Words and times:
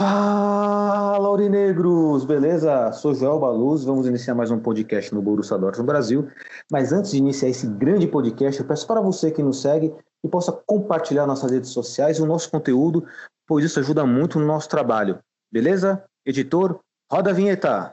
Fala, 0.00 1.26
Aurinegros! 1.26 2.24
Beleza? 2.24 2.90
Sou 2.90 3.14
Joel 3.14 3.38
Baluz, 3.38 3.84
vamos 3.84 4.06
iniciar 4.06 4.34
mais 4.34 4.50
um 4.50 4.58
podcast 4.58 5.14
no 5.14 5.20
Borussia 5.20 5.58
Dortmund 5.58 5.86
Brasil. 5.86 6.26
Mas 6.72 6.90
antes 6.90 7.10
de 7.10 7.18
iniciar 7.18 7.50
esse 7.50 7.66
grande 7.66 8.06
podcast, 8.06 8.58
eu 8.58 8.66
peço 8.66 8.86
para 8.86 9.02
você 9.02 9.30
que 9.30 9.42
nos 9.42 9.60
segue 9.60 9.92
que 10.22 10.28
possa 10.30 10.52
compartilhar 10.52 11.26
nossas 11.26 11.50
redes 11.50 11.68
sociais 11.68 12.16
e 12.16 12.22
o 12.22 12.26
nosso 12.26 12.50
conteúdo, 12.50 13.06
pois 13.46 13.62
isso 13.62 13.78
ajuda 13.78 14.06
muito 14.06 14.40
no 14.40 14.46
nosso 14.46 14.70
trabalho. 14.70 15.18
Beleza? 15.52 16.02
Editor, 16.24 16.80
roda 17.12 17.28
a 17.28 17.34
vinheta! 17.34 17.92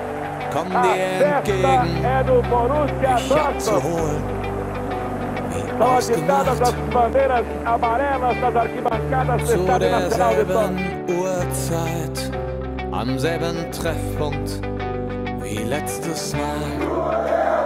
kommen 0.51 0.71
dir 0.71 1.25
entgegen. 1.25 2.05
Ich 3.17 3.35
hab 3.35 3.59
zu 3.59 3.83
holen. 3.83 4.23
Ausgemacht. 5.79 6.47
Zu 9.45 9.65
derselben 9.79 10.77
Uhrzeit, 11.07 12.31
am 12.91 13.17
selben 13.17 13.71
Treffpunkt 13.71 14.61
wie 15.41 15.63
letztes 15.63 16.33
Mal. 16.33 17.60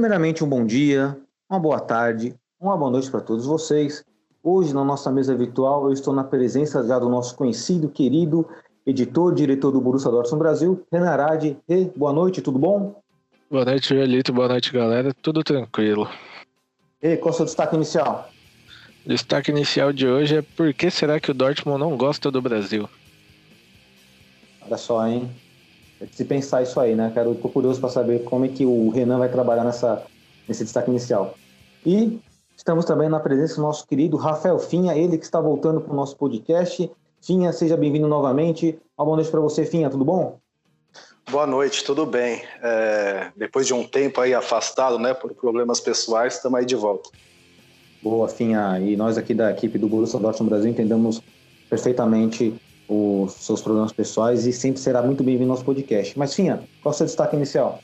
Primeiramente, 0.00 0.42
um 0.42 0.48
bom 0.48 0.64
dia, 0.64 1.14
uma 1.46 1.60
boa 1.60 1.78
tarde, 1.78 2.34
uma 2.58 2.74
boa 2.74 2.90
noite 2.90 3.10
para 3.10 3.20
todos 3.20 3.44
vocês. 3.44 4.02
Hoje, 4.42 4.72
na 4.72 4.82
nossa 4.82 5.12
mesa 5.12 5.36
virtual, 5.36 5.84
eu 5.84 5.92
estou 5.92 6.14
na 6.14 6.24
presença 6.24 6.82
já 6.88 6.98
do 6.98 7.06
nosso 7.10 7.36
conhecido, 7.36 7.86
querido 7.86 8.48
editor, 8.86 9.34
diretor 9.34 9.70
do 9.70 9.78
Borussia 9.78 10.10
Dortmund 10.10 10.42
Brasil, 10.42 10.86
Renan 10.90 11.10
Arade. 11.10 11.58
E, 11.68 11.84
boa 11.94 12.14
noite, 12.14 12.40
tudo 12.40 12.58
bom? 12.58 12.98
Boa 13.50 13.66
noite, 13.66 13.90
Joelito. 13.90 14.32
Boa 14.32 14.48
noite, 14.48 14.72
galera. 14.72 15.12
Tudo 15.12 15.44
tranquilo. 15.44 16.08
E, 17.02 17.18
qual 17.18 17.32
é 17.32 17.34
o 17.34 17.36
seu 17.36 17.44
destaque 17.44 17.76
inicial? 17.76 18.30
O 19.04 19.08
destaque 19.10 19.50
inicial 19.50 19.92
de 19.92 20.06
hoje 20.06 20.38
é 20.38 20.40
por 20.40 20.72
que 20.72 20.90
será 20.90 21.20
que 21.20 21.30
o 21.30 21.34
Dortmund 21.34 21.78
não 21.78 21.94
gosta 21.94 22.30
do 22.30 22.40
Brasil? 22.40 22.88
Olha 24.62 24.78
só, 24.78 25.06
hein? 25.06 25.30
É 26.00 26.06
de 26.06 26.16
se 26.16 26.24
pensar 26.24 26.62
isso 26.62 26.80
aí, 26.80 26.94
né, 26.94 27.12
cara? 27.14 27.28
Eu 27.28 27.34
tô 27.34 27.48
curioso 27.48 27.78
para 27.78 27.90
saber 27.90 28.24
como 28.24 28.46
é 28.46 28.48
que 28.48 28.64
o 28.64 28.88
Renan 28.88 29.18
vai 29.18 29.28
trabalhar 29.28 29.64
nessa, 29.64 30.02
nesse 30.48 30.64
destaque 30.64 30.90
inicial. 30.90 31.34
E 31.84 32.18
estamos 32.56 32.86
também 32.86 33.08
na 33.08 33.20
presença 33.20 33.56
do 33.56 33.62
nosso 33.62 33.86
querido 33.86 34.16
Rafael 34.16 34.58
Finha, 34.58 34.96
ele 34.96 35.18
que 35.18 35.24
está 35.24 35.40
voltando 35.40 35.80
para 35.80 35.92
o 35.92 35.96
nosso 35.96 36.16
podcast. 36.16 36.90
Finha, 37.20 37.52
seja 37.52 37.76
bem-vindo 37.76 38.08
novamente. 38.08 38.78
Uma 38.96 39.04
boa 39.04 39.16
noite 39.18 39.30
para 39.30 39.40
você, 39.40 39.66
Finha, 39.66 39.90
tudo 39.90 40.04
bom? 40.04 40.38
Boa 41.30 41.46
noite, 41.46 41.84
tudo 41.84 42.06
bem? 42.06 42.42
É, 42.62 43.30
depois 43.36 43.66
de 43.66 43.74
um 43.74 43.86
tempo 43.86 44.22
aí 44.22 44.32
afastado, 44.32 44.98
né, 44.98 45.12
por 45.12 45.34
problemas 45.34 45.80
pessoais, 45.80 46.34
estamos 46.34 46.58
aí 46.58 46.64
de 46.64 46.74
volta. 46.74 47.10
Boa, 48.02 48.26
Finha. 48.26 48.80
E 48.80 48.96
nós 48.96 49.18
aqui 49.18 49.34
da 49.34 49.50
equipe 49.50 49.78
do 49.78 49.86
Borussia 49.86 50.18
Dortmund 50.18 50.48
Brasil 50.48 50.70
entendemos 50.70 51.22
perfeitamente 51.68 52.58
os 52.90 53.34
seus 53.34 53.62
problemas 53.62 53.92
pessoais 53.92 54.46
e 54.46 54.52
sempre 54.52 54.80
será 54.80 55.00
muito 55.00 55.22
bem-vindo 55.22 55.44
ao 55.44 55.56
nosso 55.56 55.64
podcast. 55.64 56.18
Mas, 56.18 56.34
Finha, 56.34 56.56
qual 56.82 56.92
é 56.92 56.94
o 56.94 56.98
seu 56.98 57.06
destaque 57.06 57.36
inicial? 57.36 57.78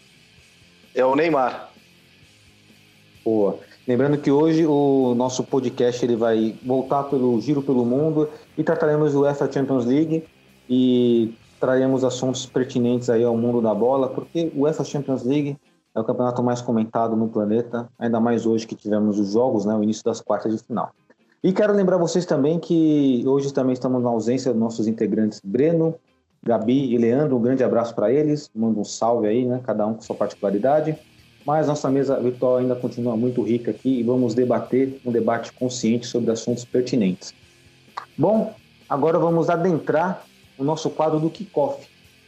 É 0.93 1.05
o 1.05 1.15
Neymar. 1.15 1.71
Boa. 3.25 3.61
Lembrando 3.87 4.19
que 4.19 4.33
hoje 4.33 4.67
o 4.67 5.15
nosso 5.15 5.45
podcast 5.45 6.05
ele 6.05 6.17
vai 6.17 6.59
voltar 6.65 7.05
pelo 7.05 7.41
giro 7.41 7.63
pelo 7.63 7.85
mundo 7.85 8.29
e 8.59 8.65
trataremos 8.65 9.13
do 9.13 9.21
UEFA 9.21 9.51
Champions 9.51 9.85
League 9.85 10.25
e 10.69 11.33
traremos 11.61 12.03
assuntos 12.03 12.45
pertinentes 12.45 13.09
aí 13.09 13.23
ao 13.23 13.37
mundo 13.37 13.63
da 13.63 13.73
bola, 13.73 14.09
porque 14.09 14.51
o 14.57 14.63
UEFA 14.63 14.83
Champions 14.83 15.23
League 15.23 15.57
é 15.95 16.01
o 16.01 16.05
campeonato 16.05 16.43
mais 16.43 16.61
comentado 16.61 17.15
no 17.15 17.29
planeta, 17.29 17.89
ainda 17.97 18.19
mais 18.19 18.45
hoje 18.45 18.67
que 18.67 18.75
tivemos 18.75 19.21
os 19.21 19.33
jogos, 19.33 19.65
né, 19.65 19.75
o 19.75 19.85
início 19.85 20.03
das 20.03 20.21
quartas 20.21 20.53
de 20.53 20.65
final. 20.65 20.91
E 21.47 21.53
quero 21.53 21.73
lembrar 21.73 21.97
vocês 21.97 22.27
também 22.27 22.59
que 22.59 23.23
hoje 23.25 23.53
também 23.53 23.73
estamos 23.73 24.03
na 24.03 24.09
ausência 24.09 24.51
dos 24.51 24.61
nossos 24.61 24.89
integrantes 24.89 25.41
Breno, 25.45 25.95
Gabi 26.43 26.93
e 26.93 26.99
Leandro. 26.99 27.37
Um 27.37 27.41
grande 27.41 27.63
abraço 27.63 27.95
para 27.95 28.13
eles. 28.13 28.51
Manda 28.53 28.81
um 28.81 28.85
salve 28.85 29.29
aí, 29.29 29.45
né? 29.45 29.61
Cada 29.63 29.87
um 29.87 29.95
com 29.95 30.01
sua 30.01 30.17
particularidade. 30.17 30.99
Mas 31.47 31.69
nossa 31.69 31.89
mesa 31.89 32.19
virtual 32.19 32.57
ainda 32.57 32.75
continua 32.75 33.17
muito 33.17 33.45
rica 33.45 33.71
aqui 33.71 34.01
e 34.01 34.03
vamos 34.03 34.35
debater 34.35 35.01
um 35.07 35.13
debate 35.13 35.53
consciente 35.53 36.09
sobre 36.09 36.33
assuntos 36.33 36.65
pertinentes. 36.65 37.33
Bom, 38.19 38.53
agora 38.89 39.17
vamos 39.17 39.49
adentrar 39.49 40.25
o 40.59 40.65
nosso 40.65 40.91
quadro 40.91 41.21
do 41.21 41.31
kickoff. 41.31 41.87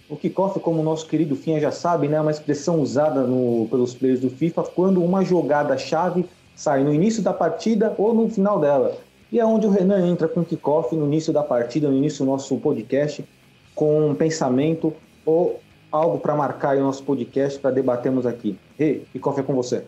O 0.09 0.17
kickoff, 0.17 0.61
como 0.61 0.81
o 0.81 0.85
nosso 0.85 1.09
querido 1.09 1.35
Finha 1.35 1.59
já 1.59 1.73
sabe, 1.73 2.06
né, 2.06 2.19
é 2.19 2.21
uma 2.21 2.31
expressão 2.31 2.81
usada 2.81 3.23
no, 3.23 3.67
pelos 3.69 3.97
players 3.97 4.21
do 4.21 4.31
FIFA 4.31 4.62
quando 4.62 5.03
uma 5.03 5.25
jogada-chave 5.25 6.25
sai 6.55 6.85
no 6.85 6.95
início 6.95 7.21
da 7.21 7.33
partida 7.33 7.97
ou 7.99 8.15
no 8.15 8.29
final 8.29 8.61
dela. 8.61 9.08
E 9.31 9.39
é 9.39 9.44
onde 9.44 9.66
o 9.66 9.71
Renan 9.71 10.06
entra 10.06 10.27
com 10.27 10.41
o 10.41 10.44
kickoff 10.44 10.94
no 10.97 11.06
início 11.06 11.33
da 11.33 11.43
partida, 11.43 11.89
no 11.89 11.97
início 11.97 12.25
do 12.25 12.31
nosso 12.31 12.56
podcast, 12.59 13.25
com 13.75 14.11
um 14.11 14.15
pensamento 14.15 14.94
ou 15.25 15.61
algo 15.93 16.19
para 16.19 16.34
marcar 16.34 16.77
o 16.77 16.81
nosso 16.81 17.03
podcast 17.03 17.59
para 17.59 17.71
debatermos 17.71 18.27
aqui. 18.27 18.59
Rei, 18.78 19.06
kickoff 19.12 19.41
é 19.41 19.43
com 19.43 19.55
você. 19.55 19.84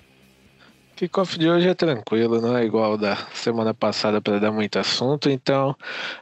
Kickoff 0.96 1.38
de 1.38 1.48
hoje 1.48 1.68
é 1.68 1.74
tranquilo, 1.74 2.40
não 2.42 2.56
é 2.56 2.64
igual 2.64 2.98
da 2.98 3.16
semana 3.32 3.72
passada 3.72 4.20
para 4.20 4.38
dar 4.38 4.52
muito 4.52 4.78
assunto. 4.78 5.30
Então, 5.30 5.74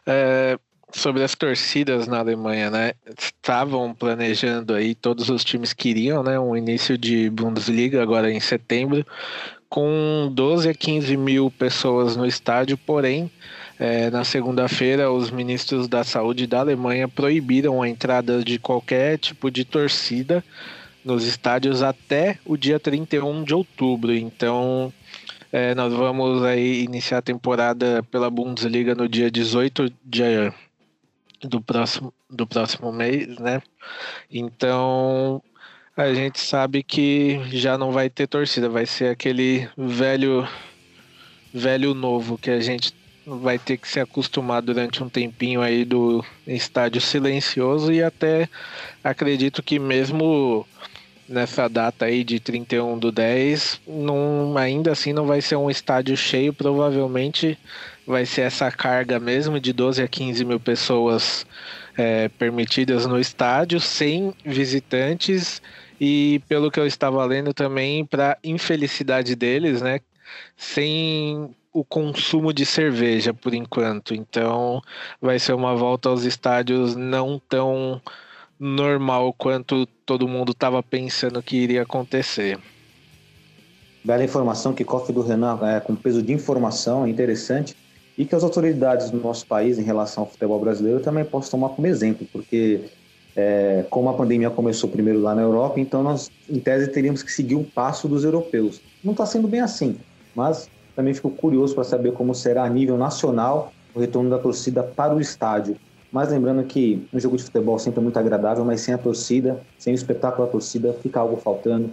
é, 0.07 0.57
sobre 0.93 1.23
as 1.23 1.35
torcidas 1.35 2.07
na 2.07 2.19
Alemanha, 2.21 2.71
né? 2.71 2.93
Estavam 3.19 3.93
planejando 3.95 4.75
aí, 4.75 4.95
todos 4.95 5.29
os 5.29 5.45
times 5.45 5.73
queriam, 5.73 6.23
né? 6.23 6.39
Um 6.39 6.57
início 6.57 6.97
de 6.97 7.29
Bundesliga 7.31 8.03
agora 8.03 8.31
em 8.31 8.41
setembro, 8.41 9.05
com 9.69 10.31
12 10.33 10.69
a 10.71 10.75
15 10.75 11.17
mil 11.17 11.51
pessoas 11.51 12.17
no 12.17 12.27
estádio, 12.27 12.77
porém, 12.79 13.31
é, 13.79 14.11
na 14.11 14.25
segunda-feira, 14.25 15.11
os 15.11 15.31
ministros 15.31 15.87
da 15.87 16.03
saúde 16.03 16.47
da 16.47 16.61
Alemanha 16.61 17.07
proibiram 17.07 17.83
a 17.83 17.89
entrada 17.89 18.43
de 18.43 18.59
qualquer 18.59 19.19
tipo 19.19 19.51
de 19.51 19.65
torcida 19.65 20.43
nos 21.05 21.25
estádios 21.25 21.83
até 21.83 22.39
o 22.45 22.57
dia 22.57 22.81
31 22.81 23.45
de 23.45 23.55
outubro. 23.55 24.15
Então, 24.15 24.93
é, 25.53 25.75
nós 25.75 25.93
vamos 25.93 26.43
aí 26.43 26.83
iniciar 26.83 27.19
a 27.19 27.23
temporada 27.23 28.03
pela 28.11 28.29
Bundesliga 28.31 28.95
no 28.95 29.09
dia 29.09 29.31
18 29.31 29.93
de, 30.05 30.53
do, 31.43 31.61
próximo, 31.61 32.13
do 32.29 32.47
próximo 32.47 32.93
mês, 32.93 33.39
né? 33.39 33.63
Então, 34.31 35.43
a 35.99 36.15
gente 36.15 36.39
sabe 36.39 36.85
que 36.85 37.41
já 37.51 37.77
não 37.77 37.91
vai 37.91 38.09
ter 38.09 38.29
torcida, 38.29 38.69
vai 38.69 38.87
ser 38.87 39.11
aquele 39.11 39.69
velho 39.77 40.47
velho 41.53 41.93
novo 41.93 42.39
que 42.39 42.51
a 42.51 42.61
gente 42.61 42.95
vai 43.27 43.59
ter 43.59 43.77
que 43.79 43.89
se 43.89 43.99
acostumar 43.99 44.63
durante 44.63 45.03
um 45.03 45.09
tempinho 45.09 45.61
aí 45.61 45.85
do 45.85 46.25
estádio 46.47 47.01
silencioso 47.01 47.93
e 47.93 48.01
até 48.01 48.49
acredito 49.03 49.61
que 49.61 49.79
mesmo 49.81 50.65
nessa 51.29 51.69
data 51.69 52.05
aí 52.05 52.23
de 52.23 52.39
31 52.39 52.97
do 52.97 53.11
10, 53.11 53.81
não, 53.87 54.57
ainda 54.57 54.93
assim 54.93 55.13
não 55.13 55.27
vai 55.27 55.41
ser 55.41 55.57
um 55.57 55.69
estádio 55.69 56.17
cheio, 56.17 56.55
provavelmente 56.55 57.59
vai 58.07 58.25
ser 58.25 58.43
essa 58.43 58.71
carga 58.71 59.19
mesmo 59.19 59.59
de 59.59 59.73
12 59.73 60.01
a 60.01 60.07
15 60.07 60.45
mil 60.45 60.61
pessoas 60.61 61.45
é, 61.97 62.29
permitidas 62.29 63.05
no 63.05 63.19
estádio, 63.19 63.81
sem 63.81 64.33
visitantes 64.45 65.61
e 66.01 66.41
pelo 66.49 66.71
que 66.71 66.79
eu 66.79 66.87
estava 66.87 67.25
lendo 67.25 67.53
também, 67.53 68.05
para 68.05 68.39
infelicidade 68.43 69.35
deles, 69.35 69.83
né? 69.83 70.01
Sem 70.57 71.51
o 71.73 71.85
consumo 71.85 72.53
de 72.53 72.65
cerveja 72.65 73.33
por 73.33 73.55
enquanto. 73.55 74.15
Então 74.15 74.81
vai 75.21 75.39
ser 75.39 75.55
uma 75.55 75.75
volta 75.75 76.09
aos 76.09 76.25
estádios 76.25 76.97
não 76.97 77.41
tão 77.49 78.01
normal 78.59 79.33
quanto 79.33 79.87
todo 80.05 80.29
mundo 80.29 80.53
estava 80.53 80.83
pensando 80.83 81.43
que 81.43 81.57
iria 81.57 81.83
acontecer. 81.83 82.59
Bela 84.05 84.25
informação 84.25 84.73
que 84.73 84.85
cofre 84.85 85.13
do 85.13 85.23
Renan 85.23 85.59
é, 85.63 85.81
com 85.81 85.95
peso 85.95 86.23
de 86.23 86.33
informação, 86.33 87.05
é 87.05 87.11
interessante. 87.11 87.77
E 88.17 88.25
que 88.25 88.35
as 88.35 88.43
autoridades 88.43 89.11
do 89.11 89.19
nosso 89.19 89.47
país, 89.47 89.79
em 89.79 89.83
relação 89.83 90.25
ao 90.25 90.31
futebol 90.31 90.59
brasileiro, 90.59 90.99
também 90.99 91.25
possam 91.25 91.53
tomar 91.53 91.69
como 91.69 91.87
exemplo, 91.87 92.27
porque 92.33 92.81
é, 93.39 93.85
como 93.89 94.09
a 94.09 94.15
pandemia 94.15 94.51
começou 94.51 94.91
primeiro 94.91 95.21
lá 95.21 95.33
na 95.33 95.43
Europa, 95.43 95.79
então 95.79 96.03
nós, 96.03 96.29
em 96.51 96.59
tese, 96.59 96.89
teríamos 96.89 97.23
que 97.23 97.31
seguir 97.31 97.55
o 97.55 97.63
passo 97.63 98.09
dos 98.09 98.25
europeus. 98.25 98.83
Não 99.05 99.13
está 99.13 99.25
sendo 99.25 99.47
bem 99.47 99.61
assim, 99.61 99.97
mas 100.35 100.69
também 100.97 101.15
fico 101.15 101.31
curioso 101.31 101.73
para 101.73 101.85
saber 101.85 102.13
como 102.15 102.35
será 102.35 102.65
a 102.65 102.69
nível 102.69 102.99
nacional 102.99 103.73
o 103.95 104.01
retorno 104.01 104.29
da 104.29 104.41
torcida 104.41 104.83
para 104.83 105.15
o 105.15 105.21
estádio. 105.21 105.77
Mas 106.11 106.31
lembrando 106.31 106.65
que 106.65 107.07
um 107.15 107.21
jogo 107.21 107.37
de 107.37 107.45
futebol 107.45 107.79
sempre 107.79 108.01
é 108.01 108.03
muito 108.03 108.19
agradável, 108.19 108.65
mas 108.65 108.81
sem 108.81 108.93
a 108.93 108.99
torcida, 108.99 109.61
sem 109.79 109.93
o 109.93 109.95
espetáculo 109.95 110.45
da 110.45 110.51
torcida, 110.51 110.93
fica 110.95 111.21
algo 111.21 111.37
faltando. 111.37 111.93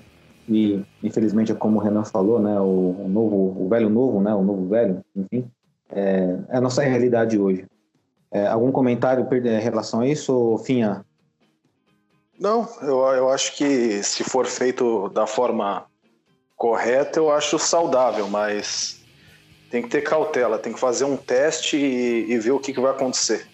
E 0.49 0.81
infelizmente 1.03 1.51
é 1.51 1.55
como 1.55 1.77
o 1.77 1.79
Renan 1.79 2.05
falou, 2.05 2.39
né? 2.39 2.59
O, 2.59 3.05
o 3.05 3.07
novo, 3.07 3.65
o 3.65 3.69
velho 3.69 3.89
novo, 3.89 4.19
né? 4.19 4.33
O 4.33 4.41
novo 4.41 4.67
velho, 4.67 5.03
enfim, 5.15 5.45
é, 5.91 6.39
é 6.49 6.57
a 6.57 6.61
nossa 6.61 6.81
realidade 6.81 7.37
hoje. 7.37 7.67
É, 8.31 8.47
algum 8.47 8.71
comentário 8.71 9.27
em 9.31 9.59
relação 9.59 9.99
a 9.99 10.07
isso, 10.07 10.57
Finha? 10.65 11.05
Não, 12.39 12.67
eu, 12.81 12.99
eu 13.13 13.29
acho 13.29 13.55
que 13.55 14.03
se 14.03 14.23
for 14.23 14.45
feito 14.45 15.09
da 15.09 15.25
forma 15.25 15.85
correta, 16.55 17.19
eu 17.19 17.31
acho 17.31 17.57
saudável, 17.57 18.27
mas 18.27 19.01
tem 19.69 19.81
que 19.81 19.89
ter 19.89 20.01
cautela, 20.01 20.57
tem 20.57 20.73
que 20.73 20.79
fazer 20.79 21.05
um 21.05 21.17
teste 21.17 21.77
e, 21.77 22.31
e 22.31 22.39
ver 22.39 22.51
o 22.51 22.59
que, 22.59 22.73
que 22.73 22.79
vai 22.79 22.91
acontecer. 22.91 23.47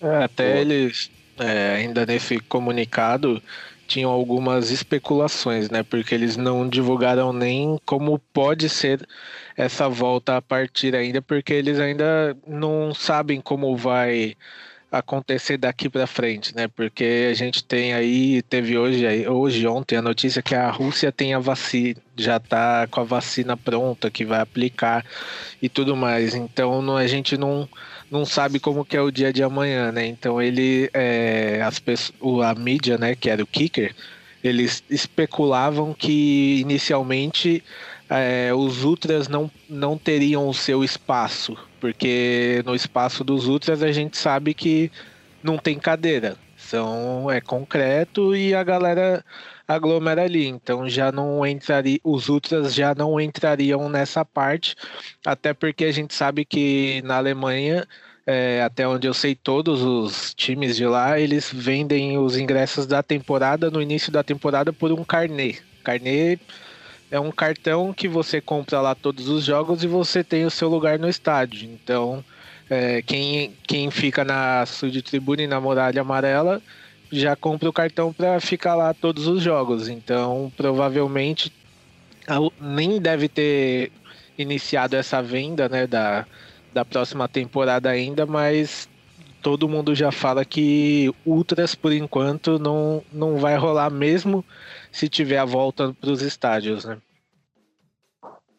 É, 0.00 0.24
até 0.24 0.60
eles, 0.60 1.10
é, 1.38 1.76
ainda 1.76 2.04
nesse 2.04 2.38
comunicado, 2.40 3.42
tinham 3.86 4.10
algumas 4.10 4.70
especulações, 4.70 5.68
né? 5.68 5.82
Porque 5.82 6.14
eles 6.14 6.36
não 6.36 6.68
divulgaram 6.68 7.32
nem 7.32 7.78
como 7.84 8.18
pode 8.32 8.68
ser 8.68 9.06
essa 9.56 9.88
volta 9.88 10.36
a 10.36 10.42
partir 10.42 10.94
ainda, 10.96 11.20
porque 11.20 11.52
eles 11.52 11.78
ainda 11.78 12.36
não 12.46 12.94
sabem 12.94 13.40
como 13.40 13.76
vai 13.76 14.34
acontecer 14.92 15.56
daqui 15.56 15.88
para 15.88 16.06
frente, 16.06 16.54
né? 16.54 16.68
Porque 16.68 17.28
a 17.30 17.34
gente 17.34 17.64
tem 17.64 17.94
aí, 17.94 18.42
teve 18.42 18.76
hoje, 18.76 19.26
hoje 19.26 19.66
ontem 19.66 19.96
a 19.96 20.02
notícia 20.02 20.42
que 20.42 20.54
a 20.54 20.70
Rússia 20.70 21.10
tem 21.10 21.32
a 21.32 21.38
vacina, 21.38 21.96
já 22.14 22.36
está 22.36 22.86
com 22.86 23.00
a 23.00 23.04
vacina 23.04 23.56
pronta, 23.56 24.10
que 24.10 24.24
vai 24.26 24.40
aplicar 24.40 25.04
e 25.62 25.68
tudo 25.68 25.96
mais. 25.96 26.34
Então 26.34 26.82
não, 26.82 26.98
a 26.98 27.06
gente 27.06 27.38
não, 27.38 27.66
não 28.10 28.26
sabe 28.26 28.60
como 28.60 28.84
que 28.84 28.94
é 28.94 29.00
o 29.00 29.10
dia 29.10 29.32
de 29.32 29.42
amanhã, 29.42 29.90
né? 29.90 30.06
Então 30.06 30.40
ele, 30.42 30.90
é, 30.92 31.62
as 31.62 31.78
pessoas, 31.78 32.46
a 32.46 32.54
mídia, 32.54 32.98
né, 32.98 33.16
que 33.16 33.30
era 33.30 33.42
o 33.42 33.46
kicker, 33.46 33.94
eles 34.42 34.82
especulavam 34.90 35.94
que 35.94 36.60
inicialmente 36.60 37.62
é, 38.08 38.52
os 38.52 38.84
ultras 38.84 39.28
não, 39.28 39.50
não 39.68 39.96
teriam 39.96 40.48
o 40.48 40.54
seu 40.54 40.84
espaço, 40.84 41.56
porque 41.80 42.62
no 42.64 42.74
espaço 42.74 43.24
dos 43.24 43.46
ultras 43.46 43.82
a 43.82 43.92
gente 43.92 44.16
sabe 44.16 44.52
que 44.52 44.90
não 45.42 45.56
tem 45.56 45.78
cadeira, 45.78 46.36
são 46.56 47.30
é 47.30 47.40
concreto 47.40 48.34
e 48.36 48.54
a 48.54 48.62
galera 48.62 49.24
aglomera 49.66 50.22
ali, 50.22 50.46
então 50.46 50.88
já 50.88 51.10
não 51.10 51.44
entraria, 51.46 51.98
os 52.04 52.28
ultras 52.28 52.74
já 52.74 52.94
não 52.94 53.20
entrariam 53.20 53.88
nessa 53.88 54.24
parte, 54.24 54.76
até 55.24 55.54
porque 55.54 55.84
a 55.84 55.92
gente 55.92 56.14
sabe 56.14 56.44
que 56.44 57.00
na 57.04 57.16
Alemanha 57.16 57.86
é, 58.26 58.62
até 58.62 58.86
onde 58.86 59.06
eu 59.06 59.14
sei, 59.14 59.34
todos 59.34 59.82
os 59.82 60.34
times 60.34 60.76
de 60.76 60.86
lá, 60.86 61.18
eles 61.18 61.50
vendem 61.52 62.18
os 62.18 62.36
ingressos 62.36 62.86
da 62.86 63.02
temporada 63.02 63.70
no 63.70 63.82
início 63.82 64.12
da 64.12 64.22
temporada 64.22 64.72
por 64.72 64.92
um 64.92 65.04
carnê. 65.04 65.56
Carnê 65.82 66.38
é 67.10 67.18
um 67.18 67.30
cartão 67.30 67.92
que 67.92 68.08
você 68.08 68.40
compra 68.40 68.80
lá 68.80 68.94
todos 68.94 69.28
os 69.28 69.44
jogos 69.44 69.82
e 69.82 69.86
você 69.86 70.22
tem 70.22 70.44
o 70.44 70.50
seu 70.50 70.68
lugar 70.68 70.98
no 70.98 71.08
estádio. 71.08 71.68
Então, 71.68 72.24
é, 72.70 73.02
quem, 73.02 73.52
quem 73.66 73.90
fica 73.90 74.24
na 74.24 74.64
Sud 74.66 75.02
Tribune 75.02 75.46
na 75.46 75.60
muralha 75.60 76.00
amarela 76.00 76.62
já 77.10 77.36
compra 77.36 77.68
o 77.68 77.72
cartão 77.72 78.12
para 78.12 78.40
ficar 78.40 78.74
lá 78.74 78.94
todos 78.94 79.26
os 79.26 79.42
jogos. 79.42 79.88
Então, 79.88 80.50
provavelmente 80.56 81.52
nem 82.60 83.00
deve 83.00 83.28
ter 83.28 83.92
iniciado 84.38 84.96
essa 84.96 85.20
venda 85.22 85.68
né, 85.68 85.86
da, 85.86 86.24
da 86.72 86.84
próxima 86.84 87.28
temporada 87.28 87.88
ainda, 87.90 88.24
mas 88.26 88.88
todo 89.42 89.68
mundo 89.68 89.94
já 89.94 90.12
fala 90.12 90.44
que 90.44 91.12
Ultras, 91.26 91.74
por 91.74 91.92
enquanto, 91.92 92.58
não, 92.58 93.02
não 93.12 93.36
vai 93.36 93.56
rolar 93.56 93.90
mesmo 93.90 94.44
se 94.90 95.08
tiver 95.08 95.38
a 95.38 95.44
volta 95.44 95.94
para 96.00 96.10
os 96.10 96.22
estádios, 96.22 96.84
né? 96.84 96.98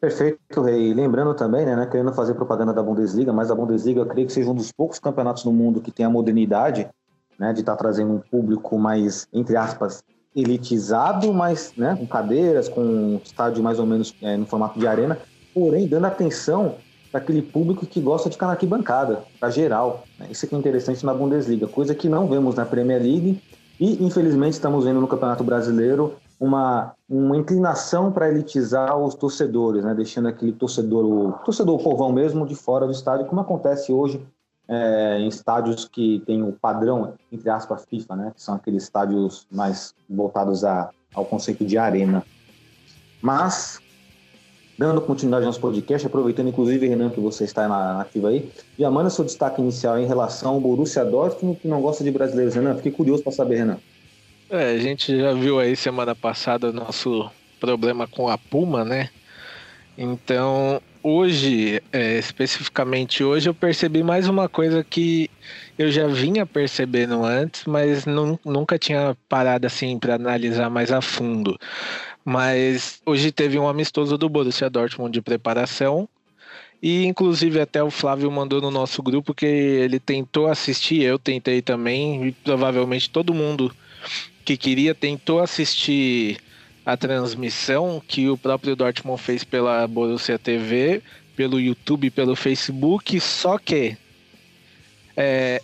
Perfeito, 0.00 0.60
Rei. 0.60 0.92
Lembrando 0.92 1.32
também, 1.34 1.64
né, 1.64 1.86
querendo 1.90 2.12
fazer 2.12 2.34
propaganda 2.34 2.74
da 2.74 2.82
Bundesliga, 2.82 3.32
mas 3.32 3.50
a 3.50 3.54
Bundesliga 3.54 4.00
eu 4.00 4.06
creio 4.06 4.26
que 4.26 4.32
seja 4.34 4.50
um 4.50 4.54
dos 4.54 4.70
poucos 4.70 4.98
campeonatos 4.98 5.44
no 5.44 5.52
mundo 5.52 5.80
que 5.80 5.90
tem 5.90 6.04
a 6.04 6.10
modernidade, 6.10 6.86
né, 7.38 7.54
de 7.54 7.60
estar 7.60 7.72
tá 7.72 7.78
trazendo 7.78 8.12
um 8.12 8.18
público 8.18 8.78
mais, 8.78 9.26
entre 9.32 9.56
aspas, 9.56 10.04
elitizado, 10.36 11.32
mas, 11.32 11.72
né, 11.74 11.96
com 11.96 12.06
cadeiras, 12.06 12.68
com 12.68 13.18
estádio 13.24 13.62
mais 13.62 13.78
ou 13.78 13.86
menos 13.86 14.14
é, 14.20 14.36
no 14.36 14.44
formato 14.44 14.78
de 14.78 14.86
arena, 14.86 15.18
porém 15.54 15.88
dando 15.88 16.04
atenção 16.04 16.76
aquele 17.14 17.42
público 17.42 17.86
que 17.86 18.00
gosta 18.00 18.28
de 18.28 18.34
ficar 18.34 18.46
na 18.46 18.52
arquibancada, 18.52 19.22
para 19.38 19.50
geral. 19.50 20.04
Né? 20.18 20.26
Isso 20.30 20.46
que 20.46 20.54
é 20.54 20.58
interessante 20.58 21.06
na 21.06 21.14
Bundesliga, 21.14 21.66
coisa 21.68 21.94
que 21.94 22.08
não 22.08 22.26
vemos 22.26 22.56
na 22.56 22.66
Premier 22.66 23.00
League 23.00 23.40
e, 23.78 24.04
infelizmente, 24.04 24.54
estamos 24.54 24.84
vendo 24.84 25.00
no 25.00 25.08
Campeonato 25.08 25.44
Brasileiro 25.44 26.14
uma, 26.38 26.92
uma 27.08 27.36
inclinação 27.36 28.12
para 28.12 28.28
elitizar 28.28 28.96
os 28.98 29.14
torcedores, 29.14 29.84
né? 29.84 29.94
deixando 29.94 30.28
aquele 30.28 30.52
torcedor, 30.52 31.04
o 31.04 31.32
torcedor 31.44 31.82
povão 31.82 32.12
mesmo, 32.12 32.46
de 32.46 32.54
fora 32.54 32.86
do 32.86 32.92
estádio, 32.92 33.26
como 33.26 33.40
acontece 33.40 33.92
hoje 33.92 34.20
é, 34.68 35.18
em 35.18 35.28
estádios 35.28 35.86
que 35.86 36.22
tem 36.26 36.42
o 36.42 36.52
padrão, 36.52 37.14
entre 37.30 37.48
aspas, 37.50 37.84
FIFA, 37.88 38.16
né? 38.16 38.32
que 38.34 38.42
são 38.42 38.54
aqueles 38.54 38.84
estádios 38.84 39.46
mais 39.50 39.94
voltados 40.08 40.64
a, 40.64 40.90
ao 41.14 41.24
conceito 41.24 41.64
de 41.64 41.78
arena. 41.78 42.24
Mas, 43.22 43.80
dando 44.78 45.00
continuidade 45.00 45.44
ao 45.44 45.48
nosso 45.48 45.60
podcast, 45.60 46.06
aproveitando 46.06 46.48
inclusive, 46.48 46.88
Renan, 46.88 47.10
que 47.10 47.20
você 47.20 47.44
está 47.44 47.68
na 47.68 48.00
ativa 48.00 48.28
aí, 48.28 48.48
já 48.78 48.90
manda 48.90 49.10
seu 49.10 49.24
destaque 49.24 49.60
inicial 49.60 49.98
em 49.98 50.06
relação 50.06 50.54
ao 50.54 50.60
Borussia 50.60 51.04
Dortmund, 51.04 51.58
que 51.60 51.68
não 51.68 51.80
gosta 51.80 52.02
de 52.02 52.10
brasileiros. 52.10 52.54
Renan, 52.54 52.74
fiquei 52.76 52.92
curioso 52.92 53.22
para 53.22 53.32
saber, 53.32 53.56
Renan. 53.56 53.78
É, 54.50 54.72
a 54.72 54.78
gente 54.78 55.18
já 55.18 55.32
viu 55.32 55.58
aí 55.58 55.74
semana 55.74 56.14
passada 56.14 56.70
o 56.70 56.72
nosso 56.72 57.30
problema 57.58 58.06
com 58.06 58.28
a 58.28 58.36
Puma, 58.36 58.84
né? 58.84 59.08
Então, 59.96 60.80
hoje, 61.04 61.82
é, 61.92 62.18
especificamente 62.18 63.22
hoje, 63.22 63.48
eu 63.48 63.54
percebi 63.54 64.02
mais 64.02 64.26
uma 64.26 64.48
coisa 64.48 64.82
que 64.82 65.30
eu 65.78 65.90
já 65.90 66.06
vinha 66.06 66.46
percebendo 66.46 67.22
antes, 67.22 67.66
mas 67.66 68.06
nunca 68.06 68.78
tinha 68.78 69.14
parado 69.28 69.66
assim 69.66 69.98
para 69.98 70.14
analisar 70.14 70.70
mais 70.70 70.90
a 70.90 71.02
fundo. 71.02 71.58
Mas 72.24 73.02
hoje 73.04 73.30
teve 73.30 73.58
um 73.58 73.68
amistoso 73.68 74.16
do 74.16 74.30
Borussia 74.30 74.70
Dortmund 74.70 75.12
de 75.12 75.20
preparação. 75.20 76.08
E 76.82 77.04
inclusive 77.04 77.60
até 77.60 77.82
o 77.82 77.90
Flávio 77.90 78.30
mandou 78.30 78.60
no 78.60 78.70
nosso 78.70 79.02
grupo 79.02 79.34
que 79.34 79.46
ele 79.46 80.00
tentou 80.00 80.46
assistir, 80.48 81.02
eu 81.02 81.18
tentei 81.18 81.62
também, 81.62 82.28
e 82.28 82.32
provavelmente 82.32 83.08
todo 83.10 83.34
mundo 83.34 83.74
que 84.44 84.56
queria 84.56 84.94
tentou 84.94 85.40
assistir 85.40 86.38
a 86.84 86.96
transmissão 86.96 88.02
que 88.06 88.28
o 88.28 88.36
próprio 88.36 88.76
Dortmund 88.76 89.20
fez 89.20 89.44
pela 89.44 89.86
Borussia 89.86 90.38
TV, 90.38 91.02
pelo 91.34 91.60
YouTube, 91.60 92.10
pelo 92.10 92.36
Facebook, 92.36 93.18
só 93.20 93.58
que 93.58 93.96
é, 95.16 95.62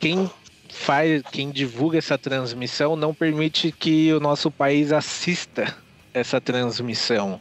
quem 0.00 0.30
faz, 0.68 1.22
quem 1.30 1.50
divulga 1.50 1.98
essa 1.98 2.18
transmissão 2.18 2.96
não 2.96 3.14
permite 3.14 3.72
que 3.72 4.12
o 4.12 4.20
nosso 4.20 4.50
país 4.50 4.92
assista 4.92 5.74
essa 6.12 6.40
transmissão. 6.40 7.40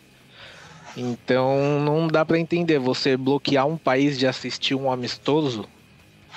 Então 0.96 1.80
não 1.82 2.08
dá 2.08 2.24
para 2.24 2.40
entender 2.40 2.80
você 2.80 3.18
bloquear 3.18 3.68
um 3.68 3.78
país 3.78 4.18
de 4.18 4.28
assistir 4.28 4.76
um 4.76 4.92
amistoso 4.92 5.68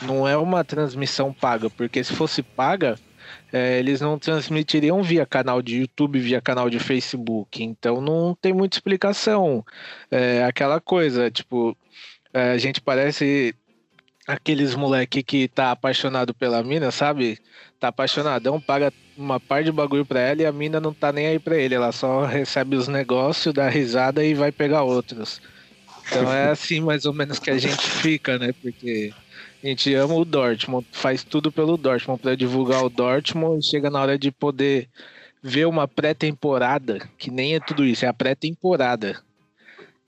não 0.02 0.28
é 0.28 0.37
uma 0.37 0.64
transmissão 0.64 1.33
paga, 1.33 1.68
porque 1.68 2.02
se 2.02 2.12
fosse 2.12 2.42
paga, 2.42 2.99
é, 3.52 3.78
eles 3.78 4.00
não 4.00 4.19
transmitiriam 4.19 5.02
via 5.02 5.25
canal 5.25 5.62
de 5.62 5.78
YouTube, 5.78 6.19
via 6.19 6.40
canal 6.40 6.69
de 6.69 6.78
Facebook. 6.78 7.62
Então 7.62 8.00
não 8.00 8.37
tem 8.40 8.52
muita 8.52 8.76
explicação. 8.76 9.64
É 10.11 10.45
aquela 10.45 10.81
coisa, 10.81 11.31
tipo, 11.31 11.76
é, 12.33 12.50
a 12.52 12.59
gente 12.59 12.81
parece 12.81 13.55
aqueles 14.26 14.75
moleque 14.75 15.23
que 15.23 15.49
tá 15.49 15.71
apaixonado 15.71 16.35
pela 16.35 16.62
mina, 16.62 16.90
sabe? 16.90 17.38
Tá 17.81 17.88
apaixonadão, 17.88 18.61
paga 18.61 18.93
uma 19.17 19.40
par 19.40 19.64
de 19.64 19.73
bagulho 19.73 20.05
pra 20.05 20.21
ela 20.21 20.43
e 20.43 20.47
a 20.47 20.52
mina 20.52 20.78
não 20.78 20.93
tá 20.93 21.11
nem 21.11 21.26
aí 21.26 21.38
pra 21.38 21.57
ele. 21.57 21.75
Ela 21.75 21.93
só 21.93 22.26
recebe 22.26 22.76
os 22.76 22.88
negócios, 22.88 23.55
dá 23.55 23.69
risada 23.69 24.23
e 24.23 24.35
vai 24.35 24.52
pegar 24.52 24.83
outros. 24.83 25.40
Então 26.07 26.33
é 26.33 26.50
assim 26.50 26.81
mais 26.81 27.05
ou 27.07 27.14
menos 27.14 27.38
que 27.38 27.50
a 27.50 27.59
gente 27.59 27.90
fica, 27.90 28.38
né? 28.38 28.52
Porque 28.61 29.12
a 29.62 29.67
gente 29.67 29.93
ama 29.95 30.15
o 30.15 30.25
Dortmund, 30.25 30.87
faz 30.93 31.25
tudo 31.25 31.50
pelo 31.50 31.77
Dortmund 31.77 32.21
para 32.21 32.37
divulgar 32.37 32.85
o 32.85 32.88
Dortmund 32.91 33.65
chega 33.67 33.91
na 33.91 34.00
hora 34.00 34.19
de 34.19 34.31
poder 34.31 34.88
ver 35.43 35.67
uma 35.67 35.87
pré-temporada, 35.88 37.09
que 37.19 37.31
nem 37.31 37.55
é 37.55 37.61
tudo 37.61 37.85
isso, 37.85 38.05
é 38.05 38.09
a 38.09 38.15
pré-temporada. 38.15 39.23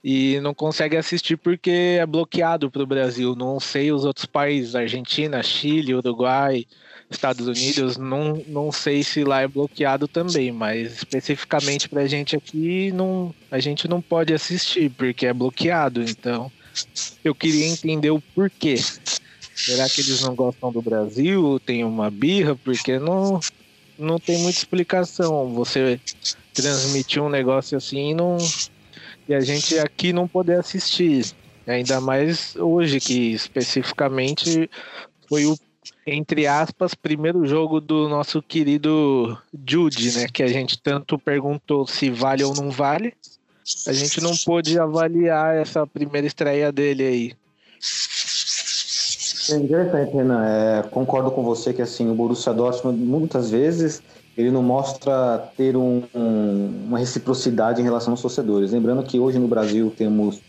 e 0.03 0.39
não 0.41 0.53
consegue 0.53 0.97
assistir 0.97 1.37
porque 1.37 1.97
é 1.99 2.05
bloqueado 2.05 2.71
para 2.71 2.81
o 2.81 2.87
Brasil. 2.87 3.35
Não 3.35 3.59
sei 3.59 3.91
os 3.91 4.03
outros 4.03 4.25
países, 4.25 4.75
Argentina, 4.75 5.43
Chile, 5.43 5.93
Uruguai, 5.93 6.65
Estados 7.09 7.45
Unidos, 7.47 7.97
não, 7.97 8.43
não 8.47 8.71
sei 8.71 9.03
se 9.03 9.23
lá 9.23 9.41
é 9.41 9.47
bloqueado 9.47 10.07
também, 10.07 10.51
mas 10.51 10.93
especificamente 10.97 11.87
para 11.89 12.01
a 12.01 12.07
gente 12.07 12.35
aqui, 12.35 12.91
não, 12.93 13.33
a 13.51 13.59
gente 13.59 13.87
não 13.87 14.01
pode 14.01 14.33
assistir 14.33 14.89
porque 14.91 15.25
é 15.27 15.33
bloqueado. 15.33 16.01
Então, 16.01 16.51
eu 17.23 17.35
queria 17.35 17.67
entender 17.67 18.11
o 18.11 18.21
porquê. 18.33 18.75
Será 19.65 19.87
que 19.87 20.01
eles 20.01 20.21
não 20.21 20.35
gostam 20.35 20.71
do 20.71 20.81
Brasil? 20.81 21.59
Tem 21.63 21.83
uma 21.83 22.09
birra? 22.09 22.55
Porque 22.55 22.97
não, 22.97 23.39
não 23.97 24.19
tem 24.19 24.39
muita 24.39 24.57
explicação. 24.57 25.53
Você 25.53 25.99
transmitir 26.53 27.21
um 27.21 27.29
negócio 27.29 27.77
assim 27.77 28.13
não, 28.13 28.37
e 29.27 29.33
a 29.33 29.39
gente 29.39 29.77
aqui 29.77 30.11
não 30.11 30.27
poder 30.27 30.59
assistir. 30.59 31.25
Ainda 31.67 32.01
mais 32.01 32.55
hoje, 32.55 32.99
que 32.99 33.31
especificamente 33.31 34.69
foi 35.29 35.45
o, 35.45 35.57
entre 36.05 36.47
aspas, 36.47 36.95
primeiro 36.95 37.45
jogo 37.45 37.79
do 37.79 38.09
nosso 38.09 38.41
querido 38.41 39.37
Jude, 39.65 40.17
né? 40.17 40.27
Que 40.27 40.43
a 40.43 40.47
gente 40.47 40.77
tanto 40.81 41.19
perguntou 41.19 41.87
se 41.87 42.09
vale 42.09 42.43
ou 42.43 42.53
não 42.55 42.71
vale. 42.71 43.13
A 43.87 43.93
gente 43.93 44.19
não 44.19 44.35
pôde 44.37 44.79
avaliar 44.79 45.55
essa 45.55 45.85
primeira 45.85 46.25
estreia 46.25 46.71
dele 46.71 47.03
aí. 47.05 47.33
É 49.51 49.57
interessante, 49.57 50.13
Renan. 50.13 50.45
É, 50.45 50.83
concordo 50.83 51.31
com 51.31 51.43
você 51.43 51.73
que 51.73 51.81
assim 51.81 52.09
o 52.09 52.15
Borussia 52.15 52.53
Dortmund 52.53 52.97
muitas 52.97 53.51
vezes 53.51 54.01
ele 54.37 54.49
não 54.49 54.63
mostra 54.63 55.51
ter 55.57 55.75
um, 55.75 56.03
um, 56.15 56.85
uma 56.87 56.99
reciprocidade 56.99 57.81
em 57.81 57.83
relação 57.83 58.13
aos 58.13 58.21
torcedores. 58.21 58.71
Lembrando 58.71 59.03
que 59.03 59.19
hoje 59.19 59.37
no 59.37 59.47
Brasil 59.47 59.93
temos 59.95 60.41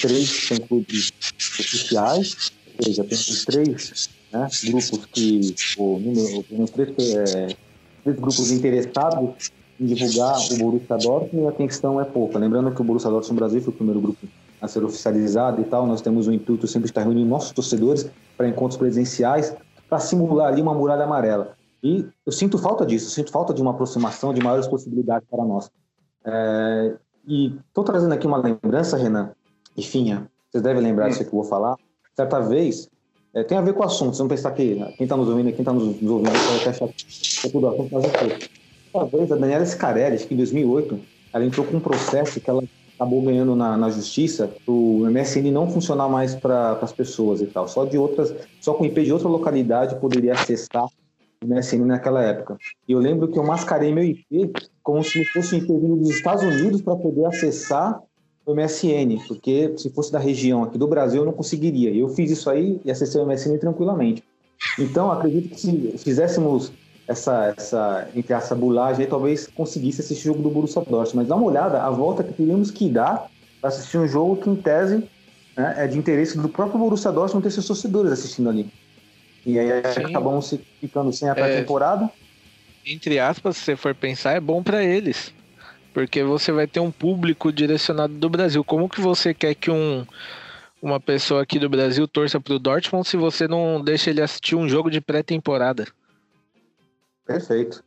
três 0.00 0.48
clubes 0.66 1.12
oficiais, 1.60 2.52
ou 2.78 2.84
seja, 2.84 3.04
temos 3.04 3.44
três 3.44 4.08
né, 4.32 4.48
grupos 4.64 5.06
que, 5.12 5.54
número, 5.78 6.68
três, 6.72 7.14
é, 7.14 7.48
três 8.02 8.18
grupos 8.18 8.50
interessados 8.50 9.50
em 9.78 9.86
divulgar 9.86 10.38
o 10.50 10.56
Borussia 10.56 10.96
Dortmund 10.96 11.44
e 11.44 11.48
a 11.48 11.52
questão 11.52 12.00
é 12.00 12.04
pouca. 12.04 12.38
Lembrando 12.38 12.70
que 12.70 12.80
o 12.80 12.84
Borussia 12.84 13.10
Dortmund 13.10 13.38
Brasil 13.38 13.60
foi 13.60 13.72
o 13.72 13.76
primeiro 13.76 14.00
grupo 14.00 14.26
a 14.60 14.66
ser 14.66 14.82
oficializado 14.82 15.60
e 15.60 15.64
tal, 15.64 15.86
nós 15.86 16.00
temos 16.00 16.26
o 16.26 16.32
intuito 16.32 16.66
sempre 16.66 16.86
de 16.86 16.90
estar 16.90 17.02
reunindo 17.02 17.28
nossos 17.28 17.52
torcedores 17.52 18.08
para 18.36 18.48
encontros 18.48 18.76
presenciais 18.76 19.54
para 19.88 19.98
simular 19.98 20.48
ali 20.48 20.60
uma 20.60 20.74
muralha 20.74 21.04
amarela. 21.04 21.56
E 21.82 22.06
eu 22.24 22.32
sinto 22.32 22.58
falta 22.58 22.84
disso, 22.84 23.10
sinto 23.10 23.30
falta 23.30 23.54
de 23.54 23.62
uma 23.62 23.70
aproximação, 23.70 24.34
de 24.34 24.42
maiores 24.42 24.66
possibilidades 24.66 25.28
para 25.30 25.44
nós. 25.44 25.70
É, 26.24 26.96
e 27.26 27.56
estou 27.68 27.84
trazendo 27.84 28.12
aqui 28.12 28.26
uma 28.26 28.38
lembrança, 28.38 28.96
Renan 28.96 29.32
e 29.76 29.82
Finha, 29.82 30.28
vocês 30.50 30.62
devem 30.62 30.82
lembrar 30.82 31.08
disso 31.08 31.20
que 31.20 31.26
eu 31.26 31.40
vou 31.40 31.44
falar. 31.44 31.76
Certa 32.14 32.40
vez, 32.40 32.88
é, 33.34 33.44
tem 33.44 33.58
a 33.58 33.60
ver 33.60 33.74
com 33.74 33.82
o 33.82 33.84
assunto, 33.84 34.16
vão 34.16 34.26
pensar 34.26 34.50
que 34.52 34.74
quem 34.96 35.04
está 35.04 35.16
nos 35.16 35.28
ouvindo, 35.28 35.50
quem 35.52 35.60
está 35.60 35.72
nos, 35.72 35.84
ouvindo, 35.84 36.22
vai 36.22 36.34
achar 36.68 36.88
que 36.88 37.46
é 37.46 37.50
tudo 37.50 37.68
assunto, 37.68 37.90
mas 37.92 38.04
é 38.04 38.10
Certa 38.10 39.16
vez, 39.16 39.30
a 39.30 39.36
Daniela 39.36 39.66
Scarelli, 39.66 40.16
acho 40.16 40.26
que 40.26 40.34
em 40.34 40.38
2008, 40.38 40.98
ela 41.32 41.44
entrou 41.44 41.66
com 41.66 41.76
um 41.76 41.80
processo 41.80 42.40
que 42.40 42.48
ela 42.48 42.62
acabou 42.96 43.22
ganhando 43.22 43.54
na, 43.54 43.76
na 43.76 43.90
justiça 43.90 44.50
o 44.66 45.06
MSN 45.08 45.50
não 45.52 45.70
funcionar 45.70 46.08
mais 46.08 46.34
para 46.34 46.72
as 46.72 46.92
pessoas 46.92 47.40
e 47.40 47.46
tal. 47.46 47.68
Só 47.68 47.84
de 47.84 47.96
outras, 47.96 48.34
só 48.60 48.74
com 48.74 48.84
IP 48.84 49.04
de 49.04 49.12
outra 49.12 49.28
localidade 49.28 50.00
poderia 50.00 50.32
acessar 50.32 50.84
o 50.84 51.46
MSN 51.46 51.84
naquela 51.84 52.22
época. 52.22 52.56
E 52.88 52.92
eu 52.92 52.98
lembro 52.98 53.28
que 53.28 53.38
eu 53.38 53.44
mascarei 53.44 53.92
meu 53.92 54.02
IP 54.02 54.52
como 54.82 55.04
se 55.04 55.24
fosse 55.26 55.54
um 55.54 55.58
IP 55.58 55.72
dos 55.72 56.10
Estados 56.10 56.42
Unidos 56.42 56.80
para 56.80 56.96
poder 56.96 57.26
acessar 57.26 58.00
o 58.46 58.54
MSN, 58.54 59.18
porque 59.26 59.74
se 59.76 59.90
fosse 59.90 60.10
da 60.10 60.18
região 60.18 60.62
aqui 60.62 60.78
do 60.78 60.86
Brasil 60.86 61.22
eu 61.22 61.26
não 61.26 61.32
conseguiria. 61.32 61.94
Eu 61.94 62.08
fiz 62.08 62.30
isso 62.30 62.48
aí 62.48 62.80
e 62.84 62.90
acessei 62.90 63.20
o 63.20 63.26
MSN 63.26 63.58
tranquilamente. 63.58 64.22
Então, 64.78 65.10
acredito 65.10 65.50
que 65.50 65.60
se 65.60 65.98
fizéssemos 65.98 66.72
essa, 67.08 67.54
essa, 67.56 68.08
entre 68.14 68.34
essa 68.34 68.54
bulagem 68.54 69.04
aí, 69.04 69.10
talvez 69.10 69.46
conseguisse 69.46 70.00
assistir 70.00 70.28
o 70.28 70.32
jogo 70.32 70.42
do 70.42 70.50
Borussia 70.50 70.82
Dortmund. 70.82 71.16
Mas 71.16 71.28
dá 71.28 71.36
uma 71.36 71.46
olhada, 71.46 71.82
a 71.82 71.90
volta 71.90 72.24
que 72.24 72.32
teríamos 72.32 72.70
que 72.70 72.88
dar 72.88 73.28
para 73.60 73.68
assistir 73.68 73.98
um 73.98 74.08
jogo 74.08 74.36
que, 74.36 74.50
em 74.50 74.56
tese, 74.56 75.08
né, 75.56 75.74
é 75.78 75.86
de 75.86 75.98
interesse 75.98 76.36
do 76.36 76.48
próprio 76.48 76.78
Borussia 76.78 77.12
Dortmund 77.12 77.44
ter 77.44 77.50
seus 77.50 77.66
torcedores 77.66 78.12
assistindo 78.12 78.48
ali. 78.48 78.68
E 79.44 79.58
aí 79.58 79.68
Sim. 79.94 80.04
acabamos 80.04 80.52
ficando 80.80 81.12
sem 81.12 81.28
a 81.28 81.34
pré-temporada. 81.34 82.10
É, 82.84 82.92
entre 82.92 83.18
aspas, 83.20 83.56
se 83.56 83.64
você 83.64 83.76
for 83.76 83.94
pensar, 83.94 84.32
é 84.32 84.40
bom 84.40 84.62
para 84.62 84.82
eles. 84.82 85.32
Porque 85.94 86.22
você 86.24 86.50
vai 86.50 86.66
ter 86.66 86.80
um 86.80 86.90
público 86.90 87.52
direcionado 87.52 88.12
do 88.14 88.28
Brasil. 88.28 88.64
Como 88.64 88.88
que 88.88 89.00
você 89.00 89.32
quer 89.32 89.54
que 89.54 89.70
um, 89.70 90.04
uma 90.82 90.98
pessoa 90.98 91.42
aqui 91.42 91.58
do 91.58 91.70
Brasil 91.70 92.06
torça 92.08 92.40
pro 92.40 92.58
Dortmund 92.58 93.08
se 93.08 93.16
você 93.16 93.46
não 93.46 93.80
deixa 93.80 94.10
ele 94.10 94.20
assistir 94.20 94.56
um 94.56 94.68
jogo 94.68 94.90
de 94.90 95.00
pré-temporada? 95.00 95.86
Perfeito. 97.26 97.82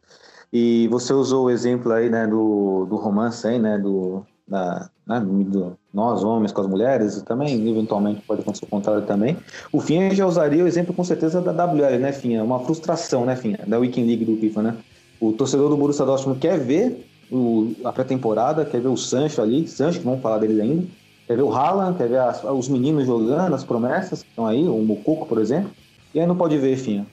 E 0.51 0.88
você 0.89 1.13
usou 1.13 1.46
o 1.46 1.50
exemplo 1.50 1.91
aí, 1.91 2.10
né, 2.10 2.27
do, 2.27 2.86
do 2.89 2.96
romance 2.96 3.48
aí, 3.48 3.60
né, 3.60 3.77
do, 3.77 4.25
da, 4.48 4.89
né, 5.08 5.19
do, 5.19 5.77
nós 5.93 6.24
homens 6.24 6.51
com 6.51 6.62
as 6.62 6.67
mulheres, 6.67 7.17
e 7.17 7.24
também, 7.24 7.69
eventualmente, 7.69 8.22
pode 8.27 8.41
acontecer 8.41 8.65
o 8.65 8.69
contrário 8.69 9.03
também. 9.03 9.38
O 9.72 9.79
Finha 9.79 10.13
já 10.13 10.25
usaria 10.25 10.63
o 10.63 10.67
exemplo, 10.67 10.93
com 10.93 11.03
certeza, 11.03 11.39
da 11.39 11.51
WL, 11.51 12.00
né, 12.00 12.12
Finha? 12.12 12.43
Uma 12.43 12.60
frustração, 12.60 13.25
né, 13.25 13.36
Finha? 13.36 13.60
Da 13.65 13.77
Weekend 13.79 14.08
League 14.08 14.25
do 14.25 14.38
FIFA, 14.38 14.62
né? 14.63 14.77
O 15.22 15.31
torcedor 15.34 15.69
do 15.69 15.77
Borussia 15.77 16.05
Dortmund 16.05 16.39
quer 16.39 16.58
ver 16.58 17.05
o, 17.31 17.74
a 17.84 17.91
pré-temporada, 17.91 18.65
quer 18.65 18.81
ver 18.81 18.88
o 18.88 18.98
Sancho 18.98 19.41
ali, 19.41 19.67
Sancho, 19.67 20.00
que 20.00 20.05
vamos 20.05 20.22
falar 20.22 20.39
dele 20.39 20.60
ainda, 20.60 20.88
quer 21.27 21.36
ver 21.36 21.43
o 21.43 21.53
Haaland, 21.53 21.98
quer 21.98 22.08
ver 22.08 22.19
as, 22.19 22.43
os 22.43 22.67
meninos 22.67 23.05
jogando, 23.05 23.53
as 23.53 23.63
promessas 23.63 24.24
que 24.24 24.29
estão 24.29 24.48
aí, 24.48 24.67
o 24.67 24.79
Mococo, 24.79 25.27
por 25.27 25.39
exemplo, 25.39 25.69
e 26.13 26.19
aí 26.19 26.25
não 26.25 26.36
pode 26.36 26.58
ver, 26.58 26.75
Finha. 26.75 27.05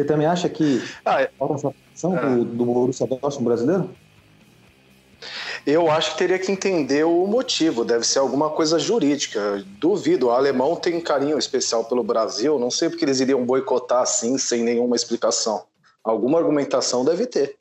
Você 0.00 0.04
também 0.04 0.26
acha 0.26 0.48
que 0.48 0.82
ah, 1.04 1.20
é. 1.20 1.30
falta 1.38 1.54
essa 1.54 1.74
função 1.90 2.16
é. 2.16 2.36
do, 2.36 2.44
do 2.44 2.64
Borussia 2.64 3.06
Dortmund 3.06 3.44
brasileiro? 3.44 3.90
Eu 5.66 5.90
acho 5.90 6.12
que 6.12 6.18
teria 6.18 6.38
que 6.38 6.50
entender 6.50 7.04
o 7.04 7.26
motivo, 7.26 7.84
deve 7.84 8.06
ser 8.06 8.18
alguma 8.18 8.48
coisa 8.48 8.78
jurídica. 8.78 9.62
Duvido, 9.78 10.28
o 10.28 10.30
alemão 10.30 10.74
tem 10.74 10.98
carinho 11.02 11.38
especial 11.38 11.84
pelo 11.84 12.02
Brasil, 12.02 12.58
não 12.58 12.70
sei 12.70 12.88
porque 12.88 13.04
eles 13.04 13.20
iriam 13.20 13.44
boicotar 13.44 14.00
assim, 14.00 14.38
sem 14.38 14.62
nenhuma 14.62 14.96
explicação. 14.96 15.64
Alguma 16.02 16.38
argumentação 16.38 17.04
deve 17.04 17.26
ter. 17.26 17.56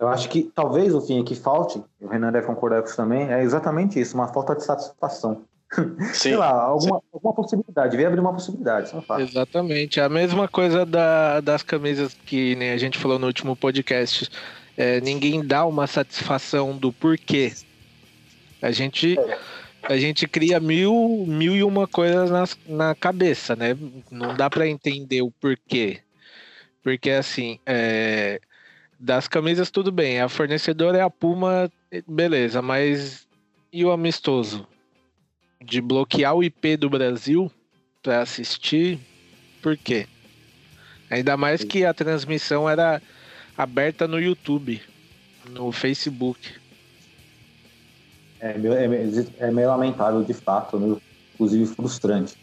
Eu 0.00 0.08
acho 0.08 0.28
que 0.28 0.50
talvez 0.52 0.92
o 0.92 1.00
fim 1.00 1.22
que 1.22 1.36
falte, 1.36 1.80
o 2.00 2.08
Renan 2.08 2.32
deve 2.32 2.48
concordar 2.48 2.82
com 2.82 2.88
isso 2.88 2.96
também, 2.96 3.32
é 3.32 3.44
exatamente 3.44 4.00
isso, 4.00 4.16
uma 4.16 4.26
falta 4.26 4.56
de 4.56 4.64
satisfação. 4.64 5.42
Sim. 5.72 6.12
Sei 6.12 6.36
lá, 6.36 6.50
alguma, 6.50 7.02
alguma 7.12 7.34
possibilidade, 7.34 7.96
vem 7.96 8.04
abrir 8.04 8.20
uma 8.20 8.32
possibilidade, 8.32 8.90
só 8.90 9.00
fala. 9.00 9.22
Exatamente, 9.22 10.00
a 10.00 10.08
mesma 10.08 10.46
coisa 10.46 10.84
da, 10.84 11.40
das 11.40 11.62
camisas 11.62 12.14
que 12.26 12.54
nem 12.56 12.72
a 12.72 12.76
gente 12.76 12.98
falou 12.98 13.18
no 13.18 13.26
último 13.26 13.56
podcast. 13.56 14.30
É, 14.76 15.00
ninguém 15.00 15.44
dá 15.44 15.64
uma 15.64 15.86
satisfação 15.86 16.76
do 16.76 16.92
porquê. 16.92 17.52
A 18.60 18.70
gente, 18.70 19.18
a 19.82 19.96
gente 19.96 20.26
cria 20.26 20.60
mil, 20.60 21.24
mil 21.26 21.54
e 21.54 21.62
uma 21.62 21.86
coisas 21.86 22.30
na, 22.30 22.44
na 22.66 22.94
cabeça, 22.94 23.54
né? 23.56 23.76
Não 24.10 24.34
dá 24.34 24.48
para 24.48 24.68
entender 24.68 25.22
o 25.22 25.30
porquê. 25.30 26.00
Porque 26.82 27.10
assim, 27.10 27.58
é, 27.66 28.40
das 28.98 29.28
camisas 29.28 29.70
tudo 29.70 29.92
bem, 29.92 30.20
a 30.20 30.28
fornecedora 30.28 30.98
é 30.98 31.02
a 31.02 31.10
Puma, 31.10 31.70
beleza, 32.06 32.62
mas 32.62 33.26
e 33.72 33.84
o 33.84 33.90
amistoso? 33.90 34.66
De 35.64 35.80
bloquear 35.80 36.34
o 36.34 36.42
IP 36.42 36.76
do 36.76 36.90
Brasil 36.90 37.50
para 38.02 38.20
assistir, 38.20 38.98
por 39.62 39.76
quê? 39.76 40.06
Ainda 41.10 41.36
mais 41.36 41.62
que 41.62 41.84
a 41.84 41.94
transmissão 41.94 42.68
era 42.68 43.00
aberta 43.56 44.08
no 44.08 44.18
YouTube, 44.18 44.80
no 45.50 45.70
Facebook. 45.70 46.50
É, 48.40 48.56
é, 48.56 49.46
é 49.46 49.50
meio 49.50 49.68
lamentável 49.68 50.24
de 50.24 50.34
fato, 50.34 50.78
meio, 50.78 51.00
inclusive 51.34 51.66
frustrante. 51.66 52.34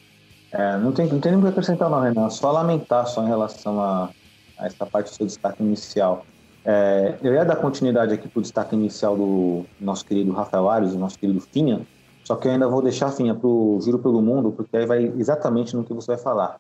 É, 0.52 0.78
não, 0.78 0.92
tem, 0.92 1.08
não 1.08 1.20
tem 1.20 1.32
nem 1.32 1.40
o 1.40 1.44
que 1.44 1.50
acrescentar 1.50 1.90
não, 1.90 2.02
Renan, 2.02 2.30
só 2.30 2.52
lamentar 2.52 3.06
só 3.06 3.24
em 3.24 3.28
relação 3.28 3.82
a, 3.82 4.10
a 4.58 4.66
essa 4.66 4.86
parte 4.86 5.12
do 5.12 5.16
seu 5.16 5.26
destaque 5.26 5.62
inicial. 5.62 6.26
É, 6.66 7.16
eu 7.22 7.34
ia 7.34 7.46
dar 7.46 7.56
continuidade 7.56 8.14
aqui 8.14 8.28
para 8.28 8.40
o 8.40 8.42
destaque 8.42 8.76
inicial 8.76 9.16
do 9.16 9.66
nosso 9.80 10.06
querido 10.06 10.32
Rafael 10.32 10.70
Ares, 10.70 10.92
do 10.92 11.00
nosso 11.00 11.18
querido 11.18 11.40
Finha, 11.40 11.82
só 12.30 12.36
que 12.36 12.48
eu 12.48 12.52
ainda 12.52 12.68
vou 12.68 12.80
deixar, 12.80 13.12
Finha, 13.12 13.34
para 13.34 13.48
o 13.48 13.82
Giro 13.82 13.98
pelo 13.98 14.22
Mundo, 14.22 14.52
porque 14.52 14.78
aí 14.78 14.86
vai 14.86 15.12
exatamente 15.18 15.76
no 15.76 15.84
que 15.84 15.92
você 15.92 16.12
vai 16.12 16.18
falar. 16.20 16.60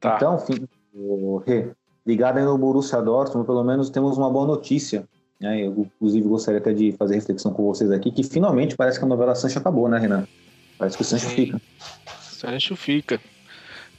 Tá. 0.00 0.16
Então, 0.16 0.38
Finha, 0.38 0.66
ligado 2.06 2.38
aí 2.38 2.44
no 2.46 2.56
Borussia 2.56 3.02
Dortmund, 3.02 3.44
pelo 3.44 3.62
menos 3.62 3.90
temos 3.90 4.16
uma 4.16 4.30
boa 4.30 4.46
notícia. 4.46 5.04
Né? 5.38 5.66
Eu, 5.66 5.72
inclusive, 5.80 6.26
gostaria 6.26 6.60
até 6.60 6.72
de 6.72 6.92
fazer 6.92 7.16
reflexão 7.16 7.52
com 7.52 7.62
vocês 7.62 7.90
aqui, 7.90 8.10
que 8.10 8.22
finalmente 8.22 8.74
parece 8.74 8.98
que 8.98 9.04
a 9.04 9.08
novela 9.08 9.34
Sancho 9.34 9.58
acabou, 9.58 9.86
né, 9.86 9.98
Renan? 9.98 10.26
Parece 10.78 10.96
que 10.96 11.02
o 11.02 11.04
Sancho 11.04 11.28
Sim. 11.28 11.34
fica. 11.34 11.60
Sancho 12.22 12.74
fica. 12.74 13.20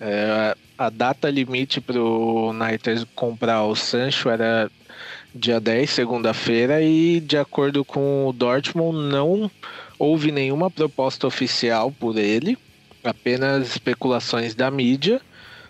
É, 0.02 0.58
a 0.80 0.90
data 0.90 1.30
limite 1.30 1.80
para 1.80 2.02
o 2.02 2.52
Niners 2.54 3.06
comprar 3.14 3.64
o 3.66 3.76
Sancho 3.76 4.30
era 4.30 4.68
dia 5.34 5.60
10, 5.60 5.90
segunda-feira, 5.90 6.82
e 6.82 7.20
de 7.20 7.38
acordo 7.38 7.84
com 7.84 8.28
o 8.28 8.34
Dortmund, 8.34 8.98
não 9.12 9.50
houve 9.98 10.32
nenhuma 10.32 10.70
proposta 10.70 11.26
oficial 11.26 11.92
por 11.92 12.18
ele, 12.18 12.58
apenas 13.04 13.68
especulações 13.70 14.54
da 14.54 14.70
mídia. 14.70 15.22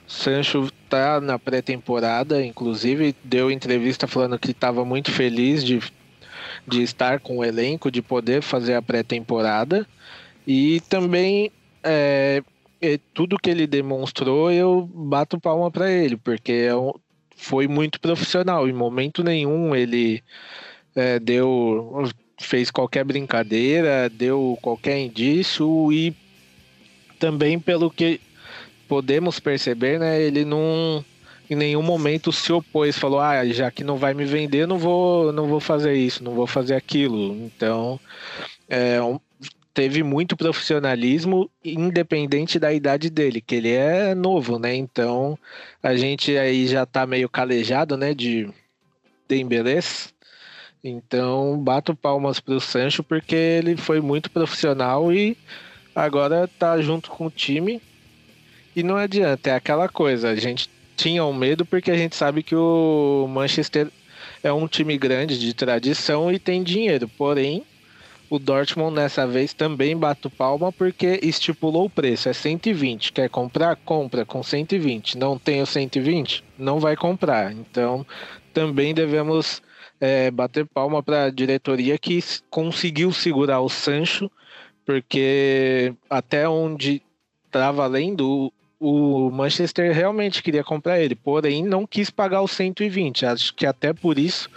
Sancho 0.06 0.70
está 0.86 1.22
na 1.22 1.40
pré-temporada, 1.40 2.46
inclusive 2.46 3.16
deu 3.24 3.50
entrevista 3.50 4.06
falando 4.06 4.38
que 4.38 4.52
estava 4.52 4.84
muito 4.84 5.12
feliz 5.12 5.64
de, 5.64 5.80
de 6.68 6.82
estar 6.82 7.20
com 7.20 7.38
o 7.38 7.44
elenco, 7.44 7.90
de 7.90 8.02
poder 8.02 8.42
fazer 8.42 8.76
a 8.76 8.82
pré-temporada. 8.82 9.88
E 10.46 10.82
também 10.90 11.50
é, 11.84 12.44
tudo 13.14 13.40
que 13.40 13.50
ele 13.50 13.66
demonstrou, 13.66 14.52
eu 14.52 14.90
bato 14.94 15.40
palma 15.40 15.72
para 15.72 15.90
ele, 15.90 16.18
porque 16.18 16.52
é 16.52 16.76
um, 16.76 16.92
foi 17.36 17.68
muito 17.68 18.00
profissional. 18.00 18.68
Em 18.68 18.74
momento 18.74 19.24
nenhum 19.24 19.76
ele 19.76 20.24
é, 20.96 21.20
deu 21.20 22.04
fez 22.40 22.70
qualquer 22.72 23.04
brincadeira, 23.04 24.10
deu 24.10 24.58
qualquer 24.62 25.00
indício 25.00 25.92
e 25.92 26.14
também 27.20 27.60
pelo 27.60 27.90
que 27.90 28.20
podemos 28.88 29.40
perceber, 29.40 30.00
né, 30.00 30.22
ele 30.22 30.44
não 30.44 31.04
em 31.50 31.56
nenhum 31.56 31.82
momento 31.82 32.32
se 32.32 32.52
opôs, 32.52 32.98
falou: 32.98 33.20
"Ah, 33.20 33.46
já 33.48 33.70
que 33.72 33.84
não 33.84 33.98
vai 33.98 34.14
me 34.14 34.26
vender, 34.26 34.68
não 34.68 34.78
vou 34.78 35.32
não 35.32 35.48
vou 35.48 35.60
fazer 35.60 35.94
isso, 35.96 36.24
não 36.24 36.34
vou 36.34 36.48
fazer 36.48 36.76
aquilo". 36.76 37.34
Então, 37.46 38.00
é, 38.70 39.00
teve 39.74 40.04
muito 40.04 40.38
profissionalismo, 40.38 41.50
independente 41.64 42.60
da 42.60 42.72
idade 42.72 43.10
dele, 43.10 43.42
que 43.42 43.56
ele 43.56 43.72
é 43.72 44.14
novo, 44.14 44.60
né? 44.60 44.76
Então 44.76 45.38
a 45.82 45.96
gente 45.96 46.38
aí 46.38 46.68
já 46.68 46.86
tá 46.86 47.08
meio 47.08 47.28
calejado, 47.28 47.98
né? 47.98 48.14
De 48.14 48.50
Dembélés. 49.28 50.14
Então 50.84 51.58
bato 51.58 51.96
palmas 51.96 52.40
pro 52.40 52.60
Sancho 52.60 53.04
porque 53.04 53.36
ele 53.36 53.76
foi 53.78 54.00
muito 54.00 54.30
profissional 54.30 55.12
e 55.12 55.36
agora 55.96 56.48
tá 56.48 56.80
junto 56.82 57.10
com 57.10 57.26
o 57.26 57.32
time. 57.32 57.82
E 58.76 58.84
não 58.84 58.96
adianta, 58.96 59.52
é 59.52 59.56
aquela 59.56 59.88
coisa, 59.88 60.30
a 60.30 60.36
gente 60.36 60.70
tinha 60.96 61.24
um 61.26 61.34
medo 61.34 61.66
porque 61.66 61.92
a 61.92 61.98
gente 61.98 62.16
sabe 62.16 62.44
que 62.44 62.56
o 62.56 63.28
Manchester 63.30 63.90
é 64.44 64.52
um 64.52 64.68
time 64.68 64.98
grande 64.98 65.40
de 65.40 65.54
tradição 65.54 66.32
e 66.32 66.40
tem 66.40 66.64
dinheiro, 66.64 67.08
porém 67.08 67.64
o 68.34 68.40
Dortmund 68.40 68.96
nessa 68.96 69.28
vez 69.28 69.54
também 69.54 69.96
bate 69.96 70.28
palma 70.28 70.72
porque 70.72 71.20
estipulou 71.22 71.86
o 71.86 71.90
preço, 71.90 72.28
é 72.28 72.34
120. 72.34 73.14
Quer 73.14 73.30
comprar? 73.30 73.76
Compra 73.76 74.26
com 74.26 74.42
120. 74.42 75.20
Não 75.20 75.38
tem 75.38 75.62
o 75.62 75.68
120? 75.68 76.44
Não 76.58 76.80
vai 76.80 76.96
comprar. 76.96 77.52
Então 77.52 78.04
também 78.52 78.92
devemos 78.92 79.62
é, 80.02 80.32
bater 80.32 80.66
palma 80.66 81.04
para 81.04 81.26
a 81.26 81.30
diretoria 81.30 81.96
que 82.00 82.24
conseguiu 82.50 83.12
segurar 83.12 83.62
o 83.62 83.70
Sancho, 83.70 84.32
porque 84.84 85.94
até 86.10 86.50
onde 86.50 87.04
estava 87.46 87.86
lendo, 87.86 88.52
o 88.80 89.30
Manchester 89.30 89.94
realmente 89.94 90.42
queria 90.42 90.64
comprar 90.64 91.00
ele, 91.00 91.14
porém 91.14 91.64
não 91.64 91.86
quis 91.86 92.10
pagar 92.10 92.42
os 92.42 92.52
120. 92.54 93.28
Acho 93.28 93.54
que 93.54 93.68
até 93.68 93.94
por 93.94 94.18
isso 94.18 94.50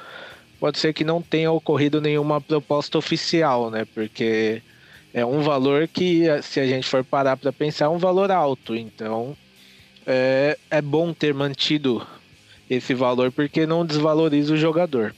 pode 0.58 0.78
ser 0.78 0.92
que 0.92 1.04
não 1.04 1.20
tenha 1.20 1.50
ocorrido 1.50 2.00
nenhuma 2.00 2.40
proposta 2.40 2.98
oficial, 2.98 3.70
né? 3.70 3.86
Porque 3.94 4.62
é 5.12 5.24
um 5.24 5.40
valor 5.40 5.88
que, 5.88 6.24
se 6.42 6.60
a 6.60 6.66
gente 6.66 6.86
for 6.86 7.04
parar 7.04 7.36
para 7.36 7.52
pensar, 7.52 7.86
é 7.86 7.88
um 7.88 7.98
valor 7.98 8.30
alto. 8.30 8.74
Então, 8.74 9.36
é, 10.06 10.58
é 10.70 10.82
bom 10.82 11.12
ter 11.12 11.32
mantido 11.32 12.06
esse 12.68 12.94
valor 12.94 13.32
porque 13.32 13.66
não 13.66 13.84
desvaloriza 13.84 14.54
o 14.54 14.56
jogador. 14.56 15.14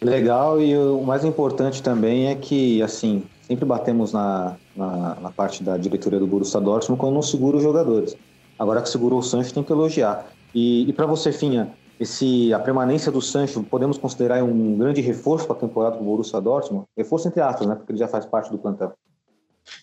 Legal, 0.00 0.60
e 0.60 0.76
o 0.76 1.02
mais 1.02 1.24
importante 1.24 1.82
também 1.82 2.28
é 2.28 2.34
que, 2.34 2.82
assim, 2.82 3.22
sempre 3.42 3.64
batemos 3.64 4.12
na, 4.12 4.56
na, 4.76 5.14
na 5.16 5.30
parte 5.30 5.62
da 5.62 5.76
diretoria 5.76 6.18
do 6.18 6.26
Borussia 6.26 6.60
Dortmund 6.60 7.00
quando 7.00 7.14
não 7.14 7.22
segura 7.22 7.56
os 7.56 7.62
jogadores. 7.62 8.16
Agora 8.58 8.82
que 8.82 8.88
segurou 8.88 9.18
o 9.18 9.22
Sancho, 9.22 9.52
tem 9.52 9.62
que 9.62 9.72
elogiar. 9.72 10.26
E, 10.54 10.88
e 10.88 10.92
para 10.92 11.06
você, 11.06 11.32
Finha, 11.32 11.72
esse, 11.98 12.52
a 12.52 12.58
permanência 12.58 13.10
do 13.12 13.22
Sancho, 13.22 13.62
podemos 13.62 13.96
considerar 13.96 14.42
um 14.42 14.76
grande 14.76 15.00
reforço 15.00 15.46
para 15.46 15.56
a 15.56 15.60
temporada 15.60 15.96
do 15.96 16.04
Borussia 16.04 16.40
Dortmund? 16.40 16.86
Reforço 16.96 17.28
entre 17.28 17.40
aspas, 17.40 17.66
né? 17.66 17.74
Porque 17.74 17.92
ele 17.92 17.98
já 17.98 18.08
faz 18.08 18.26
parte 18.26 18.50
do 18.50 18.58
plantel. 18.58 18.92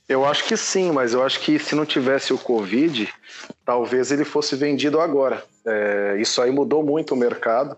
Eu 0.07 0.25
acho 0.25 0.45
que 0.45 0.55
sim, 0.55 0.91
mas 0.91 1.13
eu 1.13 1.23
acho 1.23 1.39
que 1.39 1.57
se 1.57 1.73
não 1.73 1.85
tivesse 1.85 2.33
o 2.33 2.37
Covid, 2.37 3.11
talvez 3.65 4.11
ele 4.11 4.23
fosse 4.23 4.55
vendido 4.55 4.99
agora. 4.99 5.43
É, 5.65 6.17
isso 6.19 6.41
aí 6.41 6.51
mudou 6.51 6.83
muito 6.83 7.13
o 7.13 7.17
mercado. 7.17 7.77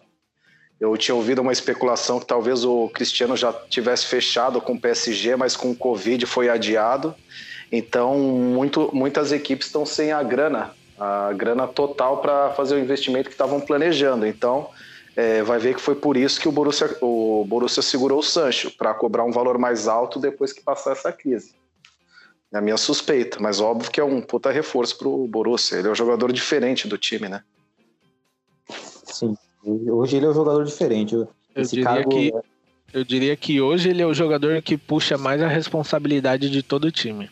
Eu 0.80 0.98
tinha 0.98 1.16
ouvido 1.16 1.42
uma 1.42 1.54
especulação 1.54 2.20
que 2.20 2.26
talvez 2.26 2.66
o 2.66 2.90
Cristiano 2.90 3.38
já 3.38 3.54
tivesse 3.54 4.08
fechado 4.08 4.60
com 4.60 4.74
o 4.74 4.80
PSG, 4.80 5.36
mas 5.36 5.56
com 5.56 5.72
o 5.72 5.76
Covid 5.76 6.26
foi 6.26 6.50
adiado. 6.50 7.16
Então, 7.72 8.18
muito, 8.18 8.90
muitas 8.94 9.32
equipes 9.32 9.68
estão 9.68 9.86
sem 9.86 10.12
a 10.12 10.22
grana 10.22 10.72
a 11.04 11.34
grana 11.34 11.68
total 11.68 12.22
para 12.22 12.52
fazer 12.52 12.76
o 12.76 12.80
investimento 12.80 13.28
que 13.28 13.34
estavam 13.34 13.60
planejando. 13.60 14.26
Então, 14.26 14.70
é, 15.16 15.44
vai 15.44 15.60
ver 15.60 15.76
que 15.76 15.82
foi 15.82 15.96
por 15.96 16.16
isso 16.16 16.40
que 16.40 16.48
o 16.48 16.52
Borussia, 16.52 16.98
o 17.02 17.44
Borussia 17.46 17.84
segurou 17.84 18.20
o 18.20 18.24
Sancho, 18.24 18.72
para 18.78 18.94
cobrar 18.94 19.26
um 19.26 19.32
valor 19.32 19.58
mais 19.58 19.88
alto 19.88 20.18
depois 20.18 20.54
que 20.54 20.64
passar 20.64 20.94
essa 20.94 21.12
crise. 21.12 21.56
É 22.54 22.58
a 22.58 22.62
minha 22.62 22.78
suspeita, 22.78 23.38
mas 23.42 23.60
óbvio 23.60 23.92
que 23.92 24.00
é 24.00 24.04
um 24.04 24.22
puta 24.22 24.50
reforço 24.50 24.98
para 24.98 25.10
o 25.10 25.28
Borussia. 25.28 25.78
Ele 25.78 25.90
é 25.90 25.92
um 25.92 25.96
jogador 25.96 26.32
diferente 26.32 26.88
do 26.88 26.98
time, 26.98 27.28
né? 27.28 27.44
Sim, 28.70 29.36
hoje 29.66 30.18
ele 30.18 30.26
é 30.26 30.30
um 30.30 30.34
jogador 30.34 30.64
diferente. 30.64 31.16
Eu 31.16 31.64
diria, 31.64 31.84
cargo... 31.84 32.10
que, 32.10 32.34
é 32.34 32.42
eu 32.94 33.04
diria 33.04 33.36
que 33.36 33.60
hoje 33.60 33.90
ele 33.90 34.02
é 34.02 34.06
o 34.06 34.14
jogador 34.14 34.62
que 34.62 34.78
puxa 34.78 35.18
mais 35.18 35.42
a 35.42 35.48
responsabilidade 35.48 36.50
de 36.50 36.64
todo 36.64 36.86
o 36.86 36.92
time. 36.92 37.30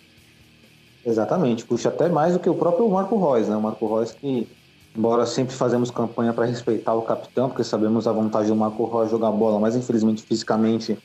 Exatamente, 1.05 1.65
puxa 1.65 1.89
até 1.89 2.07
mais 2.09 2.33
do 2.33 2.39
que 2.39 2.49
o 2.49 2.53
próprio 2.53 2.87
Marco 2.89 3.17
Reus, 3.17 3.47
né? 3.47 3.55
O 3.55 3.61
Marco 3.61 3.87
Reus 3.87 4.11
que, 4.11 4.47
embora 4.95 5.25
sempre 5.25 5.55
fazemos 5.55 5.89
campanha 5.89 6.31
para 6.31 6.45
respeitar 6.45 6.93
o 6.93 7.01
capitão, 7.01 7.49
porque 7.49 7.63
sabemos 7.63 8.07
a 8.07 8.11
vontade 8.11 8.47
do 8.47 8.55
Marco 8.55 8.85
Reus 8.85 9.09
jogar 9.09 9.31
bola, 9.31 9.59
mas 9.59 9.75
infelizmente 9.75 10.21
fisicamente 10.21 10.97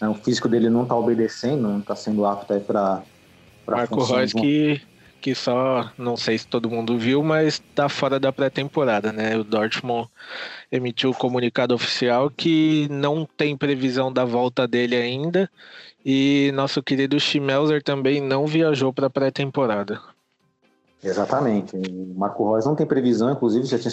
né, 0.00 0.08
o 0.08 0.14
físico 0.14 0.48
dele 0.48 0.68
não 0.68 0.82
está 0.82 0.96
obedecendo, 0.96 1.62
não 1.62 1.78
está 1.78 1.94
sendo 1.94 2.26
apto 2.26 2.52
aí 2.52 2.60
para 2.60 3.02
Marco 3.66 4.02
Reus 4.02 4.32
que 4.32 4.80
que 5.24 5.34
só, 5.34 5.90
não 5.96 6.18
sei 6.18 6.36
se 6.36 6.46
todo 6.46 6.68
mundo 6.68 6.98
viu, 6.98 7.22
mas 7.22 7.54
está 7.54 7.88
fora 7.88 8.20
da 8.20 8.30
pré-temporada, 8.30 9.10
né? 9.10 9.34
O 9.38 9.42
Dortmund 9.42 10.06
emitiu 10.70 11.12
o 11.12 11.14
comunicado 11.14 11.74
oficial 11.74 12.28
que 12.28 12.86
não 12.90 13.24
tem 13.24 13.56
previsão 13.56 14.12
da 14.12 14.22
volta 14.26 14.68
dele 14.68 14.94
ainda 14.94 15.50
e 16.04 16.52
nosso 16.52 16.82
querido 16.82 17.18
Schmelzer 17.18 17.82
também 17.82 18.20
não 18.20 18.46
viajou 18.46 18.92
para 18.92 19.06
a 19.06 19.10
pré-temporada. 19.10 19.98
Exatamente. 21.02 21.74
O 21.74 22.18
Marco 22.18 22.52
Reus 22.52 22.66
não 22.66 22.74
tem 22.74 22.84
previsão, 22.84 23.32
inclusive 23.32 23.64
já 23.64 23.78
tinha, 23.78 23.92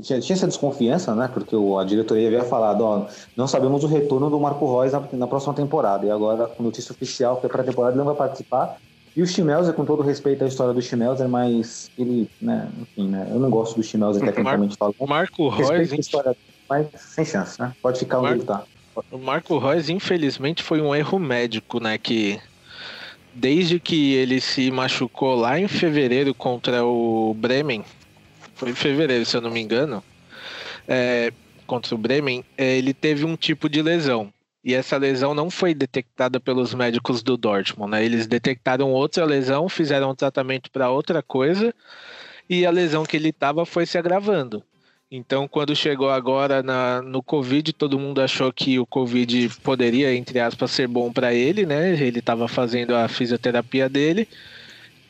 tinha, 0.00 0.20
tinha 0.20 0.36
essa 0.36 0.46
desconfiança, 0.46 1.16
né? 1.16 1.28
Porque 1.34 1.56
a 1.56 1.82
diretoria 1.82 2.28
havia 2.28 2.44
falado, 2.44 2.82
ó, 2.82 3.08
não 3.36 3.48
sabemos 3.48 3.82
o 3.82 3.88
retorno 3.88 4.30
do 4.30 4.38
Marco 4.38 4.80
Reus 4.80 4.92
na, 4.92 5.02
na 5.14 5.26
próxima 5.26 5.52
temporada. 5.52 6.06
E 6.06 6.12
agora, 6.12 6.46
com 6.46 6.62
notícia 6.62 6.92
oficial 6.92 7.38
que 7.38 7.46
a 7.46 7.50
pré-temporada 7.50 7.94
ele 7.94 7.98
não 7.98 8.04
vai 8.04 8.14
participar. 8.14 8.78
E 9.16 9.22
o 9.22 9.26
Schmelzer, 9.26 9.74
com 9.74 9.84
todo 9.84 10.02
respeito 10.02 10.44
à 10.44 10.46
história 10.46 10.72
do 10.72 10.80
Schmelzer, 10.80 11.28
mas 11.28 11.90
ele, 11.98 12.30
né, 12.40 12.68
enfim, 12.80 13.08
né? 13.08 13.26
Eu 13.30 13.40
não 13.40 13.50
gosto 13.50 13.76
do 13.76 13.82
Schmelzer 13.82 14.22
tecnicamente 14.24 14.76
falando. 14.76 14.94
O 14.98 15.06
Marco 15.06 15.48
Reus. 15.48 15.70
Mas 16.68 16.86
sem 16.94 17.24
chance, 17.24 17.60
né? 17.60 17.74
Pode 17.82 17.98
ficar 17.98 18.20
onde 18.20 18.34
ele 18.34 18.44
tá. 18.44 18.62
O 19.10 19.18
Marco 19.18 19.58
Reus, 19.58 19.88
infelizmente, 19.88 20.62
foi 20.62 20.80
um 20.80 20.94
erro 20.94 21.18
médico, 21.18 21.80
né? 21.80 21.98
Que 21.98 22.40
desde 23.34 23.80
que 23.80 24.14
ele 24.14 24.40
se 24.40 24.70
machucou 24.70 25.34
lá 25.34 25.58
em 25.58 25.68
fevereiro 25.68 26.34
contra 26.34 26.84
o 26.84 27.34
Bremen, 27.34 27.84
foi 28.54 28.70
em 28.70 28.74
fevereiro, 28.74 29.24
se 29.24 29.36
eu 29.36 29.40
não 29.40 29.50
me 29.50 29.60
engano, 29.60 30.02
é, 30.86 31.32
contra 31.66 31.94
o 31.94 31.98
Bremen, 31.98 32.44
é, 32.56 32.76
ele 32.76 32.92
teve 32.92 33.24
um 33.24 33.36
tipo 33.36 33.68
de 33.68 33.82
lesão. 33.82 34.32
E 34.62 34.74
essa 34.74 34.96
lesão 34.98 35.34
não 35.34 35.50
foi 35.50 35.72
detectada 35.72 36.38
pelos 36.38 36.74
médicos 36.74 37.22
do 37.22 37.36
Dortmund, 37.36 37.92
né? 37.92 38.04
Eles 38.04 38.26
detectaram 38.26 38.92
outra 38.92 39.24
lesão, 39.24 39.68
fizeram 39.68 40.10
um 40.10 40.14
tratamento 40.14 40.70
para 40.70 40.90
outra 40.90 41.22
coisa, 41.22 41.74
e 42.48 42.66
a 42.66 42.70
lesão 42.70 43.04
que 43.04 43.16
ele 43.16 43.30
estava 43.30 43.64
foi 43.64 43.86
se 43.86 43.96
agravando. 43.96 44.62
Então, 45.12 45.48
quando 45.48 45.74
chegou 45.74 46.08
agora 46.08 46.62
na, 46.62 47.02
no 47.02 47.20
Covid, 47.20 47.72
todo 47.72 47.98
mundo 47.98 48.20
achou 48.20 48.52
que 48.52 48.78
o 48.78 48.86
Covid 48.86 49.48
poderia, 49.60 50.14
entre 50.14 50.38
aspas, 50.38 50.70
ser 50.70 50.86
bom 50.86 51.12
para 51.12 51.34
ele, 51.34 51.66
né? 51.66 51.92
Ele 52.00 52.20
estava 52.20 52.46
fazendo 52.46 52.94
a 52.94 53.08
fisioterapia 53.08 53.88
dele, 53.88 54.28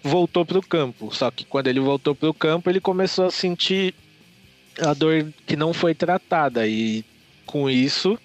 voltou 0.03 0.47
para 0.47 0.59
o 0.59 0.63
campo. 0.63 1.15
Só 1.15 1.31
que 1.31 1.45
quando 1.45 1.67
ele 1.67 1.81
voltou 1.81 2.15
para 2.15 2.31
o 2.31 2.35
campo, 2.35 2.71
ele 2.71 2.81
começou 2.81 3.27
a 3.27 3.31
sentir 3.31 3.95
a 4.81 4.95
dor 4.95 5.27
que 5.47 5.55
não 5.55 5.75
foi 5.75 5.95
tratada. 5.95 6.67
E 6.67 7.05
com 7.45 7.69
isso, 7.69 8.19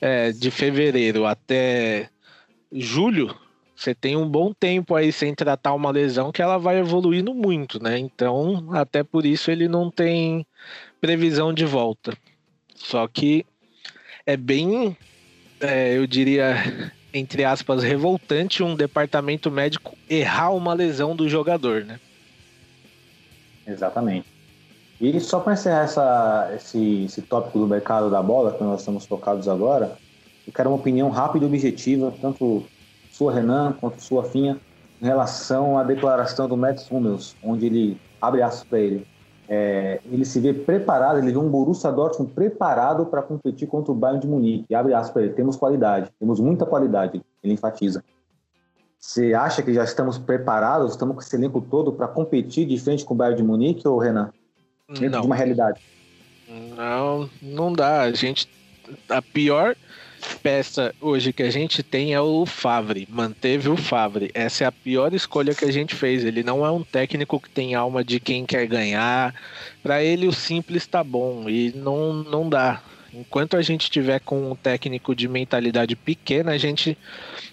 é, 0.00 0.32
de 0.32 0.50
fevereiro 0.50 1.26
até 1.26 2.08
julho, 2.72 3.34
você 3.74 3.94
tem 3.94 4.16
um 4.16 4.28
bom 4.28 4.52
tempo 4.52 4.94
aí 4.94 5.12
sem 5.12 5.34
tratar 5.34 5.72
uma 5.74 5.90
lesão 5.90 6.32
que 6.32 6.42
ela 6.42 6.58
vai 6.58 6.78
evoluindo 6.78 7.32
muito, 7.32 7.82
né? 7.82 7.98
Então, 7.98 8.68
até 8.72 9.04
por 9.04 9.24
isso 9.24 9.50
ele 9.50 9.68
não 9.68 9.90
tem 9.90 10.44
previsão 11.00 11.52
de 11.52 11.64
volta. 11.64 12.16
Só 12.74 13.06
que 13.06 13.46
é 14.26 14.36
bem, 14.36 14.96
é, 15.60 15.96
eu 15.96 16.06
diria, 16.06 16.56
entre 17.14 17.44
aspas, 17.44 17.82
revoltante 17.82 18.62
um 18.62 18.74
departamento 18.74 19.50
médico 19.50 19.96
errar 20.10 20.50
uma 20.50 20.74
lesão 20.74 21.14
do 21.14 21.28
jogador, 21.28 21.84
né? 21.84 22.00
Exatamente. 23.66 24.37
E 25.00 25.20
só 25.20 25.38
para 25.38 25.52
encerrar 25.52 25.82
essa, 25.82 26.50
esse, 26.56 27.04
esse 27.04 27.22
tópico 27.22 27.58
do 27.58 27.66
mercado 27.66 28.10
da 28.10 28.20
bola, 28.20 28.52
que 28.52 28.64
nós 28.64 28.80
estamos 28.80 29.06
focados 29.06 29.48
agora, 29.48 29.96
eu 30.46 30.52
quero 30.52 30.70
uma 30.70 30.76
opinião 30.76 31.08
rápida 31.08 31.44
e 31.44 31.48
objetiva, 31.48 32.12
tanto 32.20 32.64
sua, 33.12 33.32
Renan, 33.32 33.74
quanto 33.80 34.02
sua, 34.02 34.24
Finha, 34.24 34.58
em 35.00 35.06
relação 35.06 35.78
à 35.78 35.84
declaração 35.84 36.48
do 36.48 36.56
Mats 36.56 36.90
Hummels, 36.90 37.36
onde 37.44 37.66
ele 37.66 38.00
abre 38.20 38.42
aspas 38.42 38.68
para 38.68 38.78
ele. 38.80 39.06
É, 39.48 40.00
ele 40.04 40.24
se 40.24 40.40
vê 40.40 40.52
preparado, 40.52 41.18
ele 41.18 41.32
vê 41.32 41.38
um 41.38 41.48
Borussia 41.48 41.90
Dortmund 41.90 42.32
preparado 42.32 43.06
para 43.06 43.22
competir 43.22 43.66
contra 43.68 43.92
o 43.92 43.94
Bayern 43.94 44.20
de 44.20 44.26
Munique. 44.26 44.74
Abre 44.74 44.92
aspas 44.92 45.10
para 45.12 45.22
ele, 45.22 45.32
temos 45.32 45.56
qualidade, 45.56 46.10
temos 46.18 46.40
muita 46.40 46.66
qualidade, 46.66 47.22
ele 47.42 47.54
enfatiza. 47.54 48.02
Você 48.98 49.32
acha 49.32 49.62
que 49.62 49.72
já 49.72 49.84
estamos 49.84 50.18
preparados, 50.18 50.90
estamos 50.90 51.14
com 51.14 51.20
esse 51.22 51.36
elenco 51.36 51.60
todo 51.60 51.92
para 51.92 52.08
competir 52.08 52.66
de 52.66 52.76
frente 52.78 53.04
com 53.04 53.14
o 53.14 53.16
Bayern 53.16 53.36
de 53.36 53.46
Munique, 53.46 53.86
ou 53.86 53.96
Renan? 53.96 54.30
Dentro 54.88 55.10
não. 55.10 55.20
de 55.20 55.26
uma 55.26 55.36
realidade. 55.36 55.80
Não, 56.48 57.28
não 57.42 57.72
dá. 57.72 58.02
A 58.02 58.12
gente. 58.12 58.48
A 59.08 59.20
pior 59.20 59.76
peça 60.42 60.94
hoje 61.00 61.32
que 61.32 61.42
a 61.42 61.50
gente 61.50 61.82
tem 61.82 62.14
é 62.14 62.20
o 62.20 62.46
Favre. 62.46 63.06
Manteve 63.10 63.68
o 63.68 63.76
Favre. 63.76 64.30
Essa 64.32 64.64
é 64.64 64.66
a 64.66 64.72
pior 64.72 65.12
escolha 65.12 65.54
que 65.54 65.66
a 65.66 65.70
gente 65.70 65.94
fez. 65.94 66.24
Ele 66.24 66.42
não 66.42 66.64
é 66.64 66.70
um 66.70 66.82
técnico 66.82 67.38
que 67.38 67.50
tem 67.50 67.74
alma 67.74 68.02
de 68.02 68.18
quem 68.18 68.46
quer 68.46 68.66
ganhar. 68.66 69.34
Para 69.82 70.02
ele 70.02 70.26
o 70.26 70.32
simples 70.32 70.86
tá 70.86 71.04
bom 71.04 71.48
e 71.50 71.70
não, 71.76 72.14
não 72.14 72.48
dá. 72.48 72.82
Enquanto 73.12 73.58
a 73.58 73.62
gente 73.62 73.90
tiver 73.90 74.20
com 74.20 74.50
um 74.50 74.54
técnico 74.54 75.14
de 75.14 75.28
mentalidade 75.28 75.94
pequena, 75.96 76.52
a 76.52 76.58
gente 76.58 76.96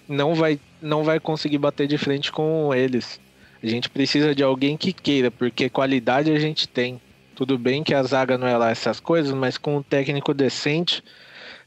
não 0.08 0.34
vai, 0.34 0.58
não 0.80 1.04
vai 1.04 1.20
conseguir 1.20 1.58
bater 1.58 1.86
de 1.86 1.98
frente 1.98 2.32
com 2.32 2.74
eles. 2.74 3.20
A 3.62 3.66
gente 3.66 3.90
precisa 3.90 4.34
de 4.34 4.42
alguém 4.42 4.76
que 4.76 4.92
queira, 4.92 5.30
porque 5.30 5.68
qualidade 5.68 6.30
a 6.30 6.38
gente 6.38 6.68
tem. 6.68 7.00
Tudo 7.36 7.58
bem 7.58 7.84
que 7.84 7.92
a 7.92 8.02
zaga 8.02 8.38
não 8.38 8.48
é 8.48 8.56
lá 8.56 8.70
essas 8.70 8.98
coisas, 8.98 9.30
mas 9.32 9.58
com 9.58 9.76
um 9.76 9.82
técnico 9.82 10.32
decente, 10.32 11.04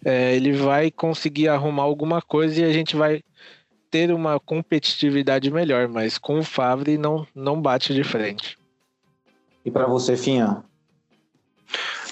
é, 0.03 0.35
ele 0.35 0.51
vai 0.51 0.89
conseguir 0.89 1.47
arrumar 1.47 1.83
alguma 1.83 2.23
coisa 2.23 2.59
e 2.59 2.63
a 2.63 2.73
gente 2.73 2.95
vai 2.95 3.21
ter 3.91 4.11
uma 4.11 4.39
competitividade 4.39 5.51
melhor, 5.51 5.87
mas 5.87 6.17
com 6.17 6.39
o 6.39 6.43
Favre 6.43 6.97
não, 6.97 7.25
não 7.35 7.61
bate 7.61 7.93
de 7.93 8.03
frente. 8.03 8.57
E 9.63 9.69
para 9.69 9.85
você, 9.85 10.17
Finha? 10.17 10.63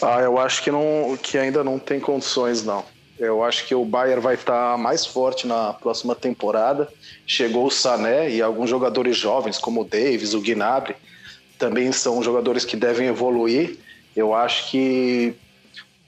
Ah, 0.04 0.22
eu 0.22 0.38
acho 0.38 0.64
que, 0.64 0.70
não, 0.70 1.18
que 1.22 1.36
ainda 1.40 1.64
não 1.64 1.80
tem 1.80 2.00
condições, 2.00 2.64
não. 2.64 2.86
Eu 3.18 3.44
acho 3.44 3.66
que 3.66 3.74
o 3.74 3.84
Bayern 3.84 4.22
vai 4.22 4.36
estar 4.36 4.74
tá 4.74 4.78
mais 4.78 5.04
forte 5.04 5.48
na 5.48 5.74
próxima 5.74 6.14
temporada. 6.14 6.88
Chegou 7.26 7.66
o 7.66 7.72
Sané 7.72 8.30
e 8.30 8.40
alguns 8.40 8.70
jogadores 8.70 9.18
jovens, 9.18 9.58
como 9.58 9.82
o 9.82 9.84
Davis, 9.84 10.36
o 10.36 10.42
Gnabry, 10.42 10.96
também 11.58 11.92
são 11.92 12.22
jogadores 12.22 12.66
que 12.66 12.76
devem 12.76 13.08
evoluir. 13.08 13.78
Eu 14.16 14.34
acho 14.34 14.70
que 14.72 15.36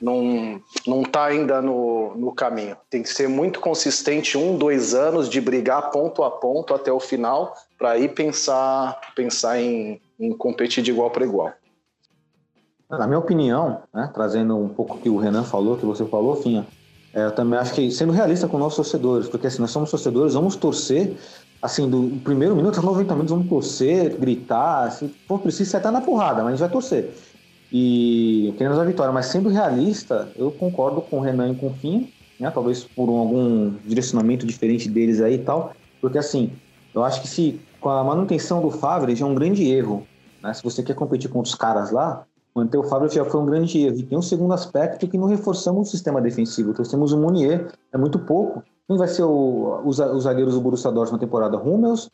não 0.02 0.62
não 0.88 1.02
está 1.02 1.26
ainda 1.26 1.62
no, 1.62 2.16
no 2.16 2.32
caminho. 2.32 2.76
Tem 2.90 3.04
que 3.04 3.10
ser 3.10 3.28
muito 3.28 3.60
consistente, 3.60 4.38
um, 4.38 4.58
dois 4.58 4.94
anos 4.94 5.30
de 5.30 5.42
brigar 5.42 5.92
ponto 5.92 6.24
a 6.24 6.32
ponto 6.32 6.74
até 6.74 6.92
o 6.92 7.00
final, 7.00 7.56
para 7.78 7.92
aí 7.92 8.08
pensar 8.08 9.00
pensar 9.16 9.60
em, 9.60 10.02
em 10.20 10.32
competir 10.34 10.84
de 10.84 10.92
igual 10.92 11.10
para 11.12 11.26
igual. 11.26 11.52
Na 12.90 13.06
minha 13.06 13.20
opinião, 13.20 13.84
né, 13.94 14.10
trazendo 14.12 14.58
um 14.58 14.68
pouco 14.68 14.96
o 14.96 15.00
que 15.00 15.10
o 15.10 15.18
Renan 15.18 15.44
falou, 15.44 15.78
que 15.78 15.86
você 15.86 16.04
falou, 16.06 16.36
Finha, 16.38 16.66
é, 17.14 17.26
eu 17.26 17.32
também 17.32 17.60
acho 17.60 17.74
que 17.74 17.92
sendo 17.92 18.12
realista 18.12 18.48
com 18.48 18.58
nossos 18.58 18.78
torcedores, 18.78 19.28
porque 19.28 19.46
assim, 19.46 19.62
nós 19.62 19.70
somos 19.70 19.92
torcedores, 19.92 20.34
vamos 20.34 20.56
torcer, 20.56 21.16
assim, 21.62 21.90
do 21.90 22.20
primeiro 22.24 22.56
minuto 22.56 22.78
aos 22.78 22.86
90 22.86 23.14
minutos, 23.14 23.32
vamos 23.32 23.50
torcer, 23.50 24.18
gritar, 24.18 24.92
se 24.92 25.08
for 25.28 25.40
preciso, 25.40 25.76
até 25.76 25.92
na 25.92 26.02
porrada, 26.02 26.44
mas 26.44 26.48
a 26.48 26.52
gente 26.52 26.60
vai 26.60 26.70
torcer. 26.70 27.14
E 27.72 28.54
queremos 28.58 28.80
a 28.80 28.84
vitória, 28.84 29.12
mas 29.12 29.28
sendo 29.28 29.50
realista, 29.50 30.30
eu 30.36 30.52
concordo 30.52 31.02
com 31.02 31.18
o 31.18 31.22
Renan 31.22 31.52
e 31.52 31.56
com 31.56 31.68
o 31.68 31.74
Finha, 31.74 32.08
né, 32.40 32.50
talvez 32.50 32.84
por 32.84 33.10
um, 33.10 33.18
algum 33.18 33.74
direcionamento 33.86 34.46
diferente 34.46 34.90
deles 34.90 35.22
aí 35.22 35.36
e 35.36 35.40
tal, 35.40 35.74
porque 36.02 36.18
assim, 36.18 36.52
eu 36.96 37.04
acho 37.04 37.22
que 37.22 37.28
se 37.28 37.60
com 37.80 37.90
a 37.90 38.04
manutenção 38.04 38.62
do 38.62 38.72
Favre 38.72 39.16
já 39.16 39.26
é 39.26 39.30
um 39.30 39.36
grande 39.36 39.70
erro, 39.70 40.08
né, 40.42 40.54
se 40.54 40.64
você 40.64 40.82
quer 40.82 40.96
competir 40.96 41.30
com 41.30 41.40
os 41.40 41.54
caras 41.54 41.92
lá, 41.92 42.26
manter 42.56 42.78
o 42.78 42.84
Fábio 42.84 43.10
já 43.10 43.26
foi 43.26 43.42
um 43.42 43.46
grande 43.46 43.80
erro. 43.80 43.98
E 43.98 44.04
tem 44.04 44.18
um 44.18 44.22
segundo 44.22 44.54
aspecto 44.54 45.08
que 45.08 45.18
não 45.18 45.28
reforçamos 45.28 45.88
o 45.88 45.92
sistema 45.92 46.22
defensivo. 46.22 46.74
Trouxemos 46.74 47.12
o 47.12 47.18
Munier, 47.18 47.72
é 47.92 47.98
muito 47.98 48.20
pouco. 48.20 48.64
Quem 48.90 48.98
vai 48.98 49.08
ser 49.08 49.22
o, 49.22 49.84
os, 49.86 50.00
os 50.00 50.24
zagueiros 50.24 50.56
do 50.56 50.62
Borussia 50.62 50.92
Dortmund 50.92 51.22
na 51.22 51.28
temporada? 51.28 51.58
Hummels, 51.58 52.10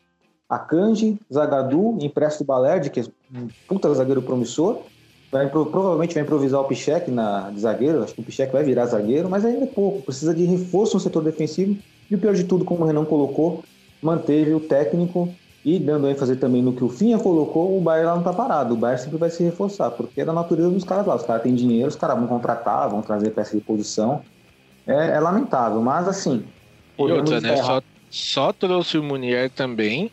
Akanji, 0.46 1.18
Zagadou, 1.32 1.96
empresto 1.98 2.44
do 2.44 2.46
Balerdi, 2.46 2.90
que 2.90 3.00
é 3.00 3.04
um 3.34 3.48
puta 3.66 3.92
zagueiro 3.94 4.20
promissor. 4.20 4.80
Vai, 5.32 5.48
provavelmente 5.48 6.12
vai 6.12 6.22
improvisar 6.22 6.60
o 6.60 6.64
Pichek 6.64 7.10
na, 7.10 7.48
de 7.48 7.60
zagueiro, 7.60 8.04
acho 8.04 8.14
que 8.14 8.20
o 8.20 8.24
Pichek 8.24 8.52
vai 8.52 8.62
virar 8.62 8.84
zagueiro, 8.84 9.26
mas 9.26 9.42
ainda 9.46 9.64
é 9.64 9.66
pouco. 9.66 10.02
Precisa 10.02 10.34
de 10.34 10.44
reforço 10.44 10.96
no 10.96 11.00
setor 11.00 11.24
defensivo. 11.24 11.78
E 12.10 12.14
o 12.14 12.18
pior 12.18 12.34
de 12.34 12.44
tudo, 12.44 12.62
como 12.62 12.84
o 12.84 12.86
Renan 12.86 13.06
colocou, 13.06 13.64
manteve 14.02 14.52
o 14.52 14.60
técnico 14.60 15.30
e 15.64 15.78
dando 15.78 16.06
ênfase 16.06 16.36
também 16.36 16.62
no 16.62 16.74
que 16.74 16.84
o 16.84 16.90
Finha 16.90 17.18
colocou, 17.18 17.74
o 17.74 17.80
Bayern 17.80 18.10
lá 18.10 18.16
não 18.16 18.22
tá 18.22 18.34
parado. 18.34 18.74
O 18.74 18.76
Bayern 18.76 19.02
sempre 19.02 19.16
vai 19.16 19.30
se 19.30 19.42
reforçar, 19.42 19.92
porque 19.92 20.20
é 20.20 20.26
da 20.26 20.32
natureza 20.34 20.68
dos 20.68 20.84
caras 20.84 21.06
lá. 21.06 21.14
Os 21.14 21.22
caras 21.22 21.42
têm 21.42 21.54
dinheiro, 21.54 21.88
os 21.88 21.96
caras 21.96 22.18
vão 22.18 22.26
contratar, 22.26 22.90
vão 22.90 23.00
trazer 23.00 23.30
peça 23.30 23.56
de 23.56 23.64
posição. 23.64 24.20
É, 24.86 25.12
é 25.12 25.20
lamentável, 25.20 25.80
mas 25.80 26.06
assim. 26.06 26.44
E 26.98 27.02
outra, 27.02 27.40
né? 27.40 27.56
Só, 27.56 27.82
só 28.10 28.52
trouxe 28.52 28.98
o 28.98 29.02
Munier 29.02 29.50
também, 29.50 30.10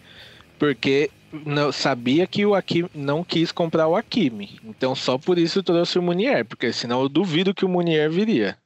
porque 0.60 1.10
não, 1.46 1.72
sabia 1.72 2.28
que 2.28 2.46
o 2.46 2.54
Akimi 2.54 2.90
não 2.94 3.24
quis 3.24 3.52
comprar 3.52 3.88
o 3.88 3.96
Akimi. 3.96 4.60
Então 4.64 4.96
só 4.96 5.18
por 5.18 5.38
isso 5.38 5.64
trouxe 5.64 5.98
o 5.98 6.02
Munier, 6.02 6.46
porque 6.46 6.72
senão 6.72 7.02
eu 7.02 7.10
duvido 7.10 7.54
que 7.54 7.66
o 7.66 7.70
Munier 7.70 8.10
viria. 8.10 8.58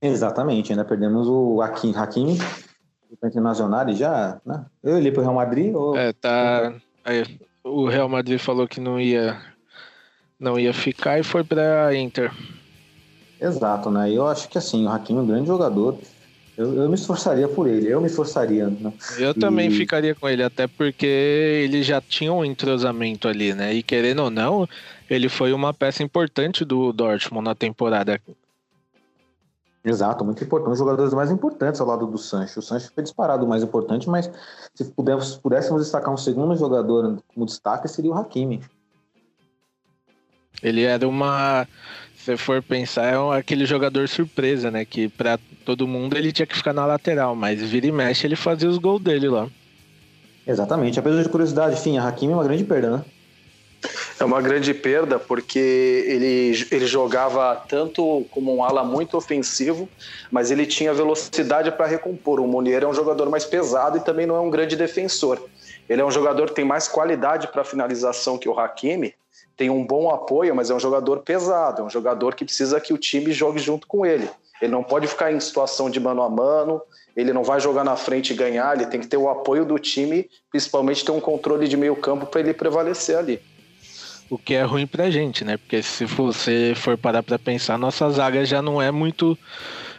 Exatamente, 0.00 0.72
ainda 0.72 0.84
perdemos 0.84 1.28
o 1.28 1.60
Hakimi, 1.60 1.94
Hakimi 1.94 2.38
internacional 3.12 3.88
e 3.88 3.94
já, 3.94 4.40
né? 4.46 4.64
Eu 4.82 4.96
ele 4.96 5.12
pro 5.12 5.22
Real 5.22 5.34
Madrid 5.34 5.74
ou... 5.74 5.96
É, 5.96 6.12
tá. 6.12 6.72
Aí, 7.04 7.38
o 7.62 7.86
Real 7.86 8.08
Madrid 8.08 8.38
falou 8.38 8.66
que 8.66 8.80
não 8.80 9.00
ia 9.00 9.40
não 10.38 10.58
ia 10.58 10.72
ficar 10.72 11.18
e 11.18 11.22
foi 11.22 11.44
para 11.44 11.94
Inter. 11.94 12.32
Exato, 13.38 13.90
né? 13.90 14.10
Eu 14.10 14.26
acho 14.26 14.48
que 14.48 14.56
assim, 14.56 14.86
o 14.86 14.88
Hakimi 14.90 15.18
é 15.18 15.22
um 15.22 15.26
grande 15.26 15.46
jogador. 15.46 15.98
Eu, 16.60 16.74
eu 16.74 16.88
me 16.90 16.94
esforçaria 16.94 17.48
por 17.48 17.66
ele, 17.66 17.88
eu 17.88 18.02
me 18.02 18.06
esforçaria. 18.06 18.68
Né? 18.68 18.92
Eu 19.18 19.30
e... 19.30 19.34
também 19.34 19.70
ficaria 19.70 20.14
com 20.14 20.28
ele, 20.28 20.42
até 20.42 20.66
porque 20.66 21.06
ele 21.06 21.82
já 21.82 22.02
tinha 22.02 22.30
um 22.30 22.44
entrosamento 22.44 23.26
ali, 23.26 23.54
né? 23.54 23.72
E 23.72 23.82
querendo 23.82 24.24
ou 24.24 24.30
não, 24.30 24.68
ele 25.08 25.30
foi 25.30 25.54
uma 25.54 25.72
peça 25.72 26.02
importante 26.02 26.62
do 26.62 26.92
Dortmund 26.92 27.46
na 27.46 27.54
temporada. 27.54 28.20
Exato, 29.82 30.22
muito 30.22 30.44
importante. 30.44 30.66
Um 30.66 30.70
dos 30.72 30.78
jogadores 30.78 31.14
mais 31.14 31.30
importantes 31.30 31.80
ao 31.80 31.86
lado 31.86 32.06
do 32.06 32.18
Sancho. 32.18 32.60
O 32.60 32.62
Sancho 32.62 32.92
foi 32.94 33.02
disparado 33.02 33.46
o 33.46 33.48
mais 33.48 33.62
importante, 33.62 34.06
mas 34.06 34.30
se 34.74 34.84
pudéssemos, 34.84 35.36
pudéssemos 35.38 35.82
destacar 35.82 36.12
um 36.12 36.18
segundo 36.18 36.54
jogador 36.56 37.22
como 37.32 37.46
destaque, 37.46 37.88
seria 37.88 38.10
o 38.10 38.14
Hakimi. 38.14 38.62
Ele 40.62 40.82
era 40.82 41.08
uma. 41.08 41.66
Se 42.24 42.36
for 42.36 42.62
pensar, 42.62 43.14
é 43.14 43.38
aquele 43.38 43.64
jogador 43.64 44.06
surpresa, 44.08 44.70
né? 44.70 44.84
Que 44.84 45.08
para 45.08 45.38
todo 45.64 45.88
mundo 45.88 46.16
ele 46.16 46.32
tinha 46.32 46.46
que 46.46 46.56
ficar 46.56 46.74
na 46.74 46.84
lateral, 46.84 47.34
mas 47.34 47.62
vira 47.62 47.86
e 47.86 47.92
mexe 47.92 48.26
ele 48.26 48.36
fazia 48.36 48.68
os 48.68 48.76
gols 48.76 49.02
dele 49.02 49.28
lá. 49.28 49.48
Exatamente. 50.46 50.98
Apesar 50.98 51.22
de 51.22 51.28
curiosidade, 51.28 51.74
enfim, 51.74 51.96
a 51.96 52.06
Hakimi 52.06 52.32
é 52.32 52.36
uma 52.36 52.44
grande 52.44 52.64
perda, 52.64 52.90
né? 52.90 53.04
É 54.18 54.24
uma 54.24 54.42
grande 54.42 54.74
perda 54.74 55.18
porque 55.18 56.04
ele, 56.06 56.66
ele 56.70 56.86
jogava 56.86 57.56
tanto 57.66 58.26
como 58.30 58.54
um 58.54 58.62
ala 58.62 58.84
muito 58.84 59.16
ofensivo, 59.16 59.88
mas 60.30 60.50
ele 60.50 60.66
tinha 60.66 60.92
velocidade 60.92 61.72
para 61.72 61.86
recompor. 61.86 62.40
O 62.40 62.46
Munier 62.46 62.82
é 62.82 62.86
um 62.86 62.92
jogador 62.92 63.30
mais 63.30 63.46
pesado 63.46 63.96
e 63.96 64.00
também 64.00 64.26
não 64.26 64.36
é 64.36 64.40
um 64.40 64.50
grande 64.50 64.76
defensor. 64.76 65.42
Ele 65.88 66.02
é 66.02 66.04
um 66.04 66.10
jogador 66.10 66.48
que 66.48 66.54
tem 66.54 66.64
mais 66.64 66.86
qualidade 66.86 67.48
para 67.48 67.64
finalização 67.64 68.36
que 68.36 68.48
o 68.48 68.58
Hakimi, 68.58 69.14
tem 69.60 69.68
um 69.68 69.84
bom 69.84 70.08
apoio, 70.08 70.56
mas 70.56 70.70
é 70.70 70.74
um 70.74 70.80
jogador 70.80 71.18
pesado, 71.18 71.82
é 71.82 71.84
um 71.84 71.90
jogador 71.90 72.34
que 72.34 72.46
precisa 72.46 72.80
que 72.80 72.94
o 72.94 72.96
time 72.96 73.30
jogue 73.30 73.58
junto 73.58 73.86
com 73.86 74.06
ele. 74.06 74.26
Ele 74.58 74.72
não 74.72 74.82
pode 74.82 75.06
ficar 75.06 75.30
em 75.30 75.38
situação 75.38 75.90
de 75.90 76.00
mano 76.00 76.22
a 76.22 76.30
mano, 76.30 76.80
ele 77.14 77.30
não 77.30 77.44
vai 77.44 77.60
jogar 77.60 77.84
na 77.84 77.94
frente 77.94 78.32
e 78.32 78.34
ganhar, 78.34 78.74
ele 78.74 78.86
tem 78.86 78.98
que 78.98 79.06
ter 79.06 79.18
o 79.18 79.28
apoio 79.28 79.66
do 79.66 79.78
time, 79.78 80.30
principalmente 80.50 81.04
ter 81.04 81.12
um 81.12 81.20
controle 81.20 81.68
de 81.68 81.76
meio 81.76 81.94
campo 81.94 82.24
para 82.24 82.40
ele 82.40 82.54
prevalecer 82.54 83.18
ali. 83.18 83.38
O 84.30 84.38
que 84.38 84.54
é 84.54 84.62
ruim 84.62 84.86
pra 84.86 85.10
gente, 85.10 85.44
né? 85.44 85.58
Porque 85.58 85.82
se 85.82 86.06
você 86.06 86.72
for 86.74 86.96
parar 86.96 87.22
pra 87.22 87.38
pensar, 87.38 87.76
nossa 87.76 88.08
zaga 88.08 88.46
já 88.46 88.62
não 88.62 88.80
é 88.80 88.90
muito 88.90 89.38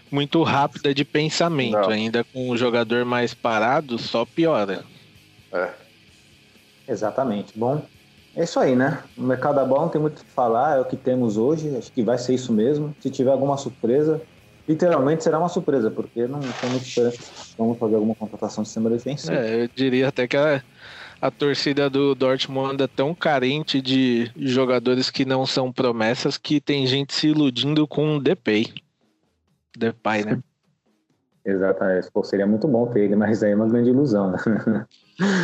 muito 0.10 0.42
rápida 0.42 0.92
de 0.92 1.06
pensamento. 1.06 1.74
Não. 1.74 1.90
Ainda 1.92 2.24
com 2.24 2.50
o 2.50 2.58
jogador 2.58 3.06
mais 3.06 3.36
parado, 3.36 4.00
só 4.00 4.26
piora. 4.26 4.84
É. 5.54 5.70
Exatamente. 6.88 7.54
Bom, 7.56 7.84
É 8.36 8.44
isso 8.44 8.60
aí, 8.60 8.76
né? 8.76 9.04
O 9.18 9.22
mercado 9.22 9.56
da 9.56 9.66
bola 9.66 9.84
não 9.84 9.90
tem 9.90 10.00
muito 10.00 10.20
o 10.20 10.24
que 10.24 10.32
falar, 10.32 10.78
é 10.78 10.80
o 10.80 10.86
que 10.86 10.96
temos 10.96 11.38
hoje, 11.38 11.76
acho 11.76 11.92
que 11.92 12.02
vai 12.02 12.18
ser 12.18 12.34
isso 12.34 12.54
mesmo. 12.54 12.96
Se 13.02 13.10
tiver 13.10 13.32
alguma 13.32 13.58
surpresa, 13.58 14.22
literalmente 14.68 15.24
será 15.24 15.38
uma 15.38 15.50
surpresa, 15.50 15.92
porque 15.92 16.28
não 16.28 16.40
tem 16.40 16.70
muita 16.70 16.86
esperança 16.86 17.20
vamos 17.58 17.78
fazer 17.78 17.96
alguma 17.96 18.16
contratação 18.16 18.64
de 18.64 18.70
sistema 18.70 18.90
defensivo. 18.90 19.34
É, 19.34 19.64
eu 19.64 19.70
diria 19.76 20.08
até 20.08 20.28
que 20.28 20.38
a, 20.38 20.64
a 21.22 21.30
torcida 21.30 21.90
do 21.90 22.16
Dortmund 22.16 22.74
anda 22.74 22.88
tão 22.88 23.14
carente 23.14 23.82
de 23.82 24.32
jogadores 24.38 25.10
que 25.10 25.26
não 25.26 25.46
são 25.46 25.72
promessas 25.72 26.38
que 26.38 26.62
tem 26.62 26.88
gente 26.88 27.14
se 27.14 27.28
iludindo 27.28 27.86
com 27.86 28.16
o 28.16 28.20
Depay. 28.20 28.74
Depay, 29.78 30.24
né? 30.24 30.40
Exatamente. 31.44 32.10
Pô, 32.12 32.24
seria 32.24 32.48
muito 32.48 32.68
bom 32.68 32.88
ter 32.88 33.02
ele, 33.02 33.16
mas 33.16 33.44
aí 33.44 33.52
é 33.52 33.56
uma 33.56 33.68
grande 33.68 33.90
ilusão, 33.90 34.32
né? 34.32 34.38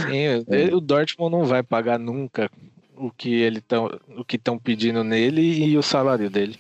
Sim, 0.06 0.46
é. 0.48 0.74
o 0.74 0.80
Dortmund 0.80 1.36
não 1.36 1.44
vai 1.44 1.62
pagar 1.64 2.00
nunca 2.00 2.50
o 2.98 3.12
que 3.12 3.34
ele 3.34 3.62
tão, 3.62 3.90
o 4.18 4.26
que 4.26 4.36
estão 4.36 4.58
pedindo 4.58 5.04
nele 5.04 5.42
e 5.42 5.78
o 5.78 5.84
salário 5.84 6.30
dele. 6.30 6.58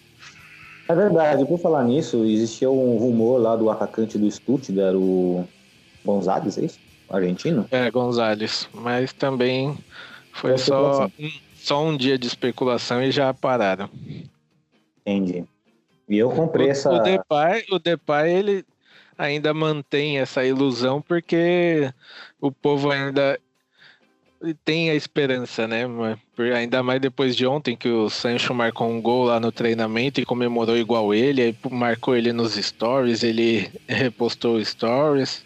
É 0.87 0.95
verdade, 0.95 1.45
por 1.45 1.59
falar 1.59 1.83
nisso, 1.83 2.23
existia 2.23 2.69
um 2.69 2.97
rumor 2.97 3.41
lá 3.41 3.55
do 3.55 3.69
atacante 3.69 4.17
do 4.17 4.29
Stuttgart, 4.31 4.95
o 4.95 5.45
Gonzalez, 6.05 6.57
é 6.57 6.65
isso? 6.65 6.79
O 7.09 7.15
argentino? 7.15 7.67
É, 7.71 7.91
Gonzalez, 7.91 8.69
mas 8.73 9.11
também 9.11 9.77
foi 10.31 10.53
é 10.53 10.57
só 10.57 11.07
um, 11.19 11.31
só 11.55 11.83
um 11.83 11.97
dia 11.97 12.17
de 12.17 12.27
especulação 12.27 13.03
e 13.03 13.11
já 13.11 13.33
pararam. 13.33 13.89
Entendi. 15.05 15.43
E 16.07 16.17
eu 16.17 16.29
comprei 16.29 16.67
o, 16.67 16.71
essa. 16.71 16.89
O 16.89 16.99
Depay, 16.99 17.65
o 17.69 17.79
Depay, 17.79 18.33
ele 18.33 18.65
ainda 19.17 19.53
mantém 19.53 20.19
essa 20.19 20.45
ilusão 20.45 21.01
porque 21.01 21.91
o 22.39 22.51
povo 22.51 22.91
ainda 22.91 23.37
tem 24.63 24.89
a 24.89 24.95
esperança, 24.95 25.67
né? 25.67 25.85
Ainda 26.55 26.83
mais 26.83 27.01
depois 27.01 27.35
de 27.35 27.45
ontem 27.45 27.75
que 27.75 27.89
o 27.89 28.09
Sancho 28.09 28.53
marcou 28.53 28.87
um 28.87 29.01
gol 29.01 29.25
lá 29.25 29.39
no 29.39 29.51
treinamento 29.51 30.21
e 30.21 30.25
comemorou 30.25 30.77
igual 30.77 31.13
ele, 31.13 31.41
aí 31.41 31.55
marcou 31.71 32.15
ele 32.15 32.31
nos 32.31 32.53
stories, 32.53 33.23
ele 33.23 33.69
repostou 33.87 34.63
stories. 34.63 35.43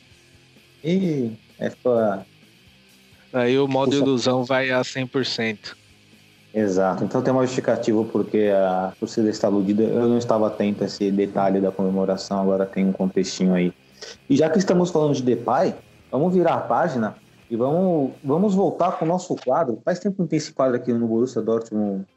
E 0.83 1.31
essa... 1.57 2.25
Aí 3.33 3.57
o 3.57 3.67
modo 3.67 3.95
ilusão 3.95 4.43
vai 4.43 4.71
a 4.71 4.81
100%. 4.81 5.75
Exato, 6.53 7.05
então 7.05 7.21
tem 7.21 7.31
uma 7.31 7.43
justificativa 7.43 8.03
porque 8.03 8.51
a 8.53 8.91
torcida 8.99 9.29
está 9.29 9.47
aludida. 9.47 9.83
Eu 9.83 10.09
não 10.09 10.17
estava 10.17 10.47
atento 10.47 10.83
a 10.83 10.87
esse 10.87 11.09
detalhe 11.09 11.61
da 11.61 11.71
comemoração, 11.71 12.41
agora 12.41 12.65
tem 12.65 12.85
um 12.85 12.91
contextinho 12.91 13.53
aí. 13.53 13.71
E 14.29 14.35
já 14.35 14.49
que 14.49 14.57
estamos 14.57 14.89
falando 14.89 15.15
de 15.15 15.23
Depay, 15.23 15.73
vamos 16.11 16.33
virar 16.33 16.55
a 16.55 16.59
página 16.59 17.15
e 17.51 17.55
vamos, 17.57 18.13
vamos 18.23 18.55
voltar 18.55 18.97
com 18.97 19.03
o 19.03 19.07
nosso 19.07 19.35
quadro. 19.35 19.81
Faz 19.83 19.99
tempo 19.99 20.15
que 20.15 20.21
não 20.21 20.27
tem 20.27 20.37
esse 20.37 20.53
quadro 20.53 20.77
aqui 20.77 20.93
no 20.93 21.05
Borussia 21.05 21.41
Dortmund 21.41 22.07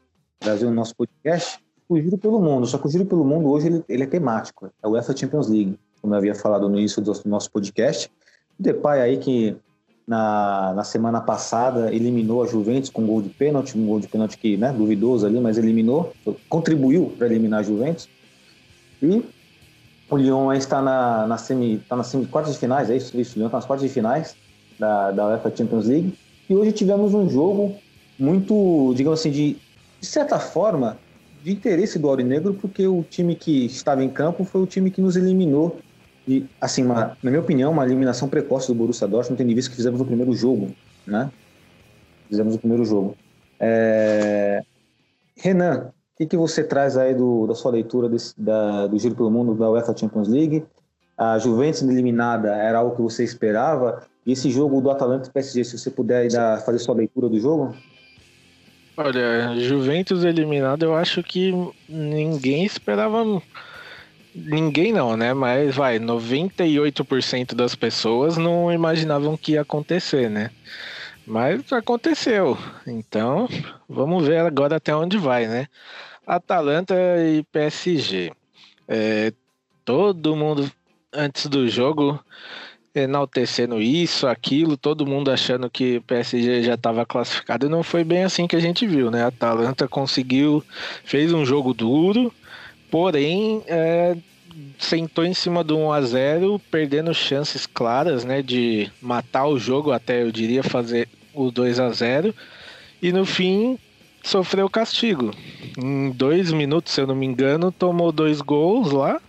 Brasil, 0.41 0.69
no 0.69 0.73
nosso 0.73 0.95
podcast. 0.95 1.59
O 1.89 1.99
Giro 1.99 2.17
pelo 2.17 2.39
Mundo. 2.39 2.65
Só 2.65 2.77
que 2.77 2.87
o 2.87 2.89
Giro 2.89 3.05
pelo 3.05 3.25
Mundo 3.25 3.49
hoje 3.49 3.67
ele, 3.67 3.83
ele 3.89 4.03
é 4.03 4.07
temático. 4.07 4.71
É 4.81 4.87
o 4.87 4.91
UEFA 4.91 5.15
Champions 5.15 5.49
League, 5.49 5.77
como 6.01 6.13
eu 6.13 6.19
havia 6.19 6.33
falado 6.33 6.69
no 6.69 6.79
início 6.79 7.01
do 7.01 7.13
nosso 7.25 7.51
podcast. 7.51 8.09
O 8.57 8.63
Depay 8.63 9.01
aí 9.01 9.17
que 9.17 9.57
na, 10.07 10.73
na 10.73 10.85
semana 10.85 11.19
passada 11.19 11.93
eliminou 11.93 12.41
a 12.41 12.47
Juventus 12.47 12.89
com 12.89 13.01
um 13.01 13.07
gol 13.07 13.21
de 13.21 13.27
pênalti, 13.27 13.77
um 13.77 13.85
gol 13.85 13.99
de 13.99 14.07
pênalti 14.07 14.37
que, 14.37 14.55
né, 14.55 14.71
duvidoso 14.71 15.25
ali, 15.25 15.41
mas 15.41 15.57
eliminou, 15.57 16.13
contribuiu 16.47 17.13
para 17.17 17.27
eliminar 17.27 17.59
a 17.59 17.63
Juventus. 17.63 18.07
E 19.03 19.21
o 20.09 20.15
Lyon 20.15 20.53
está 20.53 20.81
na, 20.81 21.27
na 21.27 21.37
semi, 21.37 21.75
está 21.75 21.97
nas 21.97 22.07
semi 22.07 22.25
quartas 22.25 22.53
de 22.53 22.59
finais, 22.59 22.89
é 22.89 22.95
isso, 22.95 23.19
isso, 23.19 23.35
o 23.35 23.39
Lyon 23.39 23.47
está 23.47 23.57
nas 23.57 23.65
quartas 23.65 23.85
de 23.85 23.93
finais 23.93 24.44
da, 24.79 25.11
da 25.11 25.27
UEFA 25.27 25.55
Champions 25.55 25.87
League. 25.87 26.13
E 26.49 26.55
hoje 26.55 26.71
tivemos 26.71 27.13
um 27.13 27.29
jogo 27.29 27.75
muito, 28.17 28.93
digamos 28.95 29.19
assim, 29.19 29.31
de, 29.31 29.57
de 29.99 30.05
certa 30.05 30.39
forma, 30.39 30.97
de 31.43 31.51
interesse 31.51 31.99
do 31.99 32.09
Aurinegro, 32.09 32.53
porque 32.55 32.87
o 32.87 33.03
time 33.03 33.35
que 33.35 33.65
estava 33.65 34.03
em 34.03 34.09
campo 34.09 34.43
foi 34.43 34.61
o 34.61 34.65
time 34.65 34.89
que 34.89 35.01
nos 35.01 35.15
eliminou. 35.15 35.79
E, 36.27 36.45
assim, 36.59 36.83
uma, 36.83 37.17
na 37.21 37.29
minha 37.29 37.41
opinião, 37.41 37.71
uma 37.71 37.85
eliminação 37.85 38.27
precoce 38.27 38.67
do 38.67 38.75
Borussia 38.75 39.07
Dortmund, 39.07 39.37
tendo 39.37 39.53
visto 39.53 39.69
que 39.69 39.75
fizemos 39.75 40.01
o 40.01 40.05
primeiro 40.05 40.33
jogo, 40.33 40.71
né? 41.05 41.29
Fizemos 42.27 42.55
o 42.55 42.57
primeiro 42.57 42.83
jogo. 42.83 43.15
É... 43.59 44.63
Renan, 45.37 45.91
o 46.15 46.17
que, 46.17 46.25
que 46.25 46.37
você 46.37 46.63
traz 46.63 46.97
aí 46.97 47.13
do, 47.13 47.45
da 47.45 47.53
sua 47.53 47.71
leitura 47.71 48.09
desse, 48.09 48.33
da, 48.39 48.87
do 48.87 48.97
Giro 48.97 49.15
pelo 49.15 49.29
Mundo 49.29 49.53
da 49.53 49.69
UEFA 49.69 49.95
Champions 49.95 50.27
League? 50.27 50.63
A 51.17 51.37
Juventus 51.39 51.81
eliminada 51.81 52.53
era 52.55 52.79
algo 52.79 52.95
que 52.95 53.01
você 53.01 53.23
esperava? 53.23 54.03
E 54.25 54.31
esse 54.31 54.49
jogo 54.49 54.81
do 54.81 54.89
Atalanta 54.89 55.29
e 55.29 55.31
PSG, 55.31 55.63
se 55.63 55.77
você 55.77 55.89
puder 55.89 56.27
dar, 56.29 56.59
fazer 56.61 56.79
sua 56.79 56.95
leitura 56.95 57.29
do 57.29 57.39
jogo? 57.39 57.75
Olha, 58.97 59.57
Juventus 59.59 60.23
eliminado, 60.23 60.83
eu 60.83 60.95
acho 60.95 61.21
que 61.21 61.53
ninguém 61.87 62.65
esperava. 62.65 63.41
Ninguém 64.33 64.91
não, 64.91 65.15
né? 65.15 65.33
Mas 65.33 65.75
vai, 65.75 65.99
98% 65.99 67.55
das 67.55 67.75
pessoas 67.75 68.37
não 68.37 68.71
imaginavam 68.71 69.37
que 69.37 69.53
ia 69.53 69.61
acontecer, 69.61 70.29
né? 70.29 70.49
Mas 71.25 71.71
aconteceu. 71.71 72.57
Então, 72.85 73.47
vamos 73.87 74.27
ver 74.27 74.39
agora 74.39 74.77
até 74.77 74.95
onde 74.95 75.17
vai, 75.17 75.47
né? 75.47 75.67
Atalanta 76.25 76.95
e 77.19 77.43
PSG. 77.51 78.31
É, 78.87 79.33
todo 79.83 80.35
mundo 80.35 80.69
antes 81.15 81.47
do 81.47 81.67
jogo 81.67 82.19
enaltecendo 82.93 83.81
isso, 83.81 84.25
aquilo, 84.25 84.77
todo 84.77 85.05
mundo 85.05 85.29
achando 85.29 85.69
que 85.69 85.97
o 85.97 86.01
PSG 86.01 86.63
já 86.63 86.75
estava 86.75 87.05
classificado. 87.05 87.65
E 87.65 87.69
não 87.69 87.83
foi 87.83 88.03
bem 88.03 88.23
assim 88.23 88.47
que 88.47 88.55
a 88.55 88.59
gente 88.59 88.87
viu, 88.87 89.11
né? 89.11 89.23
A 89.23 89.27
Atalanta 89.27 89.87
conseguiu, 89.87 90.63
fez 91.03 91.33
um 91.33 91.45
jogo 91.45 91.73
duro, 91.73 92.33
porém 92.89 93.61
é, 93.67 94.15
sentou 94.79 95.25
em 95.25 95.33
cima 95.33 95.63
do 95.63 95.77
1 95.77 95.91
a 95.91 96.01
0 96.01 96.61
perdendo 96.71 97.13
chances 97.13 97.65
claras, 97.65 98.23
né? 98.23 98.41
De 98.41 98.89
matar 99.01 99.45
o 99.47 99.59
jogo, 99.59 99.91
até 99.91 100.21
eu 100.21 100.31
diria 100.31 100.63
fazer 100.63 101.09
o 101.33 101.51
2 101.51 101.79
a 101.79 101.89
0 101.91 102.33
E 103.01 103.11
no 103.11 103.25
fim 103.25 103.77
sofreu 104.23 104.69
castigo. 104.69 105.31
Em 105.77 106.11
dois 106.11 106.53
minutos, 106.53 106.93
se 106.93 107.01
eu 107.01 107.07
não 107.07 107.15
me 107.15 107.25
engano, 107.25 107.73
tomou 107.73 108.11
dois 108.13 108.39
gols 108.39 108.91
lá 108.91 109.19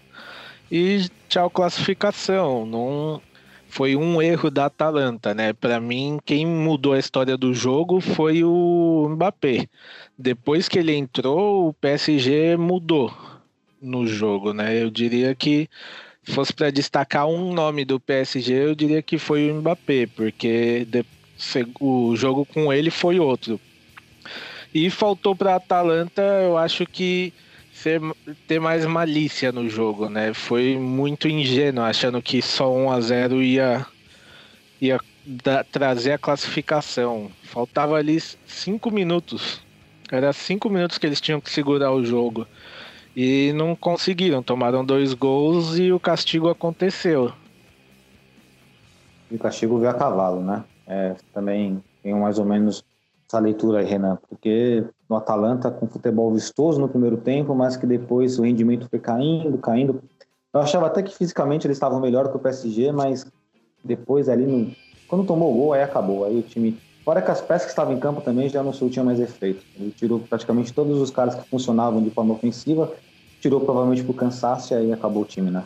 e 0.70 1.06
tchau 1.28 1.50
classificação. 1.50 2.66
Não, 2.66 3.20
foi 3.68 3.96
um 3.96 4.22
erro 4.22 4.50
da 4.50 4.66
Atalanta, 4.66 5.34
né? 5.34 5.52
Para 5.52 5.80
mim, 5.80 6.18
quem 6.24 6.46
mudou 6.46 6.92
a 6.92 6.98
história 6.98 7.36
do 7.36 7.52
jogo 7.52 8.00
foi 8.00 8.42
o 8.42 9.08
Mbappé. 9.10 9.68
Depois 10.18 10.68
que 10.68 10.78
ele 10.78 10.94
entrou, 10.94 11.68
o 11.68 11.74
PSG 11.74 12.56
mudou 12.56 13.12
no 13.80 14.06
jogo, 14.06 14.52
né? 14.52 14.82
Eu 14.82 14.90
diria 14.90 15.34
que 15.34 15.68
se 16.22 16.32
fosse 16.32 16.52
para 16.52 16.70
destacar 16.70 17.26
um 17.26 17.52
nome 17.52 17.84
do 17.84 18.00
PSG, 18.00 18.52
eu 18.52 18.74
diria 18.74 19.02
que 19.02 19.18
foi 19.18 19.50
o 19.50 19.54
Mbappé, 19.56 20.06
porque 20.06 20.86
o 21.78 22.16
jogo 22.16 22.44
com 22.46 22.72
ele 22.72 22.90
foi 22.90 23.20
outro. 23.20 23.60
E 24.74 24.90
faltou 24.90 25.34
para 25.34 25.52
a 25.52 25.56
Atalanta, 25.56 26.22
eu 26.22 26.58
acho 26.58 26.84
que 26.84 27.32
ser, 27.86 28.00
ter 28.48 28.60
mais 28.60 28.84
malícia 28.84 29.52
no 29.52 29.68
jogo, 29.68 30.08
né? 30.08 30.34
Foi 30.34 30.76
muito 30.76 31.28
ingênuo, 31.28 31.84
achando 31.84 32.20
que 32.20 32.42
só 32.42 32.72
1 32.72 32.90
a 32.90 33.00
0 33.00 33.42
ia, 33.42 33.86
ia 34.80 34.98
da, 35.24 35.62
trazer 35.62 36.12
a 36.12 36.18
classificação. 36.18 37.30
Faltava 37.44 37.94
ali 37.94 38.20
cinco 38.44 38.90
minutos. 38.90 39.60
Era 40.10 40.32
cinco 40.32 40.68
minutos 40.68 40.98
que 40.98 41.06
eles 41.06 41.20
tinham 41.20 41.40
que 41.40 41.48
segurar 41.48 41.92
o 41.92 42.04
jogo. 42.04 42.44
E 43.14 43.52
não 43.54 43.76
conseguiram, 43.76 44.42
tomaram 44.42 44.84
dois 44.84 45.14
gols 45.14 45.78
e 45.78 45.92
o 45.92 46.00
castigo 46.00 46.48
aconteceu. 46.48 47.32
E 49.30 49.36
o 49.36 49.38
castigo 49.38 49.78
veio 49.78 49.90
a 49.90 49.94
cavalo, 49.94 50.42
né? 50.42 50.64
É, 50.86 51.14
também 51.32 51.82
tem 52.02 52.14
mais 52.14 52.38
ou 52.38 52.44
menos 52.44 52.84
essa 53.28 53.38
leitura 53.40 53.80
aí, 53.80 53.86
Renan, 53.86 54.18
porque 54.28 54.84
no 55.08 55.16
Atalanta 55.16 55.70
com 55.70 55.86
futebol 55.86 56.32
vistoso 56.32 56.80
no 56.80 56.88
primeiro 56.88 57.16
tempo, 57.16 57.54
mas 57.54 57.76
que 57.76 57.86
depois 57.86 58.38
o 58.38 58.42
rendimento 58.42 58.88
foi 58.88 59.00
caindo, 59.00 59.58
caindo. 59.58 60.02
Eu 60.54 60.60
achava 60.60 60.86
até 60.86 61.02
que 61.02 61.14
fisicamente 61.14 61.66
eles 61.66 61.76
estavam 61.76 62.00
melhor 62.00 62.28
que 62.28 62.36
o 62.36 62.40
PSG, 62.40 62.92
mas 62.92 63.26
depois 63.84 64.28
ali, 64.28 64.46
no... 64.46 64.72
quando 65.08 65.26
tomou 65.26 65.52
o 65.52 65.56
gol, 65.56 65.72
aí 65.72 65.82
acabou. 65.82 66.24
Aí 66.24 66.38
o 66.38 66.42
time. 66.42 66.78
Fora 67.04 67.20
que 67.20 67.30
as 67.30 67.40
peças 67.40 67.66
que 67.66 67.70
estavam 67.70 67.94
em 67.94 68.00
campo 68.00 68.20
também 68.20 68.48
já 68.48 68.62
não 68.62 68.72
tinha 68.72 69.04
mais 69.04 69.20
efeito. 69.20 69.64
Ele 69.76 69.90
tirou 69.90 70.20
praticamente 70.20 70.72
todos 70.72 71.00
os 71.00 71.10
caras 71.10 71.34
que 71.34 71.48
funcionavam 71.48 72.02
de 72.02 72.10
forma 72.10 72.34
ofensiva, 72.34 72.92
tirou 73.40 73.60
provavelmente 73.60 74.02
por 74.02 74.14
cansaço 74.14 74.72
e 74.72 74.76
aí 74.76 74.92
acabou 74.92 75.22
o 75.22 75.26
time, 75.26 75.50
né? 75.50 75.64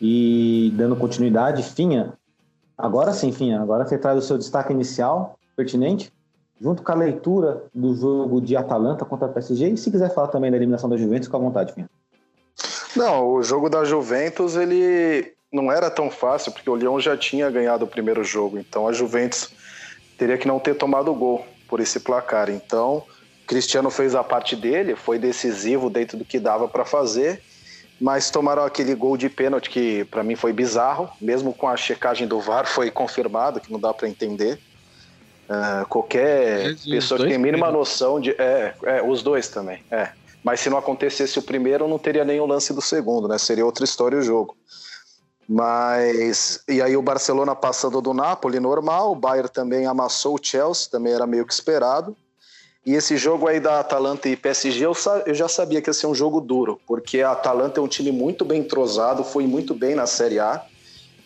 E 0.00 0.72
dando 0.76 0.94
continuidade, 0.94 1.62
Finha, 1.62 2.12
agora 2.78 3.12
sim, 3.12 3.32
Finha, 3.32 3.60
agora 3.60 3.84
você 3.84 3.98
traz 3.98 4.16
o 4.18 4.22
seu 4.22 4.38
destaque 4.38 4.72
inicial, 4.72 5.36
pertinente 5.56 6.12
junto 6.60 6.82
com 6.82 6.92
a 6.92 6.94
leitura 6.94 7.64
do 7.74 7.94
jogo 7.94 8.40
de 8.40 8.56
Atalanta 8.56 9.04
contra 9.04 9.26
a 9.26 9.30
PSG. 9.30 9.68
E 9.68 9.76
se 9.76 9.90
quiser 9.90 10.12
falar 10.12 10.28
também 10.28 10.50
da 10.50 10.56
eliminação 10.56 10.88
da 10.88 10.96
Juventus, 10.96 11.26
fica 11.26 11.36
à 11.36 11.40
vontade, 11.40 11.72
Finha. 11.72 11.88
Não, 12.96 13.28
o 13.28 13.42
jogo 13.42 13.68
da 13.68 13.84
Juventus, 13.84 14.56
ele 14.56 15.32
não 15.52 15.70
era 15.70 15.90
tão 15.90 16.10
fácil, 16.10 16.52
porque 16.52 16.68
o 16.68 16.74
Lyon 16.74 16.98
já 16.98 17.16
tinha 17.16 17.50
ganhado 17.50 17.84
o 17.84 17.88
primeiro 17.88 18.24
jogo. 18.24 18.58
Então 18.58 18.88
a 18.88 18.92
Juventus 18.92 19.50
teria 20.16 20.36
que 20.36 20.48
não 20.48 20.58
ter 20.58 20.74
tomado 20.74 21.14
gol 21.14 21.44
por 21.68 21.80
esse 21.80 22.00
placar. 22.00 22.50
Então, 22.50 23.04
Cristiano 23.46 23.90
fez 23.90 24.14
a 24.14 24.24
parte 24.24 24.56
dele, 24.56 24.96
foi 24.96 25.18
decisivo 25.18 25.88
dentro 25.88 26.18
do 26.18 26.24
que 26.24 26.40
dava 26.40 26.66
para 26.66 26.84
fazer, 26.84 27.42
mas 28.00 28.30
tomaram 28.30 28.64
aquele 28.64 28.94
gol 28.94 29.16
de 29.16 29.28
pênalti 29.28 29.70
que 29.70 30.04
para 30.04 30.22
mim 30.22 30.36
foi 30.36 30.52
bizarro, 30.52 31.10
mesmo 31.20 31.52
com 31.52 31.68
a 31.68 31.76
checagem 31.76 32.28
do 32.28 32.40
VAR 32.40 32.66
foi 32.70 32.90
confirmado 32.90 33.60
que 33.60 33.72
não 33.72 33.80
dá 33.80 33.92
para 33.92 34.08
entender. 34.08 34.58
Uh, 35.48 35.88
qualquer 35.88 36.76
pessoa 36.84 37.18
que 37.18 37.26
tem 37.26 37.38
mínima 37.38 37.70
noção 37.70 38.20
de. 38.20 38.32
É, 38.32 38.74
é, 38.82 39.02
os 39.02 39.22
dois 39.22 39.48
também. 39.48 39.82
É. 39.90 40.10
Mas 40.44 40.60
se 40.60 40.68
não 40.68 40.76
acontecesse 40.76 41.38
o 41.38 41.42
primeiro, 41.42 41.88
não 41.88 41.98
teria 41.98 42.22
o 42.42 42.46
lance 42.46 42.72
do 42.72 42.82
segundo, 42.82 43.26
né? 43.26 43.38
Seria 43.38 43.64
outra 43.64 43.84
história 43.84 44.18
o 44.18 44.22
jogo. 44.22 44.54
Mas. 45.48 46.62
E 46.68 46.82
aí 46.82 46.94
o 46.96 47.02
Barcelona 47.02 47.56
passando 47.56 48.02
do 48.02 48.12
Napoli, 48.12 48.60
normal. 48.60 49.12
O 49.12 49.16
Bayern 49.16 49.48
também 49.48 49.86
amassou 49.86 50.34
o 50.34 50.40
Chelsea, 50.40 50.90
também 50.90 51.14
era 51.14 51.26
meio 51.26 51.46
que 51.46 51.52
esperado. 51.52 52.14
E 52.88 52.94
esse 52.94 53.18
jogo 53.18 53.46
aí 53.46 53.60
da 53.60 53.80
Atalanta 53.80 54.30
e 54.30 54.34
PSG, 54.34 54.86
eu, 54.86 54.94
eu 55.26 55.34
já 55.34 55.46
sabia 55.46 55.82
que 55.82 55.90
ia 55.90 55.92
ser 55.92 56.06
um 56.06 56.14
jogo 56.14 56.40
duro, 56.40 56.80
porque 56.86 57.20
a 57.20 57.32
Atalanta 57.32 57.78
é 57.78 57.82
um 57.82 57.86
time 57.86 58.10
muito 58.10 58.46
bem 58.46 58.60
entrosado, 58.60 59.22
foi 59.22 59.46
muito 59.46 59.74
bem 59.74 59.94
na 59.94 60.06
Série 60.06 60.38
A. 60.38 60.64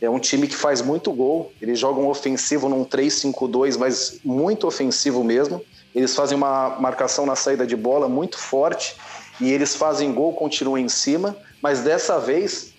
É 0.01 0.11
um 0.11 0.19
time 0.19 0.49
que 0.49 0.57
faz 0.57 0.83
muito 0.83 1.13
gol. 1.13 1.53
Eles 1.61 1.79
jogam 1.79 2.09
ofensivo 2.09 2.69
num 2.69 2.85
3-5-2, 2.85 3.77
mas 3.77 4.19
muito 4.25 4.67
ofensivo 4.67 5.23
mesmo. 5.23 5.63
Eles 5.95 6.17
fazem 6.17 6.37
uma 6.37 6.81
marcação 6.81 7.25
na 7.25 7.37
saída 7.37 7.65
de 7.65 7.77
bola 7.77 8.09
muito 8.09 8.39
forte 8.39 8.97
e 9.41 9.53
eles 9.53 9.77
fazem 9.77 10.13
gol, 10.13 10.35
continuam 10.35 10.79
em 10.79 10.89
cima. 10.89 11.37
Mas 11.63 11.79
dessa 11.79 12.19
vez, 12.19 12.73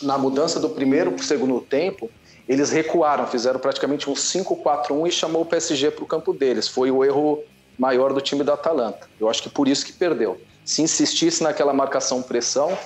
na 0.00 0.16
mudança 0.16 0.60
do 0.60 0.70
primeiro 0.70 1.10
para 1.10 1.22
o 1.22 1.26
segundo 1.26 1.60
tempo, 1.60 2.08
eles 2.48 2.70
recuaram, 2.70 3.26
fizeram 3.26 3.58
praticamente 3.58 4.08
um 4.08 4.14
5-4-1 4.14 5.08
e 5.08 5.10
chamou 5.10 5.42
o 5.42 5.46
PSG 5.46 5.90
para 5.90 6.04
o 6.04 6.06
campo 6.06 6.32
deles. 6.32 6.68
Foi 6.68 6.88
o 6.92 7.04
erro 7.04 7.42
maior 7.78 8.12
do 8.12 8.20
time 8.20 8.42
da 8.42 8.54
Atalanta. 8.54 9.08
Eu 9.20 9.28
acho 9.28 9.42
que 9.42 9.48
por 9.48 9.68
isso 9.68 9.86
que 9.86 9.92
perdeu. 9.92 10.40
Se 10.64 10.82
insistisse 10.82 11.42
naquela 11.42 11.72
marcação 11.72 12.20
pressão, 12.20 12.76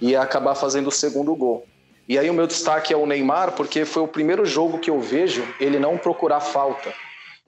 ia 0.00 0.20
acabar 0.20 0.54
fazendo 0.54 0.88
o 0.88 0.92
segundo 0.92 1.34
gol. 1.34 1.64
E 2.08 2.18
aí 2.18 2.28
o 2.28 2.34
meu 2.34 2.46
destaque 2.46 2.92
é 2.92 2.96
o 2.96 3.06
Neymar, 3.06 3.52
porque 3.52 3.84
foi 3.84 4.02
o 4.02 4.08
primeiro 4.08 4.44
jogo 4.44 4.78
que 4.78 4.90
eu 4.90 5.00
vejo 5.00 5.42
ele 5.58 5.78
não 5.78 5.96
procurar 5.96 6.40
falta. 6.40 6.92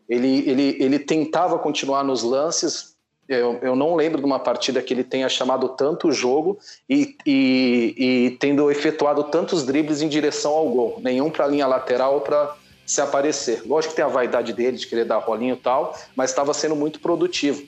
Ele, 0.08 0.48
ele, 0.48 0.76
ele 0.80 0.98
tentava 0.98 1.58
continuar 1.58 2.02
nos 2.04 2.22
lances. 2.22 2.94
Eu, 3.28 3.58
eu 3.60 3.76
não 3.76 3.96
lembro 3.96 4.20
de 4.20 4.24
uma 4.24 4.38
partida 4.38 4.80
que 4.80 4.94
ele 4.94 5.02
tenha 5.02 5.28
chamado 5.28 5.70
tanto 5.70 6.08
o 6.08 6.12
jogo 6.12 6.58
e, 6.88 7.16
e, 7.26 7.94
e 7.98 8.30
tendo 8.38 8.70
efetuado 8.70 9.24
tantos 9.24 9.66
dribles 9.66 10.00
em 10.00 10.08
direção 10.08 10.52
ao 10.52 10.68
gol. 10.68 11.00
Nenhum 11.02 11.28
para 11.28 11.44
a 11.44 11.48
linha 11.48 11.66
lateral 11.66 12.14
ou 12.14 12.20
para 12.20 12.54
se 12.86 13.00
aparecer. 13.00 13.62
Lógico 13.66 13.92
que 13.92 13.96
tem 13.96 14.04
a 14.04 14.08
vaidade 14.08 14.52
dele 14.52 14.76
de 14.76 14.86
querer 14.86 15.04
dar 15.04 15.18
rolinho 15.18 15.54
e 15.54 15.58
tal, 15.58 15.98
mas 16.14 16.30
estava 16.30 16.54
sendo 16.54 16.76
muito 16.76 17.00
produtivo. 17.00 17.62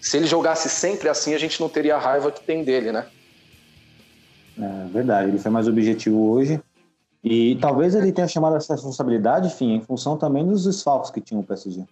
Se 0.00 0.16
ele 0.16 0.26
jogasse 0.26 0.68
sempre 0.68 1.08
assim, 1.08 1.34
a 1.34 1.38
gente 1.38 1.60
não 1.60 1.68
teria 1.68 1.96
a 1.96 1.98
raiva 1.98 2.30
que 2.32 2.40
tem 2.40 2.64
dele, 2.64 2.90
né? 2.90 3.06
É 4.58 4.88
verdade, 4.88 5.28
ele 5.28 5.38
foi 5.38 5.50
mais 5.50 5.68
objetivo 5.68 6.30
hoje. 6.30 6.60
E 7.22 7.56
talvez 7.60 7.94
ele 7.94 8.12
tenha 8.12 8.28
chamado 8.28 8.56
essa 8.56 8.74
responsabilidade, 8.74 9.48
enfim, 9.48 9.74
em 9.74 9.80
função 9.80 10.16
também 10.16 10.46
dos 10.46 10.64
desfalques 10.64 11.10
que 11.10 11.20
tinha 11.20 11.40
o 11.40 11.44
PSG. 11.44 11.84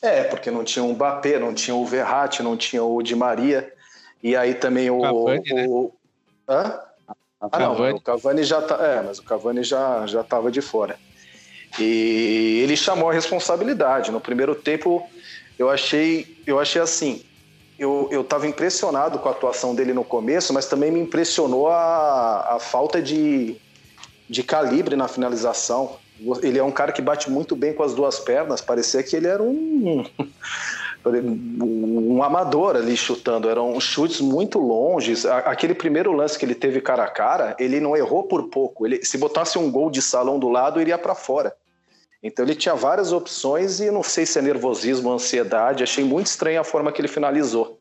É, 0.00 0.24
porque 0.24 0.50
não 0.50 0.64
tinha 0.64 0.84
o 0.84 0.92
Mbappé, 0.92 1.38
não 1.38 1.54
tinha 1.54 1.74
o 1.74 1.84
Verratti, 1.84 2.42
não 2.42 2.56
tinha 2.56 2.82
o 2.82 3.02
Di 3.02 3.16
Maria. 3.16 3.72
E 4.22 4.36
aí 4.36 4.54
também 4.54 4.90
o. 4.90 5.00
Cavani, 5.00 5.68
o... 5.68 5.92
Né? 6.48 6.54
Hã? 6.54 6.80
Ah, 7.40 7.58
não, 7.58 7.96
o 7.96 8.00
Cavani 8.00 8.42
já 8.42 8.62
tá. 8.62 8.76
É, 8.76 9.02
mas 9.02 9.18
o 9.18 9.22
Cavani 9.22 9.62
já, 9.62 10.06
já 10.06 10.22
tava 10.22 10.50
de 10.50 10.62
fora. 10.62 10.98
E 11.78 12.60
ele 12.62 12.76
chamou 12.76 13.10
a 13.10 13.12
responsabilidade. 13.12 14.10
No 14.10 14.20
primeiro 14.20 14.54
tempo, 14.54 15.08
eu 15.58 15.70
achei, 15.70 16.38
eu 16.46 16.58
achei 16.60 16.80
assim 16.80 17.22
eu 17.78 18.20
estava 18.20 18.46
impressionado 18.46 19.18
com 19.18 19.28
a 19.28 19.32
atuação 19.32 19.74
dele 19.74 19.92
no 19.92 20.04
começo, 20.04 20.52
mas 20.52 20.66
também 20.66 20.90
me 20.90 21.00
impressionou 21.00 21.68
a, 21.68 22.54
a 22.54 22.58
falta 22.60 23.02
de, 23.02 23.56
de 24.28 24.42
calibre 24.42 24.94
na 24.94 25.08
finalização. 25.08 25.96
Ele 26.42 26.58
é 26.58 26.62
um 26.62 26.70
cara 26.70 26.92
que 26.92 27.02
bate 27.02 27.28
muito 27.28 27.56
bem 27.56 27.74
com 27.74 27.82
as 27.82 27.92
duas 27.92 28.20
pernas, 28.20 28.60
parecia 28.60 29.02
que 29.02 29.16
ele 29.16 29.26
era 29.26 29.42
um, 29.42 30.04
um 31.04 32.22
amador 32.22 32.76
ali 32.76 32.96
chutando, 32.96 33.50
eram 33.50 33.78
chutes 33.80 34.20
muito 34.20 34.60
longes. 34.60 35.26
Aquele 35.26 35.74
primeiro 35.74 36.12
lance 36.12 36.38
que 36.38 36.44
ele 36.44 36.54
teve 36.54 36.80
cara 36.80 37.02
a 37.02 37.08
cara, 37.08 37.56
ele 37.58 37.80
não 37.80 37.96
errou 37.96 38.22
por 38.22 38.44
pouco. 38.44 38.86
Ele, 38.86 39.04
se 39.04 39.18
botasse 39.18 39.58
um 39.58 39.68
gol 39.68 39.90
de 39.90 40.00
salão 40.00 40.38
do 40.38 40.48
lado, 40.48 40.80
iria 40.80 40.96
para 40.96 41.16
fora. 41.16 41.56
Então 42.24 42.42
ele 42.42 42.54
tinha 42.54 42.74
várias 42.74 43.12
opções 43.12 43.80
e 43.80 43.90
não 43.90 44.02
sei 44.02 44.24
se 44.24 44.38
é 44.38 44.42
nervosismo, 44.42 45.12
ansiedade. 45.12 45.82
Achei 45.82 46.02
muito 46.02 46.28
estranha 46.28 46.62
a 46.62 46.64
forma 46.64 46.90
que 46.90 46.98
ele 46.98 47.06
finalizou. 47.06 47.78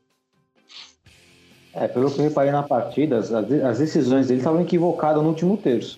É, 1.73 1.87
pelo 1.87 2.11
que 2.11 2.19
eu 2.19 2.25
reparei 2.25 2.51
na 2.51 2.61
partida, 2.61 3.17
as, 3.17 3.31
as 3.31 3.79
decisões 3.79 4.27
dele 4.27 4.41
estavam 4.41 4.61
equivocadas 4.61 5.23
no 5.23 5.29
último 5.29 5.55
terço, 5.55 5.97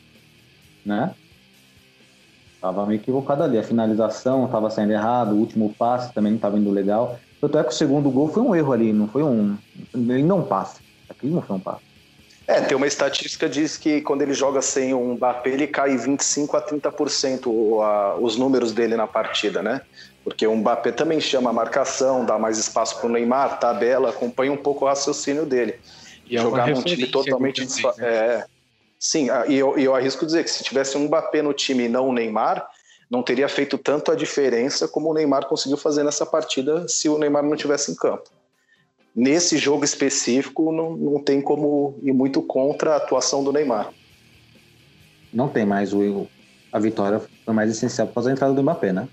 né? 0.86 1.14
Tava 2.62 2.86
meio 2.86 3.00
equivocado 3.00 3.42
ali. 3.42 3.58
A 3.58 3.64
finalização 3.64 4.46
estava 4.46 4.70
saindo 4.70 4.94
errado, 4.94 5.34
o 5.34 5.40
último 5.40 5.74
passe 5.74 6.14
também 6.14 6.32
não 6.32 6.38
estava 6.38 6.58
indo 6.58 6.70
legal. 6.70 7.20
Tanto 7.42 7.58
é 7.58 7.64
que 7.64 7.70
o 7.70 7.74
segundo 7.74 8.12
gol 8.12 8.28
foi 8.28 8.44
um 8.44 8.56
erro 8.56 8.72
ali, 8.72 8.94
não 8.94 9.08
foi 9.08 9.24
um. 9.24 9.58
Ele 9.92 10.24
não 10.24 10.44
passa. 10.44 10.82
Aquilo 11.10 11.34
não 11.34 11.42
foi 11.42 11.56
um 11.56 11.60
passe. 11.60 11.95
É, 12.48 12.62
tem 12.62 12.78
uma 12.78 12.86
estatística 12.86 13.48
que 13.48 13.54
diz 13.54 13.76
que 13.76 14.02
quando 14.02 14.22
ele 14.22 14.34
joga 14.34 14.62
sem 14.62 14.94
um 14.94 15.14
Mbappé, 15.16 15.50
ele 15.50 15.68
cai 15.68 15.98
25 15.98 16.56
a 16.56 16.62
30% 16.62 17.82
a, 17.82 18.16
os 18.20 18.38
números 18.38 18.72
dele 18.72 18.96
na 18.96 19.08
partida, 19.08 19.64
né? 19.64 19.82
Porque 20.24 20.46
o 20.46 20.56
Mbappé 20.56 20.92
também 20.92 21.20
chama 21.20 21.50
a 21.50 21.54
marcação, 21.54 22.24
dá 22.24 22.38
mais 22.38 22.58
espaço 22.58 22.98
para 22.98 23.08
o 23.08 23.10
Neymar, 23.10 23.60
tabela, 23.60 24.10
acompanha 24.10 24.52
um 24.52 24.58
pouco 24.58 24.86
o 24.86 24.88
raciocínio 24.88 25.46
dele. 25.46 25.80
E 26.28 26.38
jogar 26.38 26.70
é 26.70 26.74
num 26.74 26.82
time 26.82 27.08
totalmente 27.08 27.66
desfa... 27.66 27.94
né? 27.98 28.08
é, 28.08 28.46
Sim, 29.00 29.28
e 29.48 29.56
eu, 29.56 29.78
eu 29.78 29.96
arrisco 29.96 30.26
dizer 30.26 30.44
que 30.44 30.50
se 30.50 30.64
tivesse 30.64 30.98
um 30.98 31.06
Mbappé 31.06 31.42
no 31.42 31.54
time 31.54 31.86
e 31.86 31.90
não 31.90 32.10
o 32.10 32.14
Neymar, 32.14 32.66
não 33.10 33.22
teria 33.22 33.48
feito 33.48 33.78
tanto 33.78 34.12
a 34.12 34.16
diferença 34.16 34.88
como 34.88 35.10
o 35.10 35.14
Neymar 35.14 35.48
conseguiu 35.48 35.78
fazer 35.78 36.04
nessa 36.04 36.26
partida 36.26 36.88
se 36.88 37.10
o 37.10 37.18
Neymar 37.18 37.44
não 37.44 37.56
tivesse 37.56 37.92
em 37.92 37.96
campo 37.96 38.35
nesse 39.16 39.58
jogo 39.58 39.86
específico 39.86 40.72
não, 40.72 40.96
não 40.96 41.24
tem 41.24 41.42
como 41.42 41.98
ir 42.04 42.12
muito 42.12 42.42
contra 42.42 42.94
a 42.94 42.98
atuação 42.98 43.44
do 43.44 43.54
Neymar. 43.54 43.92
Não 45.34 45.48
tem 45.48 45.66
mais 45.66 45.94
o 45.94 46.28
a 46.72 46.80
vitória 46.80 47.22
foi 47.46 47.54
mais 47.54 47.72
essencial 47.72 48.06
por 48.08 48.16
causa 48.16 48.30
da 48.30 48.34
entrada 48.34 48.54
do 48.54 48.62
Mbappé, 48.62 48.92
né? 48.92 49.08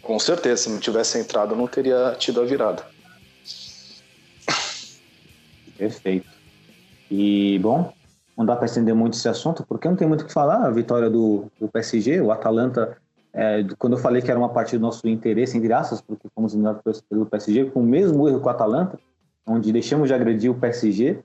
Com 0.00 0.20
certeza, 0.20 0.62
se 0.62 0.68
não 0.70 0.78
tivesse 0.78 1.18
entrado 1.18 1.56
não 1.56 1.66
teria 1.66 2.14
tido 2.16 2.40
a 2.40 2.44
virada. 2.44 2.84
Perfeito. 5.76 6.28
E 7.10 7.58
bom, 7.58 7.92
não 8.36 8.46
dá 8.46 8.54
para 8.54 8.66
estender 8.66 8.94
muito 8.94 9.14
esse 9.14 9.28
assunto 9.28 9.66
porque 9.66 9.88
não 9.88 9.96
tem 9.96 10.06
muito 10.06 10.22
o 10.22 10.26
que 10.26 10.32
falar. 10.32 10.64
A 10.64 10.70
vitória 10.70 11.10
do, 11.10 11.46
do 11.60 11.66
PSG, 11.66 12.20
o 12.20 12.30
Atalanta 12.30 12.96
é, 13.36 13.62
quando 13.78 13.92
eu 13.92 13.98
falei 13.98 14.22
que 14.22 14.30
era 14.30 14.40
uma 14.40 14.48
partida 14.48 14.78
do 14.78 14.82
nosso 14.82 15.06
interesse, 15.06 15.58
entre 15.58 15.70
aspas, 15.70 16.00
porque 16.00 16.26
fomos 16.34 16.54
eliminados 16.54 17.02
pelo 17.02 17.26
PSG, 17.26 17.66
com 17.66 17.80
o 17.80 17.84
mesmo 17.84 18.26
erro 18.26 18.40
com 18.40 18.46
o 18.46 18.50
Atalanta, 18.50 18.98
onde 19.46 19.72
deixamos 19.72 20.08
de 20.08 20.14
agredir 20.14 20.50
o 20.50 20.54
PSG, 20.54 21.18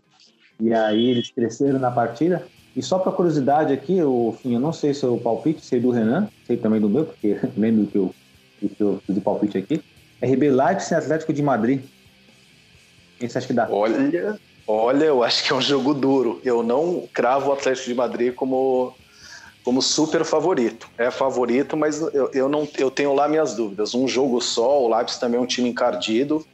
e 0.60 0.74
aí 0.74 1.10
eles 1.10 1.32
cresceram 1.32 1.80
na 1.80 1.90
partida. 1.90 2.46
E 2.76 2.82
só 2.82 3.00
para 3.00 3.12
curiosidade 3.12 3.74
aqui, 3.74 4.02
o 4.02 4.36
eu 4.46 4.60
não 4.60 4.72
sei 4.72 4.94
se 4.94 5.04
é 5.04 5.08
o 5.08 5.18
palpite, 5.18 5.66
sei 5.66 5.80
do 5.80 5.90
Renan, 5.90 6.30
sei 6.46 6.56
também 6.56 6.80
do 6.80 6.88
meu, 6.88 7.06
porque 7.06 7.38
lembro 7.58 7.88
que 7.88 7.98
eu, 7.98 8.16
que 8.60 8.80
eu 8.80 9.02
fiz 9.06 9.18
o 9.18 9.22
palpite 9.22 9.58
aqui. 9.58 9.84
RB 10.22 10.52
Leipzig 10.52 10.94
Atlético 10.94 11.34
de 11.34 11.42
Madrid. 11.42 11.82
Quem 13.20 13.28
você 13.28 13.40
acha 13.40 13.48
que 13.48 13.54
dá? 13.54 13.68
Olha, 13.70 14.40
olha, 14.68 15.06
eu 15.06 15.24
acho 15.24 15.44
que 15.44 15.52
é 15.52 15.56
um 15.56 15.62
jogo 15.62 15.94
duro. 15.94 16.40
Eu 16.46 16.62
não 16.62 17.08
cravo 17.12 17.50
o 17.50 17.54
Atlético 17.54 17.88
de 17.88 17.96
Madrid 17.96 18.34
como, 18.34 18.96
como 19.64 19.82
super 19.82 20.24
favorito. 20.24 20.88
É 20.98 21.10
favorito, 21.10 21.76
mas 21.76 22.00
eu, 22.00 22.30
eu, 22.34 22.48
não, 22.48 22.68
eu 22.78 22.92
tenho 22.92 23.14
lá 23.14 23.28
minhas 23.28 23.56
dúvidas. 23.56 23.96
Um 23.96 24.08
jogo 24.08 24.40
só, 24.40 24.82
o 24.82 24.96
Leipzig 24.96 25.20
também 25.20 25.40
é 25.40 25.44
um 25.44 25.48
time 25.48 25.70
encardido. 25.70 26.46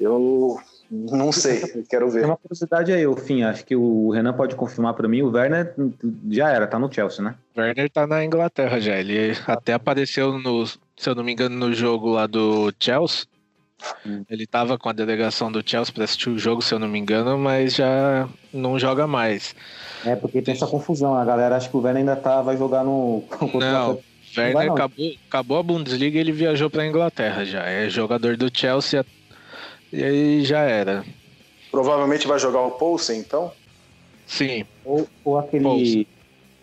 Eu 0.00 0.58
não 0.92 1.32
sei, 1.32 1.62
quero 1.88 2.10
ver. 2.10 2.20
Tem 2.20 2.28
uma 2.28 2.36
curiosidade 2.36 2.92
aí, 2.92 3.06
o 3.06 3.16
fim, 3.16 3.42
acho 3.42 3.64
que 3.64 3.74
o 3.74 4.10
Renan 4.10 4.34
pode 4.34 4.54
confirmar 4.54 4.92
para 4.92 5.08
mim, 5.08 5.22
o 5.22 5.30
Werner 5.30 5.74
já 6.30 6.50
era, 6.50 6.66
tá 6.66 6.78
no 6.78 6.92
Chelsea, 6.92 7.24
né? 7.24 7.34
O 7.56 7.60
Werner 7.60 7.88
tá 7.88 8.06
na 8.06 8.22
Inglaterra 8.22 8.78
já, 8.78 8.96
ele 8.98 9.34
até 9.46 9.72
apareceu 9.72 10.38
no, 10.38 10.66
se 10.66 11.08
eu 11.08 11.14
não 11.14 11.24
me 11.24 11.32
engano, 11.32 11.56
no 11.56 11.72
jogo 11.72 12.10
lá 12.10 12.26
do 12.26 12.70
Chelsea. 12.78 13.24
Hum. 14.06 14.22
Ele 14.28 14.46
tava 14.46 14.78
com 14.78 14.90
a 14.90 14.92
delegação 14.92 15.50
do 15.50 15.62
Chelsea 15.64 15.94
para 15.94 16.04
assistir 16.04 16.28
o 16.28 16.38
jogo, 16.38 16.60
se 16.60 16.74
eu 16.74 16.78
não 16.78 16.86
me 16.86 16.98
engano, 16.98 17.38
mas 17.38 17.74
já 17.74 18.28
não 18.52 18.78
joga 18.78 19.06
mais. 19.06 19.56
É, 20.04 20.14
porque 20.14 20.42
tem 20.42 20.52
essa 20.52 20.66
confusão, 20.66 21.14
a 21.14 21.24
galera 21.24 21.56
acha 21.56 21.70
que 21.70 21.76
o 21.76 21.80
Werner 21.80 22.00
ainda 22.00 22.16
tá, 22.16 22.42
vai 22.42 22.56
jogar 22.58 22.84
no... 22.84 23.24
Não, 23.58 23.94
o 23.94 24.02
Werner 24.38 24.72
acabou, 24.72 25.14
acabou 25.26 25.58
a 25.58 25.62
Bundesliga 25.62 26.18
e 26.18 26.20
ele 26.20 26.32
viajou 26.32 26.68
pra 26.68 26.86
Inglaterra 26.86 27.44
já, 27.44 27.62
é 27.62 27.88
jogador 27.88 28.36
do 28.36 28.50
Chelsea 28.52 29.04
e 29.92 30.02
aí 30.02 30.44
já 30.44 30.60
era. 30.60 31.04
Provavelmente 31.70 32.26
vai 32.26 32.38
jogar 32.38 32.60
o 32.60 32.72
Poulsen, 32.72 33.18
então? 33.20 33.52
Sim. 34.26 34.64
Ou, 34.84 35.08
ou 35.24 35.38
aquele. 35.38 35.64
Poulsen. 35.64 36.06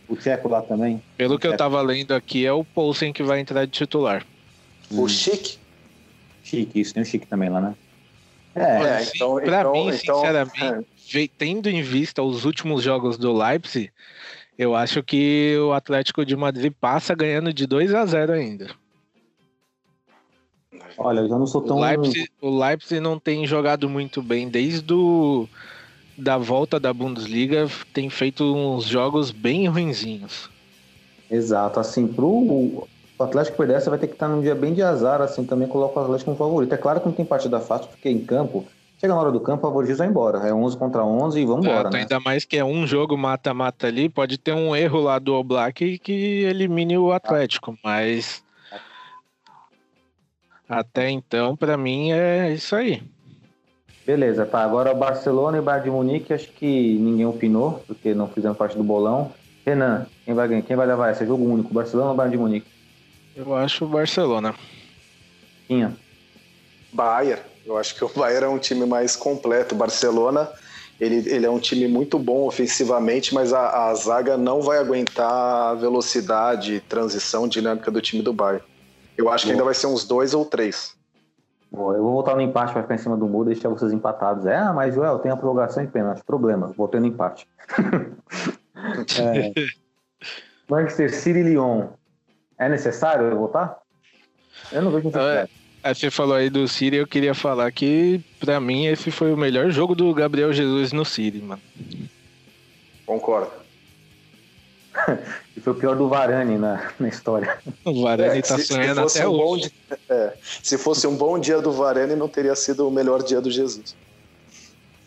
O 0.08 0.16
Tcheco 0.16 0.48
lá 0.50 0.62
também. 0.62 1.02
Pelo 1.18 1.38
que 1.38 1.46
eu 1.46 1.56
tava 1.56 1.80
lendo 1.82 2.14
aqui, 2.16 2.44
é 2.46 2.52
o 2.52 2.64
Poulsen 2.64 3.14
que 3.14 3.22
vai 3.22 3.40
entrar 3.40 3.66
de 3.66 3.72
titular. 3.72 4.26
O 4.90 5.08
Chique? 5.08 5.58
Chique, 6.44 6.80
isso, 6.82 6.94
tem 6.96 7.04
o 7.04 7.06
Chique 7.06 7.28
também 7.28 7.48
lá, 7.50 7.62
né? 7.62 7.76
É, 8.56 8.96
assim, 8.98 9.12
então- 9.16 9.36
pra 9.36 9.60
então- 9.60 9.72
mim, 9.72 9.90
então- 9.94 10.16
sinceramente, 10.16 10.88
ve- 11.12 11.28
tendo 11.38 11.70
em 11.70 11.84
vista 11.84 12.24
os 12.24 12.44
últimos 12.44 12.82
jogos 12.82 13.20
do 13.20 13.32
Leipzig, 13.32 13.92
eu 14.58 14.76
acho 14.76 15.04
que 15.04 15.56
o 15.60 15.72
Atlético 15.74 16.26
de 16.26 16.36
Madrid 16.36 16.74
passa 16.82 17.14
ganhando 17.14 17.54
de 17.54 17.68
2 17.68 17.94
a 17.94 18.04
0 18.08 18.34
ainda. 18.34 18.72
Olha, 20.98 21.22
eu 21.22 21.30
já 21.30 21.38
não 21.38 21.48
sou 21.48 21.62
tão. 21.62 21.78
O 21.78 21.82
Leipzig, 21.82 22.30
o 22.42 22.60
Leipzig 22.60 23.00
não 23.00 23.18
tem 23.18 23.48
jogado 23.48 23.90
muito 23.90 24.22
bem 24.22 24.50
desde 24.50 24.94
o, 24.94 25.48
da 26.18 26.38
volta 26.38 26.80
da 26.80 26.94
Bundesliga, 26.94 27.68
tem 27.94 28.10
feito 28.10 28.44
uns 28.44 28.86
jogos 28.86 29.32
bem 29.32 29.68
ruinzinhos. 29.68 30.50
Exato, 31.30 31.80
assim, 31.80 32.08
pro 32.08 32.88
o 33.20 33.24
Atlético 33.24 33.58
perder, 33.58 33.82
você 33.82 33.90
vai 33.90 34.00
ter 34.00 34.08
que 34.08 34.14
estar 34.14 34.30
num 34.30 34.42
dia 34.42 34.56
bem 34.56 34.74
de 34.74 34.82
azar, 34.82 35.22
assim, 35.22 35.44
também 35.44 35.68
coloca 35.68 36.00
o 36.00 36.04
Atlético 36.04 36.32
como 36.32 36.38
favorito. 36.38 36.74
É 36.74 36.78
claro 36.78 37.02
que 37.02 37.06
não 37.06 37.14
tem 37.14 37.26
partida 37.26 37.60
fácil, 37.60 37.90
porque 37.90 38.10
em 38.10 38.20
campo, 38.20 38.66
chega 38.98 39.14
na 39.14 39.20
hora 39.20 39.32
do 39.32 39.42
campo, 39.42 39.60
o 39.60 39.70
favoritismo 39.70 39.98
vai 39.98 40.08
embora. 40.08 40.48
É 40.48 40.54
11 40.54 40.78
contra 40.78 41.04
11 41.04 41.42
e 41.42 41.46
vamos 41.46 41.66
embora, 41.66 41.82
Exato, 41.82 41.98
né? 41.98 42.02
Ainda 42.04 42.20
mais 42.22 42.46
que 42.46 42.58
é 42.58 42.64
um 42.64 42.88
jogo 42.88 43.18
mata-mata 43.18 43.88
ali, 43.88 44.08
pode 44.08 44.38
ter 44.38 44.54
um 44.54 44.74
erro 44.74 45.02
lá 45.02 45.20
do 45.20 45.34
Oblak 45.34 46.00
que 46.00 46.44
elimine 46.44 46.98
o 46.98 47.12
Atlético, 47.12 47.78
mas 47.84 48.42
até 50.70 51.10
então, 51.10 51.56
pra 51.56 51.76
mim, 51.76 52.12
é 52.12 52.54
isso 52.54 52.76
aí. 52.76 53.02
Beleza, 54.06 54.46
tá. 54.46 54.64
Agora 54.64 54.92
o 54.92 54.96
Barcelona 54.96 55.58
e 55.58 55.60
o 55.60 55.64
Bayern 55.64 55.90
de 55.90 55.96
Munique, 55.96 56.34
acho 56.34 56.48
que 56.50 56.98
ninguém 57.00 57.26
opinou, 57.26 57.84
porque 57.88 58.14
não 58.14 58.28
fizeram 58.28 58.54
parte 58.54 58.78
do 58.78 58.84
bolão. 58.84 59.32
Renan, 59.66 60.06
quem 60.24 60.36
vai 60.36 60.48
ganhar? 60.48 60.62
Quem 60.62 60.76
vai 60.76 60.86
levar 60.86 61.12
esse? 61.12 61.26
Jogo 61.26 61.44
único, 61.44 61.74
Barcelona 61.74 62.12
ou 62.12 62.16
Bayern 62.16 62.38
de 62.38 62.42
Munique? 62.42 62.68
Eu 63.36 63.56
acho 63.56 63.86
o 63.86 63.88
Barcelona. 63.88 64.54
Tinha. 65.68 65.96
Bayern. 66.94 67.42
Eu 67.66 67.78
acho 67.78 67.96
que 67.96 68.04
o 68.04 68.10
Bayern 68.10 68.46
é 68.46 68.50
um 68.50 68.60
time 68.60 68.86
mais 68.86 69.16
completo. 69.16 69.74
O 69.74 69.78
Barcelona, 69.78 70.50
ele, 71.00 71.28
ele 71.30 71.46
é 71.46 71.50
um 71.50 71.60
time 71.60 71.88
muito 71.88 72.18
bom 72.20 72.46
ofensivamente, 72.48 73.34
mas 73.34 73.54
a, 73.54 73.90
a 73.90 73.94
zaga 73.96 74.38
não 74.38 74.62
vai 74.62 74.78
aguentar 74.78 75.72
a 75.72 75.74
velocidade, 75.74 76.80
transição, 76.88 77.48
dinâmica 77.48 77.90
do 77.90 78.02
time 78.02 78.22
do 78.22 78.34
Bayern. 78.34 78.64
Eu 79.20 79.30
acho 79.30 79.46
que 79.46 79.52
ainda 79.52 79.66
vai 79.66 79.74
ser 79.74 79.88
uns 79.88 80.06
dois 80.06 80.34
ou 80.34 80.46
três. 80.46 80.96
Bom, 81.70 81.94
eu 81.94 82.02
vou 82.02 82.14
voltar 82.14 82.36
no 82.36 82.42
empate 82.42 82.72
para 82.72 82.84
ficar 82.84 82.96
em 82.96 83.00
cima 83.00 83.18
do 83.18 83.28
muro 83.28 83.52
e 83.52 83.54
deixar 83.54 83.68
vocês 83.68 83.92
empatados. 83.92 84.46
É, 84.46 84.56
ah, 84.56 84.72
mas 84.72 84.96
Joel, 84.96 85.20
tem 85.20 85.30
a 85.30 85.36
prorrogação 85.36 85.84
e 85.84 85.88
pênalti. 85.88 86.24
Problema, 86.24 86.68
voltei 86.76 87.02
no 87.02 87.08
empate. 87.08 87.46
É. 89.20 89.52
Manchester 90.70 91.14
City 91.14 91.40
e 91.40 91.44
Lyon. 91.44 91.88
É 92.58 92.70
necessário 92.70 93.26
eu 93.26 93.38
voltar? 93.38 93.78
Eu 94.72 94.82
não 94.82 94.90
vejo 94.90 95.08
necessidade. 95.08 95.52
Aí 95.84 95.94
você 95.94 96.10
falou 96.10 96.36
aí 96.36 96.50
do 96.50 96.66
Siri, 96.66 96.96
eu 96.96 97.06
queria 97.06 97.36
falar 97.36 97.70
que, 97.74 98.24
pra 98.40 98.58
mim, 98.60 98.86
esse 98.86 99.12
foi 99.12 99.34
o 99.34 99.38
melhor 99.38 99.70
jogo 99.70 99.94
do 99.94 100.14
Gabriel 100.14 100.54
Jesus 100.54 100.94
no 100.94 101.04
Siri, 101.04 101.42
mano. 101.42 101.62
Concordo. 103.06 103.52
E 105.56 105.62
foi 105.62 105.74
o 105.74 105.76
pior 105.76 105.96
do 105.96 106.08
Varane 106.08 106.58
na, 106.58 106.90
na 107.00 107.08
história. 107.10 107.58
O 107.84 108.02
Varane 108.02 108.40
É, 108.40 108.42
tá 108.42 108.56
se- 108.56 108.62
se 108.64 108.74
sonhando 108.74 109.02
fosse 109.02 109.20
até 109.20 109.28
um 109.28 109.32
bom 109.38 109.50
hoje. 109.54 109.74
é, 110.10 110.34
se 110.42 110.78
fosse 110.78 111.06
um 111.08 111.16
bom 111.16 111.38
dia 111.38 111.62
do 111.62 111.72
Varane, 111.72 112.16
não 112.16 112.30
teria 112.30 112.56
sido 112.56 112.88
o 112.88 112.92
melhor 112.92 113.22
dia 113.24 113.42
do 113.42 113.52
Jesus. 113.52 113.96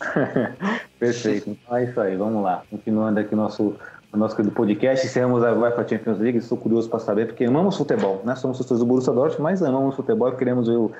Perfeito. 0.98 1.50
Então 1.50 1.76
é 1.76 1.84
isso 1.84 2.00
aí, 2.00 2.16
vamos 2.16 2.42
lá. 2.42 2.62
Continuando 2.70 3.20
aqui 3.20 3.34
o 3.34 3.36
nosso, 3.36 3.74
o 4.12 4.16
nosso 4.16 4.34
querido 4.36 4.54
podcast, 4.54 5.06
encerramos 5.06 5.42
a 5.44 5.52
UEFA 5.52 5.86
Champions 5.88 6.18
League. 6.18 6.38
Estou 6.38 6.58
curioso 6.58 6.88
para 6.88 6.98
saber, 6.98 7.26
porque 7.26 7.44
amamos 7.44 7.76
futebol, 7.76 8.20
né? 8.24 8.34
Somos 8.36 8.58
torcedores 8.58 8.80
do 8.80 8.86
Borussia 8.86 9.12
Dortmund, 9.12 9.42
mas 9.42 9.62
amamos 9.62 9.94
futebol 9.96 10.28
e 10.28 10.36
queremos 10.36 10.68
ver 10.68 10.76
o, 10.76 10.92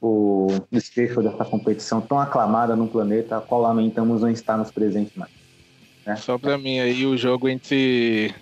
o 0.00 0.48
desfecho 0.70 1.22
dessa 1.22 1.44
competição 1.44 2.00
tão 2.00 2.18
aclamada 2.18 2.74
no 2.74 2.88
planeta, 2.88 3.36
a 3.36 3.40
qual 3.40 3.60
lamentamos 3.60 4.22
não 4.22 4.30
estar 4.30 4.56
nos 4.56 4.70
presentes 4.70 5.14
mais. 5.16 5.30
Só 6.16 6.38
pra 6.38 6.56
mim 6.56 6.78
aí, 6.78 7.04
o 7.06 7.16
jogo 7.16 7.48
entre 7.48 8.34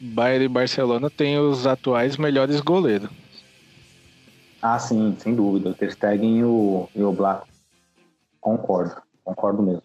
Bayern 0.00 0.44
e 0.44 0.48
Barcelona 0.48 1.08
tem 1.08 1.38
os 1.38 1.66
atuais 1.66 2.16
melhores 2.16 2.60
goleiros. 2.60 3.08
Ah, 4.60 4.78
sim, 4.78 5.14
sem 5.18 5.34
dúvida. 5.34 5.70
O 5.70 5.74
Ter 5.74 5.92
Stegen 5.92 6.38
e 6.38 6.44
o, 6.44 6.88
e 6.94 7.02
o 7.02 7.12
Black. 7.12 7.46
Concordo, 8.40 8.96
concordo 9.22 9.62
mesmo. 9.62 9.82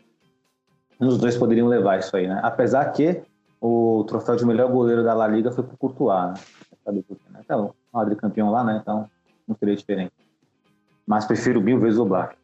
Os 0.99 1.17
dois 1.17 1.37
poderiam 1.37 1.67
levar 1.67 1.99
isso 1.99 2.15
aí, 2.15 2.27
né? 2.27 2.39
Apesar 2.43 2.85
que 2.91 3.21
o 3.61 4.03
troféu 4.07 4.35
de 4.35 4.45
melhor 4.45 4.69
goleiro 4.71 5.03
da 5.03 5.13
La 5.13 5.27
Liga 5.27 5.51
foi 5.51 5.63
pro 5.63 5.77
Courtois, 5.77 6.31
né? 6.31 6.33
Sabe 6.83 7.01
por 7.03 7.17
quê, 7.17 7.23
né? 7.29 7.39
Então, 7.43 7.73
o 7.91 7.97
Madrid 7.97 8.17
campeão 8.17 8.51
lá, 8.51 8.63
né? 8.63 8.79
Então, 8.81 9.09
não 9.47 9.55
seria 9.55 9.75
diferente. 9.75 10.11
Mas 11.05 11.25
prefiro 11.25 11.61
mil 11.61 11.79
vezes 11.79 11.99
o 11.99 12.05
Black. 12.05 12.35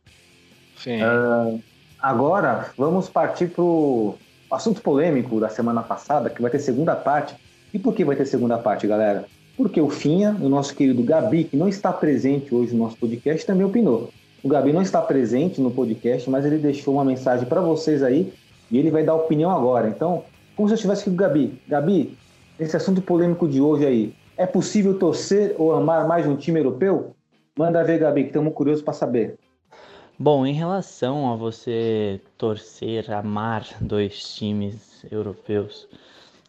Sim. 0.77 1.01
Ah, 1.01 1.57
agora, 1.99 2.73
vamos 2.77 3.09
partir 3.09 3.47
pro 3.47 4.15
assunto 4.51 4.81
polêmico 4.81 5.39
da 5.39 5.49
semana 5.49 5.81
passada, 5.81 6.29
que 6.29 6.41
vai 6.41 6.51
ter 6.51 6.59
segunda 6.59 6.95
parte. 6.95 7.35
E 7.73 7.79
por 7.79 7.93
que 7.93 8.05
vai 8.05 8.15
ter 8.15 8.25
segunda 8.25 8.57
parte, 8.57 8.87
galera? 8.87 9.25
Porque 9.57 9.79
o 9.79 9.89
Finha, 9.89 10.35
o 10.41 10.49
nosso 10.49 10.75
querido 10.75 11.03
Gabi, 11.03 11.45
que 11.45 11.57
não 11.57 11.67
está 11.67 11.91
presente 11.91 12.53
hoje 12.53 12.73
no 12.73 12.83
nosso 12.83 12.97
podcast, 12.97 13.45
também 13.45 13.65
opinou. 13.65 14.09
O 14.43 14.49
Gabi 14.49 14.71
não 14.71 14.81
está 14.81 15.01
presente 15.01 15.59
no 15.59 15.71
podcast, 15.71 16.29
mas 16.29 16.45
ele 16.45 16.57
deixou 16.57 16.93
uma 16.93 17.05
mensagem 17.05 17.47
para 17.47 17.61
vocês 17.61 18.03
aí 18.03 18.31
e 18.69 18.77
ele 18.77 18.91
vai 18.91 19.03
dar 19.03 19.15
opinião 19.15 19.49
agora. 19.49 19.87
Então, 19.87 20.23
como 20.55 20.67
se 20.67 20.73
eu 20.73 20.75
estivesse 20.75 21.01
aqui 21.01 21.09
com 21.09 21.15
o 21.15 21.17
Gabi. 21.17 21.61
Gabi, 21.67 22.17
esse 22.59 22.77
assunto 22.77 23.01
polêmico 23.01 23.47
de 23.47 23.59
hoje 23.59 23.85
aí, 23.85 24.13
é 24.37 24.45
possível 24.45 24.97
torcer 24.99 25.55
ou 25.57 25.73
amar 25.73 26.07
mais 26.07 26.27
um 26.27 26.35
time 26.35 26.59
europeu? 26.59 27.15
Manda 27.57 27.83
ver, 27.83 27.99
Gabi, 27.99 28.23
que 28.23 28.27
estamos 28.27 28.53
curiosos 28.53 28.83
para 28.83 28.93
saber. 28.93 29.37
Bom, 30.17 30.45
em 30.45 30.53
relação 30.53 31.31
a 31.31 31.35
você 31.35 32.21
torcer, 32.37 33.11
amar 33.11 33.65
dois 33.81 34.35
times 34.35 35.03
europeus, 35.11 35.87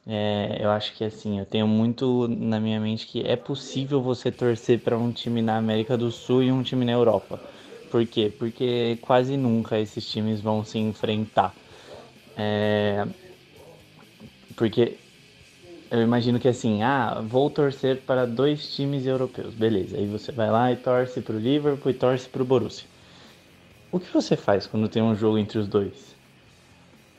é, 0.07 0.59
eu 0.65 0.71
acho 0.71 0.95
que 0.97 1.05
assim, 1.05 1.39
eu 1.41 1.47
tenho 1.47 1.67
muito 1.69 2.29
na 2.29 2.61
minha 2.61 2.81
mente 2.81 3.07
que 3.07 3.23
é 3.23 3.37
possível 3.37 4.01
você 4.03 4.31
torcer 4.33 4.83
para 4.83 4.99
um 4.99 5.13
time 5.13 5.43
na 5.43 5.57
América 5.59 5.97
do 5.99 6.11
Sul 6.13 6.43
e 6.45 6.53
um 6.53 6.63
time 6.63 6.85
na 6.85 6.93
Europa. 6.93 7.43
Por 7.91 8.07
quê? 8.07 8.31
Porque 8.39 8.97
quase 9.03 9.37
nunca 9.37 9.79
esses 9.81 10.09
times 10.11 10.41
vão 10.41 10.65
se 10.65 10.79
enfrentar. 10.79 11.57
É, 12.37 13.07
porque 14.55 14.99
eu 15.91 16.03
imagino 16.03 16.41
que 16.41 16.49
assim, 16.49 16.83
ah, 16.83 17.23
vou 17.23 17.51
torcer 17.51 18.03
para 18.05 18.27
dois 18.27 18.75
times 18.75 19.07
europeus, 19.07 19.55
beleza. 19.55 19.99
Aí 19.99 20.07
você 20.09 20.33
vai 20.33 20.51
lá 20.51 20.73
e 20.73 20.77
torce 20.77 21.23
para 21.23 21.37
o 21.37 21.41
Liverpool 21.41 21.91
e 21.91 21.95
torce 21.95 22.29
para 22.29 22.43
o 22.43 22.47
Borussia. 22.47 22.89
O 23.97 23.99
que 23.99 24.13
você 24.13 24.37
faz 24.37 24.67
quando 24.67 24.91
tem 24.91 25.03
um 25.03 25.15
jogo 25.15 25.39
entre 25.39 25.59
os 25.59 25.67
dois? 25.67 26.15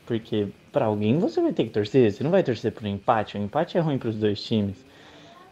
Porque 0.06 0.46
para 0.70 0.84
alguém 0.84 1.18
você 1.18 1.42
vai 1.42 1.52
ter 1.52 1.64
que 1.64 1.70
torcer, 1.70 2.12
você 2.12 2.22
não 2.22 2.30
vai 2.30 2.44
torcer 2.44 2.70
para 2.70 2.86
um 2.86 2.92
empate. 2.92 3.36
O 3.36 3.42
empate 3.42 3.76
é 3.76 3.80
ruim 3.80 3.98
para 3.98 4.10
os 4.10 4.14
dois 4.14 4.40
times, 4.40 4.76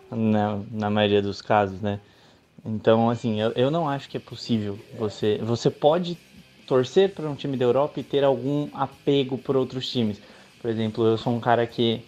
na, 0.09 0.61
na 0.71 0.89
maioria 0.89 1.21
dos 1.21 1.43
casos, 1.43 1.81
né? 1.81 1.99
Então, 2.65 3.11
assim, 3.11 3.41
eu, 3.41 3.51
eu 3.57 3.73
não 3.73 3.89
acho 3.89 4.09
que 4.09 4.17
é 4.17 4.21
possível. 4.21 4.79
Você, 4.97 5.39
você 5.39 5.69
pode 5.69 6.17
torcer 6.65 7.13
para 7.13 7.29
um 7.29 7.35
time 7.35 7.57
da 7.57 7.65
Europa 7.65 7.99
e 7.99 8.05
ter 8.05 8.23
algum 8.23 8.69
apego 8.73 9.37
por 9.37 9.57
outros 9.57 9.91
times. 9.91 10.23
Por 10.63 10.71
exemplo, 10.71 11.05
eu 11.05 11.19
sou 11.19 11.33
um 11.33 11.41
cara 11.41 11.67
que 11.67 12.05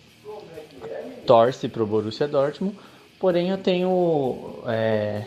torce 1.26 1.68
para 1.68 1.82
o 1.82 1.86
Borussia 1.86 2.28
Dortmund, 2.28 2.76
porém 3.18 3.50
eu 3.50 3.58
tenho 3.58 4.62
é, 4.68 5.24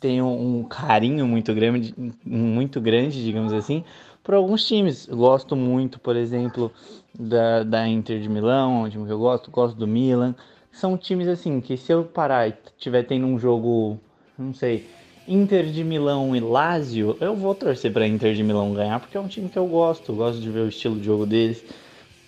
tenho 0.00 0.26
um 0.26 0.64
carinho 0.64 1.26
muito 1.26 1.54
grande, 1.54 1.94
muito 2.24 2.80
grande, 2.80 3.22
digamos 3.22 3.52
assim, 3.52 3.84
por 4.22 4.34
alguns 4.34 4.66
times. 4.66 5.06
Gosto 5.06 5.56
muito, 5.56 5.98
por 5.98 6.16
exemplo, 6.16 6.72
da, 7.18 7.62
da 7.62 7.88
Inter 7.88 8.20
de 8.20 8.28
Milão, 8.28 8.88
time 8.90 9.06
que 9.06 9.12
eu 9.12 9.18
gosto, 9.18 9.50
gosto 9.50 9.76
do 9.76 9.86
Milan. 9.86 10.34
São 10.70 10.96
times 10.96 11.28
assim 11.28 11.60
que 11.60 11.76
se 11.76 11.92
eu 11.92 12.04
parar 12.04 12.48
e 12.48 12.54
tiver 12.76 13.04
tendo 13.04 13.26
um 13.26 13.38
jogo, 13.38 13.98
não 14.38 14.52
sei, 14.54 14.86
Inter 15.26 15.66
de 15.66 15.84
Milão 15.84 16.34
e 16.34 16.40
Lazio, 16.40 17.16
eu 17.20 17.34
vou 17.34 17.54
torcer 17.54 17.92
para 17.92 18.06
Inter 18.06 18.34
de 18.34 18.42
Milão 18.42 18.72
ganhar 18.72 18.98
porque 19.00 19.16
é 19.16 19.20
um 19.20 19.28
time 19.28 19.48
que 19.48 19.58
eu 19.58 19.66
gosto, 19.66 20.14
gosto 20.14 20.40
de 20.40 20.50
ver 20.50 20.60
o 20.60 20.68
estilo 20.68 20.96
de 20.96 21.04
jogo 21.04 21.26
deles. 21.26 21.64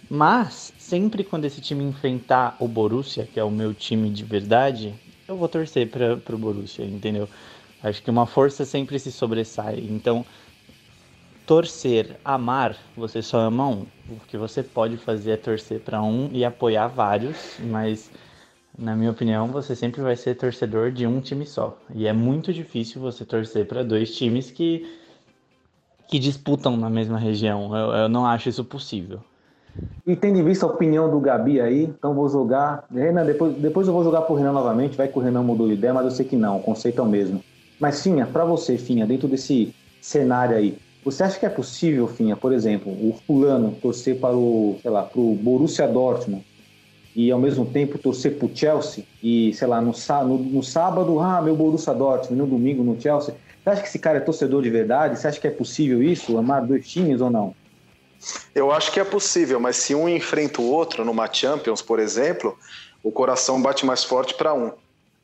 Mas 0.09 0.73
sempre 0.77 1.23
quando 1.23 1.45
esse 1.45 1.61
time 1.61 1.85
enfrentar 1.85 2.57
o 2.59 2.67
Borussia, 2.67 3.29
que 3.33 3.39
é 3.39 3.45
o 3.45 3.51
meu 3.51 3.73
time 3.73 4.11
de 4.11 4.25
verdade, 4.25 4.93
eu 5.29 5.37
vou 5.37 5.49
torcer 5.49 5.89
para 5.89 6.35
o 6.35 6.39
Borussia, 6.39 6.85
entendeu? 6.85 7.29
Acho 7.83 8.03
que 8.03 8.11
uma 8.11 8.27
força 8.27 8.65
sempre 8.65 8.99
se 8.99 9.11
sobressai. 9.11 9.79
Então, 9.91 10.25
torcer, 11.47 12.17
amar, 12.25 12.77
você 12.97 13.23
só 13.23 13.39
ama 13.41 13.69
um. 13.69 13.87
O 14.09 14.17
que 14.27 14.37
você 14.37 14.63
pode 14.63 14.97
fazer 14.99 15.33
é 15.33 15.37
torcer 15.37 15.81
para 15.81 16.03
um 16.03 16.29
e 16.33 16.45
apoiar 16.45 16.89
vários, 16.89 17.59
mas 17.59 18.11
na 18.79 18.95
minha 18.97 19.11
opinião, 19.11 19.49
você 19.49 19.77
sempre 19.77 20.01
vai 20.01 20.17
ser 20.17 20.37
torcedor 20.37 20.91
de 20.91 21.07
um 21.07 21.21
time 21.21 21.45
só. 21.47 21.77
E 21.95 22.07
é 22.07 22.13
muito 22.13 22.53
difícil 22.53 23.01
você 23.01 23.25
torcer 23.25 23.67
para 23.67 23.83
dois 23.83 24.17
times 24.17 24.51
que, 24.51 24.87
que 26.09 26.19
disputam 26.19 26.77
na 26.77 26.89
mesma 26.89 27.19
região. 27.19 27.77
Eu, 27.77 27.93
eu 27.93 28.09
não 28.09 28.25
acho 28.25 28.49
isso 28.49 28.65
possível. 28.65 29.21
E 30.07 30.17
tendo 30.17 30.39
em 30.39 30.45
vista 30.45 30.67
a 30.67 30.69
opinião 30.69 31.11
do 31.11 31.21
Gabi 31.21 31.61
aí, 31.61 31.85
então 31.85 32.15
vou 32.15 32.29
jogar. 32.29 32.85
Renan, 32.91 33.27
depois, 33.27 33.55
depois 33.57 33.87
eu 33.87 33.93
vou 33.93 34.03
jogar 34.03 34.23
pro 34.23 34.35
Renan 34.35 34.53
novamente, 34.53 34.97
vai 34.97 35.09
que 35.09 35.19
o 35.19 35.21
Renan 35.21 35.43
mudou 35.43 35.69
de 35.69 35.75
ideia, 35.75 35.93
mas 35.93 36.05
eu 36.05 36.11
sei 36.11 36.25
que 36.25 36.37
não, 36.37 36.59
o 36.59 36.63
conceito 36.63 37.01
é 37.01 37.05
o 37.05 37.07
mesmo. 37.07 37.41
Mas, 37.81 38.03
Finha, 38.03 38.27
para 38.27 38.45
você, 38.45 38.77
Finha, 38.77 39.07
dentro 39.07 39.27
desse 39.27 39.75
cenário 40.03 40.55
aí, 40.55 40.77
você 41.03 41.23
acha 41.23 41.39
que 41.39 41.47
é 41.47 41.49
possível, 41.49 42.07
Finha, 42.07 42.37
por 42.37 42.53
exemplo, 42.53 42.93
o 42.93 43.19
fulano 43.27 43.75
torcer 43.81 44.21
para 44.21 44.37
o, 44.37 44.79
sei 44.83 44.91
lá, 44.91 45.03
pro 45.03 45.35
Borussia 45.35 45.89
Dortmund 45.89 46.45
e 47.17 47.31
ao 47.31 47.39
mesmo 47.39 47.65
tempo 47.65 47.99
torcer 47.99 48.39
pro 48.39 48.51
Chelsea 48.55 49.05
e, 49.23 49.53
sei 49.55 49.67
lá, 49.67 49.81
no, 49.81 49.93
no, 50.27 50.39
no 50.39 50.63
sábado, 50.63 51.19
ah, 51.19 51.41
meu 51.41 51.57
Borussia 51.57 51.95
Dortmund, 51.95 52.37
no 52.37 52.47
domingo 52.47 52.85
no 52.85 53.01
Chelsea. 53.01 53.35
Você 53.65 53.71
acha 53.71 53.83
que 53.83 53.89
esse 53.89 53.99
cara 53.99 54.19
é 54.19 54.21
torcedor 54.21 54.63
de 54.63 54.71
verdade? 54.71 55.19
Você 55.19 55.27
acha 55.27 55.41
que 55.41 55.47
é 55.47 55.51
possível 55.51 56.03
isso, 56.03 56.37
amar 56.37 56.67
dois 56.67 56.87
times 56.87 57.23
ou 57.23 57.31
não? 57.31 57.55
Eu 58.55 58.71
acho 58.71 58.93
que 58.93 59.01
é 59.01 59.05
possível, 59.05 59.59
mas 59.59 59.77
se 59.77 59.95
um 59.95 60.07
enfrenta 60.07 60.61
o 60.61 60.71
outro 60.71 61.03
numa 61.05 61.33
Champions, 61.33 61.81
por 61.81 61.99
exemplo, 61.99 62.59
o 63.03 63.11
coração 63.11 63.61
bate 63.61 63.87
mais 63.87 64.05
forte 64.05 64.35
para 64.35 64.53
um. 64.53 64.73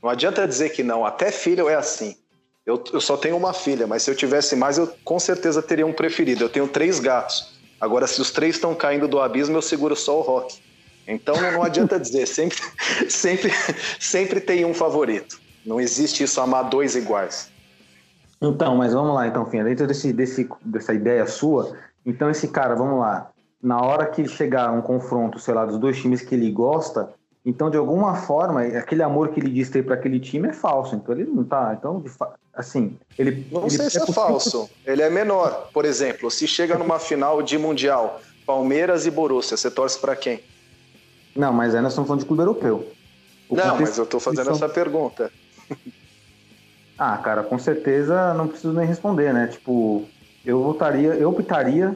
Não 0.02 0.08
adianta 0.08 0.48
dizer 0.48 0.70
que 0.70 0.82
não, 0.82 1.04
até 1.04 1.30
filho 1.30 1.68
é 1.68 1.74
assim. 1.74 2.16
Eu, 2.66 2.82
eu, 2.92 3.00
só 3.00 3.16
tenho 3.16 3.36
uma 3.36 3.52
filha, 3.52 3.86
mas 3.86 4.02
se 4.02 4.10
eu 4.10 4.14
tivesse 4.16 4.56
mais, 4.56 4.76
eu 4.76 4.92
com 5.04 5.20
certeza 5.20 5.62
teria 5.62 5.86
um 5.86 5.92
preferido. 5.92 6.42
Eu 6.42 6.48
tenho 6.48 6.66
três 6.66 6.98
gatos. 6.98 7.56
Agora, 7.80 8.08
se 8.08 8.20
os 8.20 8.32
três 8.32 8.56
estão 8.56 8.74
caindo 8.74 9.06
do 9.06 9.20
abismo, 9.20 9.56
eu 9.56 9.62
seguro 9.62 9.94
só 9.94 10.18
o 10.18 10.22
Rock. 10.22 10.60
Então 11.06 11.40
não, 11.40 11.62
adianta 11.62 12.00
dizer, 12.00 12.26
sempre, 12.26 12.58
sempre, 13.08 13.52
sempre 14.00 14.40
tem 14.40 14.64
um 14.64 14.74
favorito. 14.74 15.40
Não 15.64 15.80
existe 15.80 16.24
isso 16.24 16.40
amar 16.40 16.68
dois 16.68 16.96
iguais. 16.96 17.52
Então, 18.42 18.76
mas 18.76 18.92
vamos 18.92 19.14
lá, 19.14 19.28
então, 19.28 19.46
Finha, 19.46 19.62
dentro 19.62 19.86
desse, 19.86 20.12
desse, 20.12 20.48
dessa 20.62 20.92
ideia 20.92 21.26
sua, 21.26 21.76
então 22.04 22.28
esse 22.28 22.48
cara, 22.48 22.74
vamos 22.74 22.98
lá, 22.98 23.30
na 23.62 23.80
hora 23.80 24.06
que 24.06 24.28
chegar 24.28 24.70
um 24.72 24.82
confronto, 24.82 25.38
sei 25.38 25.54
lá, 25.54 25.64
dos 25.64 25.78
dois 25.78 25.96
times 25.96 26.20
que 26.20 26.34
ele 26.34 26.50
gosta, 26.50 27.14
então 27.46 27.70
de 27.70 27.76
alguma 27.76 28.16
forma, 28.16 28.62
aquele 28.62 29.02
amor 29.04 29.28
que 29.28 29.38
ele 29.40 29.50
diz 29.50 29.70
ter 29.70 29.84
para 29.84 29.94
aquele 29.94 30.18
time 30.18 30.48
é 30.48 30.52
falso. 30.52 30.96
Então 30.96 31.14
ele 31.14 31.24
não 31.24 31.44
tá, 31.44 31.76
então 31.78 32.02
assim, 32.56 32.98
ele 33.18 33.46
Não 33.52 33.62
ele 33.62 33.70
sei 33.70 33.90
se 33.90 34.02
é, 34.02 34.06
falso, 34.06 34.68
ele 34.84 35.02
é 35.02 35.10
menor. 35.10 35.68
Por 35.72 35.84
exemplo, 35.84 36.30
se 36.30 36.48
chega 36.48 36.78
numa 36.78 36.98
final 36.98 37.42
de 37.42 37.58
mundial, 37.58 38.20
Palmeiras 38.46 39.06
e 39.06 39.10
Borussia, 39.10 39.56
você 39.56 39.70
torce 39.70 39.98
para 39.98 40.16
quem? 40.16 40.40
Não, 41.34 41.52
mas 41.52 41.74
aí 41.74 41.82
nós 41.82 41.92
estamos 41.92 42.08
falando 42.08 42.22
de 42.22 42.26
clube 42.26 42.42
europeu. 42.42 42.90
O 43.48 43.54
não, 43.54 43.78
mas 43.78 43.98
eu 43.98 44.04
estou 44.04 44.18
fazendo 44.18 44.50
essa 44.50 44.68
pergunta. 44.68 45.30
Ah, 46.98 47.18
cara, 47.18 47.42
com 47.42 47.58
certeza 47.58 48.32
não 48.32 48.48
preciso 48.48 48.72
nem 48.72 48.86
responder, 48.86 49.32
né? 49.32 49.48
Tipo, 49.48 50.08
eu 50.44 50.62
votaria, 50.62 51.10
eu 51.10 51.28
optaria 51.28 51.94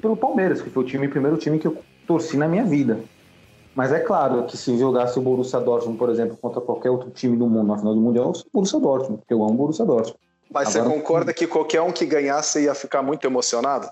pelo 0.00 0.16
Palmeiras, 0.16 0.62
que 0.62 0.70
foi 0.70 0.82
o 0.82 0.86
time, 0.86 1.06
o 1.06 1.10
primeiro 1.10 1.36
time 1.36 1.58
que 1.58 1.66
eu 1.66 1.76
torci 2.06 2.36
na 2.38 2.48
minha 2.48 2.64
vida. 2.64 3.00
Mas 3.74 3.92
é 3.92 3.98
claro 3.98 4.44
que 4.44 4.56
se 4.56 4.78
jogasse 4.78 5.18
o 5.18 5.22
Borussia 5.22 5.60
Dortmund, 5.60 5.98
por 5.98 6.08
exemplo, 6.08 6.36
contra 6.36 6.60
qualquer 6.60 6.90
outro 6.90 7.10
time 7.10 7.36
do 7.36 7.46
mundo 7.46 7.68
na 7.68 7.78
final 7.78 7.94
do 7.94 8.00
Mundial, 8.00 8.30
o 8.30 8.44
Borussia 8.52 8.78
Dortmund, 8.78 9.18
porque 9.18 9.34
eu 9.34 9.42
amo 9.42 9.54
o 9.54 9.56
Borussia 9.56 9.84
Dortmund. 9.84 10.18
Mas 10.50 10.76
Agora, 10.76 10.90
você 10.90 10.96
concorda 10.96 11.34
que 11.34 11.46
qualquer 11.46 11.80
um 11.82 11.90
que 11.90 12.06
ganhasse 12.06 12.62
ia 12.62 12.74
ficar 12.74 13.02
muito 13.02 13.26
emocionado? 13.26 13.88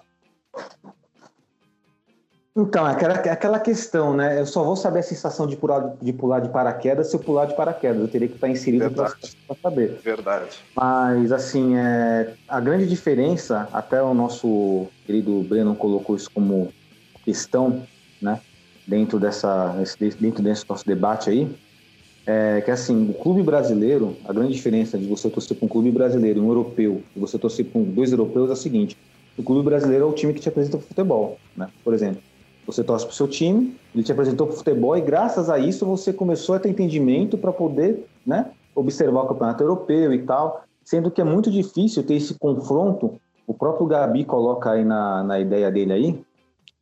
Então, 2.54 2.86
é 2.86 2.92
aquela, 2.92 3.14
é 3.14 3.30
aquela 3.30 3.58
questão, 3.58 4.14
né? 4.14 4.38
Eu 4.38 4.44
só 4.44 4.62
vou 4.62 4.76
saber 4.76 4.98
a 4.98 5.02
sensação 5.02 5.46
de 5.46 5.56
pular 5.56 5.94
de, 6.00 6.12
pular 6.12 6.38
de 6.40 6.50
paraquedas 6.50 7.08
se 7.08 7.16
eu 7.16 7.20
pular 7.20 7.46
de 7.46 7.56
paraquedas. 7.56 8.02
Eu 8.02 8.08
teria 8.08 8.28
que 8.28 8.34
estar 8.34 8.48
inserido 8.48 8.90
para 8.90 9.16
saber. 9.62 9.98
Verdade. 10.04 10.58
Mas, 10.76 11.32
assim, 11.32 11.76
é, 11.78 12.34
a 12.46 12.60
grande 12.60 12.86
diferença, 12.86 13.68
até 13.72 14.02
o 14.02 14.12
nosso 14.12 14.86
querido 15.06 15.42
Breno 15.44 15.74
colocou 15.74 16.14
isso 16.14 16.30
como 16.30 16.70
questão, 17.24 17.86
né? 18.20 18.38
Dentro, 18.86 19.18
dessa, 19.18 19.76
dentro 20.20 20.42
desse 20.42 20.68
nosso 20.68 20.84
debate 20.84 21.30
aí, 21.30 21.48
é 22.26 22.60
que, 22.60 22.70
assim, 22.70 23.10
o 23.10 23.14
clube 23.14 23.42
brasileiro, 23.42 24.16
a 24.24 24.32
grande 24.32 24.52
diferença 24.52 24.98
de 24.98 25.06
você 25.06 25.30
torcer 25.30 25.56
para 25.56 25.66
um 25.66 25.68
clube 25.68 25.90
brasileiro 25.90 26.40
e 26.40 26.42
um 26.42 26.48
europeu, 26.48 27.02
e 27.14 27.20
você 27.20 27.38
torcer 27.38 27.64
para 27.66 27.80
dois 27.80 28.10
europeus 28.10 28.50
é 28.50 28.52
a 28.52 28.56
seguinte: 28.56 28.96
o 29.36 29.42
clube 29.42 29.64
brasileiro 29.64 30.04
é 30.04 30.08
o 30.08 30.12
time 30.12 30.32
que 30.32 30.40
te 30.40 30.48
apresenta 30.48 30.76
o 30.76 30.80
futebol, 30.80 31.38
né? 31.56 31.68
Por 31.84 31.94
exemplo 31.94 32.22
você 32.66 32.82
torce 32.82 33.04
para 33.04 33.12
o 33.12 33.16
seu 33.16 33.28
time, 33.28 33.76
ele 33.94 34.04
te 34.04 34.12
apresentou 34.12 34.46
para 34.46 34.56
futebol 34.56 34.96
e 34.96 35.00
graças 35.00 35.50
a 35.50 35.58
isso 35.58 35.84
você 35.84 36.12
começou 36.12 36.54
a 36.54 36.58
ter 36.58 36.68
entendimento 36.68 37.36
para 37.36 37.52
poder 37.52 38.06
né, 38.26 38.50
observar 38.74 39.22
o 39.22 39.28
campeonato 39.28 39.62
europeu 39.62 40.12
e 40.12 40.22
tal, 40.22 40.64
sendo 40.84 41.10
que 41.10 41.20
é 41.20 41.24
muito 41.24 41.50
difícil 41.50 42.02
ter 42.02 42.14
esse 42.14 42.34
confronto. 42.38 43.20
O 43.46 43.54
próprio 43.54 43.86
Gabi 43.86 44.24
coloca 44.24 44.70
aí 44.70 44.84
na, 44.84 45.22
na 45.24 45.40
ideia 45.40 45.70
dele 45.70 45.92
aí, 45.92 46.24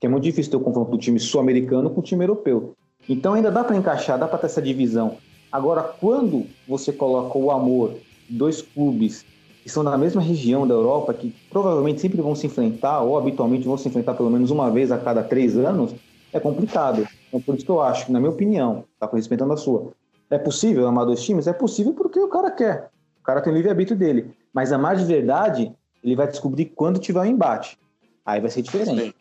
que 0.00 0.06
é 0.06 0.08
muito 0.08 0.24
difícil 0.24 0.50
ter 0.50 0.56
o 0.56 0.60
confronto 0.60 0.90
do 0.90 0.98
time 0.98 1.20
sul-americano 1.20 1.90
com 1.90 2.00
o 2.00 2.02
time 2.02 2.24
europeu. 2.24 2.72
Então 3.08 3.34
ainda 3.34 3.50
dá 3.50 3.62
para 3.62 3.76
encaixar, 3.76 4.18
dá 4.18 4.26
para 4.26 4.38
ter 4.38 4.46
essa 4.46 4.62
divisão. 4.62 5.18
Agora, 5.52 5.82
quando 5.82 6.46
você 6.66 6.92
coloca 6.92 7.36
o 7.36 7.50
amor, 7.50 7.94
dois 8.28 8.62
clubes 8.62 9.24
que 9.62 9.68
são 9.68 9.84
da 9.84 9.98
mesma 9.98 10.22
região 10.22 10.66
da 10.66 10.74
Europa, 10.74 11.12
que 11.12 11.34
provavelmente 11.50 12.00
sempre 12.00 12.22
vão 12.22 12.34
se 12.34 12.46
enfrentar, 12.46 13.02
ou 13.02 13.18
habitualmente 13.18 13.66
vão 13.66 13.76
se 13.76 13.88
enfrentar 13.88 14.14
pelo 14.14 14.30
menos 14.30 14.50
uma 14.50 14.70
vez 14.70 14.90
a 14.90 14.96
cada 14.96 15.22
três 15.22 15.56
anos, 15.56 15.94
é 16.32 16.40
complicado. 16.40 17.06
Então, 17.28 17.40
por 17.42 17.54
isso 17.54 17.64
que 17.66 17.70
eu 17.70 17.80
acho 17.80 18.10
na 18.10 18.18
minha 18.18 18.30
opinião, 18.30 18.84
tá 18.98 19.08
respeitando 19.12 19.52
a 19.52 19.56
sua, 19.58 19.92
é 20.30 20.38
possível 20.38 20.86
amar 20.86 21.04
dois 21.04 21.22
times? 21.22 21.46
É 21.46 21.52
possível 21.52 21.92
porque 21.92 22.18
o 22.18 22.28
cara 22.28 22.50
quer. 22.50 22.88
O 23.20 23.24
cara 23.24 23.42
tem 23.42 23.52
o 23.52 23.56
livre-arbítrio 23.56 23.98
dele. 23.98 24.30
Mas 24.54 24.72
amar 24.72 24.96
de 24.96 25.04
verdade, 25.04 25.72
ele 26.02 26.14
vai 26.14 26.28
descobrir 26.28 26.66
quando 26.66 27.00
tiver 27.00 27.20
um 27.20 27.26
embate. 27.26 27.76
Aí 28.24 28.40
vai 28.40 28.48
ser 28.48 28.62
diferente. 28.62 29.14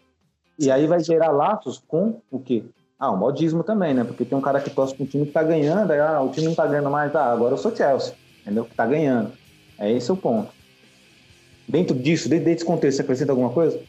E 0.60 0.70
aí 0.70 0.86
vai 0.86 1.00
gerar 1.02 1.32
laços 1.32 1.82
com 1.88 2.20
o 2.30 2.40
quê? 2.40 2.64
Ah, 3.00 3.12
o 3.12 3.18
modismo 3.18 3.64
também, 3.64 3.94
né? 3.94 4.04
Porque 4.04 4.26
tem 4.26 4.38
um 4.38 4.42
cara 4.42 4.60
que 4.60 4.70
torce 4.70 4.94
para 4.94 5.04
um 5.04 5.08
time 5.08 5.26
que 5.26 5.32
tá 5.32 5.42
ganhando, 5.42 5.90
aí, 5.92 6.00
ah, 6.00 6.22
o 6.22 6.30
time 6.30 6.48
não 6.48 6.56
tá 6.56 6.68
ganhando 6.68 6.90
mais, 6.90 7.14
tá, 7.14 7.32
agora 7.32 7.54
eu 7.54 7.58
sou 7.58 7.74
Chelsea, 7.74 8.14
entendeu? 8.42 8.66
Que 8.66 8.76
tá 8.76 8.86
ganhando. 8.86 9.32
É 9.78 9.90
esse 9.90 10.12
o 10.12 10.18
ponto. 10.18 10.52
Dentro 11.66 11.96
disso, 11.96 12.28
dentro 12.28 12.46
desse 12.46 12.66
contexto, 12.66 12.98
você 12.98 13.04
acrescenta 13.04 13.32
alguma 13.32 13.52
coisa? 13.52 13.80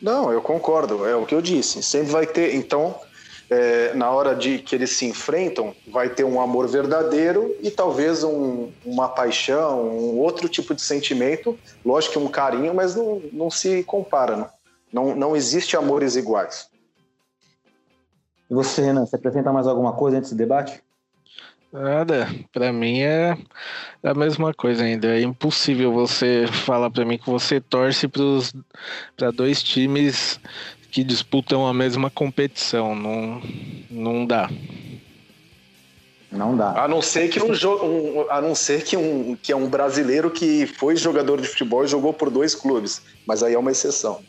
Não, 0.00 0.32
eu 0.32 0.42
concordo. 0.42 1.06
É 1.06 1.14
o 1.14 1.24
que 1.24 1.34
eu 1.34 1.40
disse. 1.40 1.80
Sempre 1.82 2.10
vai 2.10 2.26
ter. 2.26 2.56
Então, 2.56 2.96
é, 3.48 3.94
na 3.94 4.10
hora 4.10 4.34
de 4.34 4.58
que 4.58 4.74
eles 4.74 4.90
se 4.90 5.04
enfrentam, 5.04 5.72
vai 5.86 6.08
ter 6.08 6.24
um 6.24 6.40
amor 6.40 6.66
verdadeiro 6.66 7.54
e 7.62 7.70
talvez 7.70 8.24
um, 8.24 8.70
uma 8.84 9.08
paixão, 9.08 9.90
um 9.90 10.18
outro 10.18 10.48
tipo 10.48 10.74
de 10.74 10.82
sentimento. 10.82 11.56
Lógico 11.84 12.14
que 12.14 12.18
um 12.18 12.28
carinho, 12.28 12.74
mas 12.74 12.96
não, 12.96 13.22
não 13.32 13.50
se 13.50 13.84
compara. 13.84 14.36
Não, 14.36 14.48
não, 14.92 15.14
não 15.14 15.34
existe 15.34 15.76
amores 15.76 16.16
iguais. 16.16 16.68
E 18.50 18.54
você, 18.54 18.82
Renan, 18.82 19.06
você 19.06 19.16
apresenta 19.16 19.52
mais 19.52 19.66
alguma 19.66 19.94
coisa 19.94 20.18
antes 20.18 20.30
do 20.30 20.36
debate? 20.36 20.82
Nada, 21.72 22.28
para 22.52 22.70
mim 22.70 23.00
é 23.00 23.34
a 24.02 24.12
mesma 24.12 24.52
coisa 24.52 24.84
ainda. 24.84 25.08
É 25.08 25.22
impossível 25.22 25.90
você 25.90 26.46
falar 26.46 26.90
para 26.90 27.04
mim 27.04 27.16
que 27.16 27.30
você 27.30 27.62
torce 27.62 28.06
para 29.16 29.30
dois 29.30 29.62
times 29.62 30.38
que 30.90 31.02
disputam 31.02 31.66
a 31.66 31.72
mesma 31.72 32.10
competição. 32.10 32.94
Não, 32.94 33.40
não 33.90 34.26
dá. 34.26 34.50
Não 36.30 36.54
dá. 36.54 36.84
A 36.84 36.86
não 36.86 37.00
ser 37.00 37.28
que 37.28 37.42
um 37.42 37.54
jogo, 37.54 37.86
um, 37.86 38.30
a 38.30 38.42
não 38.42 38.54
ser 38.54 38.84
que 38.84 38.94
um 38.96 39.34
que 39.34 39.50
é 39.50 39.56
um 39.56 39.68
brasileiro 39.68 40.30
que 40.30 40.66
foi 40.66 40.94
jogador 40.96 41.40
de 41.40 41.48
futebol 41.48 41.84
e 41.84 41.88
jogou 41.88 42.12
por 42.12 42.28
dois 42.28 42.54
clubes, 42.54 43.00
mas 43.26 43.42
aí 43.42 43.54
é 43.54 43.58
uma 43.58 43.70
exceção. 43.70 44.22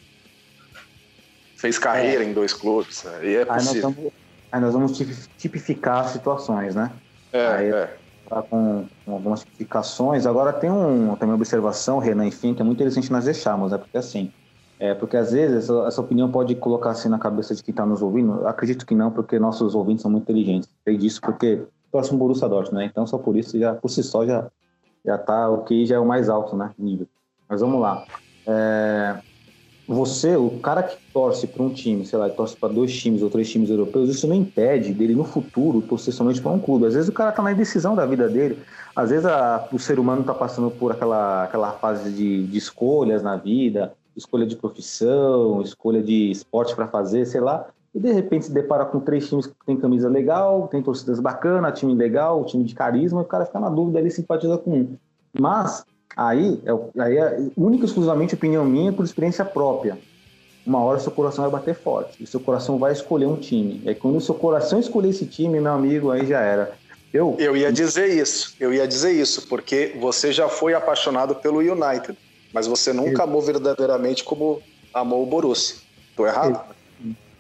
Fez 1.64 1.80
carreira 1.80 2.26
é. 2.26 2.28
em 2.28 2.34
dois 2.34 2.52
clubes, 2.52 3.06
aí 3.06 3.36
é 3.38 3.46
possível. 3.46 3.54
Aí 3.54 3.82
nós, 3.82 3.96
vamos, 3.96 4.14
aí 4.52 4.62
nós 4.62 4.74
vamos 4.74 4.98
tipificar 5.38 6.10
situações, 6.10 6.76
né? 6.76 6.92
É, 7.32 7.48
Aí 7.48 7.68
é. 7.68 7.98
Tá 8.30 8.42
com, 8.42 8.86
com, 9.06 9.14
algumas 9.14 9.40
explicações. 9.40 10.26
Agora 10.26 10.52
tem 10.52 10.70
um, 10.70 11.16
também 11.16 11.30
uma 11.30 11.36
observação, 11.36 12.00
Renan, 12.00 12.26
enfim, 12.26 12.54
que 12.54 12.62
é 12.62 12.66
muito 12.66 12.80
interessante 12.80 13.10
nós 13.10 13.24
deixarmos, 13.24 13.72
né? 13.72 13.78
Porque 13.78 13.98
assim, 13.98 14.30
é, 14.78 14.94
porque 14.94 15.16
às 15.16 15.32
vezes 15.32 15.64
essa, 15.64 15.88
essa 15.88 16.02
opinião 16.02 16.30
pode 16.30 16.54
colocar 16.56 16.90
assim 16.90 17.08
na 17.08 17.18
cabeça 17.18 17.56
de 17.56 17.64
quem 17.64 17.72
está 17.72 17.86
nos 17.86 18.02
ouvindo. 18.02 18.46
Acredito 18.46 18.86
que 18.86 18.94
não, 18.94 19.10
porque 19.10 19.40
nossos 19.40 19.74
ouvintes 19.74 20.02
são 20.02 20.12
muito 20.12 20.24
inteligentes. 20.24 20.68
Sei 20.84 20.98
disso 20.98 21.22
porque 21.22 21.64
torce 21.90 22.14
um 22.14 22.18
Borussia 22.18 22.50
Dortmund, 22.50 22.84
né? 22.84 22.90
Então 22.92 23.08
só 23.08 23.18
por 23.18 23.38
isso, 23.38 23.58
já 23.58 23.74
por 23.74 23.88
si 23.88 24.04
só, 24.04 24.26
já, 24.26 24.52
já 25.06 25.18
tá, 25.18 25.50
o 25.50 25.64
que 25.64 25.86
já 25.86 25.96
é 25.96 26.00
o 26.00 26.06
mais 26.06 26.28
alto, 26.28 26.58
né? 26.58 26.72
Nível. 26.78 27.08
Mas 27.48 27.62
vamos 27.62 27.80
lá. 27.80 28.06
É, 28.46 29.16
você, 29.88 30.36
o 30.36 30.50
cara 30.60 30.82
que 30.82 30.96
torce 31.12 31.46
para 31.46 31.62
um 31.62 31.70
time, 31.70 32.06
sei 32.06 32.18
lá, 32.18 32.30
torce 32.30 32.56
para 32.56 32.74
dois 32.74 32.96
times 32.96 33.22
ou 33.22 33.30
três 33.30 33.50
times 33.50 33.70
europeus, 33.70 34.10
isso 34.10 34.28
não 34.28 34.36
impede 34.36 34.94
dele 34.94 35.14
no 35.14 35.26
futuro 35.26 35.82
torcer 35.82 36.14
somente 36.14 36.42
para 36.42 36.52
um 36.52 36.60
clube. 36.60 36.86
Às 36.86 36.94
vezes 36.94 37.10
o 37.10 37.14
cara 37.14 37.32
está 37.32 37.44
na 37.44 37.52
indecisão 37.52 37.94
da 37.94 38.06
vida 38.06 38.30
dele, 38.30 38.60
às 38.96 39.10
vezes 39.10 39.26
a, 39.26 39.68
o 39.72 39.80
ser 39.80 40.00
humano 40.00 40.22
está 40.22 40.34
passando 40.34 40.72
por 40.72 40.92
aquela, 40.92 41.44
aquela 41.44 41.72
fase 41.74 42.12
de, 42.12 42.48
de 42.48 42.58
escolhas 42.58 43.22
na 43.22 43.36
vida, 43.36 43.94
escolha 44.16 44.46
de 44.46 44.56
profissão, 44.56 45.62
escolha 45.62 46.02
de 46.02 46.32
esporte 46.32 46.76
para 46.76 46.88
fazer, 46.88 47.26
sei 47.26 47.42
lá, 47.42 47.68
e 47.94 48.00
de 48.00 48.12
repente 48.12 48.46
se 48.46 48.52
depara 48.52 48.86
com 48.86 49.00
três 49.00 49.28
times 49.28 49.48
que 49.48 49.54
tem 49.66 49.78
camisa 49.78 50.08
legal, 50.10 50.68
tem 50.68 50.82
torcidas 50.82 51.20
bacanas, 51.20 51.78
time 51.78 51.94
legal, 51.94 52.44
time 52.46 52.64
de 52.64 52.74
carisma, 52.74 53.22
e 53.22 53.24
o 53.24 53.28
cara 53.28 53.46
fica 53.46 53.60
na 53.60 53.70
dúvida 53.70 54.00
ali 54.00 54.10
simpatiza 54.10 54.58
com 54.58 54.72
um. 54.72 54.98
Mas 55.40 55.86
Aí 56.16 56.62
é, 56.66 57.02
aí 57.02 57.18
é 57.18 57.48
única 57.58 57.84
e 57.84 57.88
exclusivamente 57.88 58.36
opinião 58.36 58.66
minha 58.66 58.92
por 58.94 59.06
experiência 59.06 59.44
própria. 59.44 59.98
uma 60.66 60.80
hora 60.80 61.00
seu 61.00 61.12
coração 61.12 61.44
vai 61.44 61.60
bater 61.60 61.76
forte. 61.76 62.24
E 62.24 62.28
seu 62.28 62.40
coração 62.40 62.78
vai 62.78 62.94
escolher 62.94 63.26
um 63.26 63.36
time. 63.36 63.82
E 63.84 63.90
aí, 63.90 63.96
quando 63.96 64.18
o 64.18 64.22
seu 64.22 64.36
coração 64.36 64.80
escolher 64.80 65.10
esse 65.10 65.26
time, 65.26 65.60
meu 65.60 65.74
amigo, 65.74 66.12
aí 66.12 66.26
já 66.26 66.40
era. 66.40 66.74
Eu, 67.14 67.36
eu 67.38 67.56
ia 67.56 67.72
dizer 67.72 68.08
isso, 68.10 68.56
eu 68.60 68.74
ia 68.74 68.88
dizer 68.88 69.12
isso, 69.12 69.48
porque 69.48 69.96
você 70.00 70.32
já 70.32 70.50
foi 70.50 70.74
apaixonado 70.74 71.36
pelo 71.36 71.60
United, 71.60 72.18
mas 72.52 72.66
você 72.66 72.92
nunca 72.92 73.24
amou 73.24 73.40
verdadeiramente 73.40 74.24
como 74.24 74.62
amou 74.92 75.22
o 75.22 75.26
Borussia. 75.26 75.78
Tô 76.16 76.26
errado? 76.26 76.60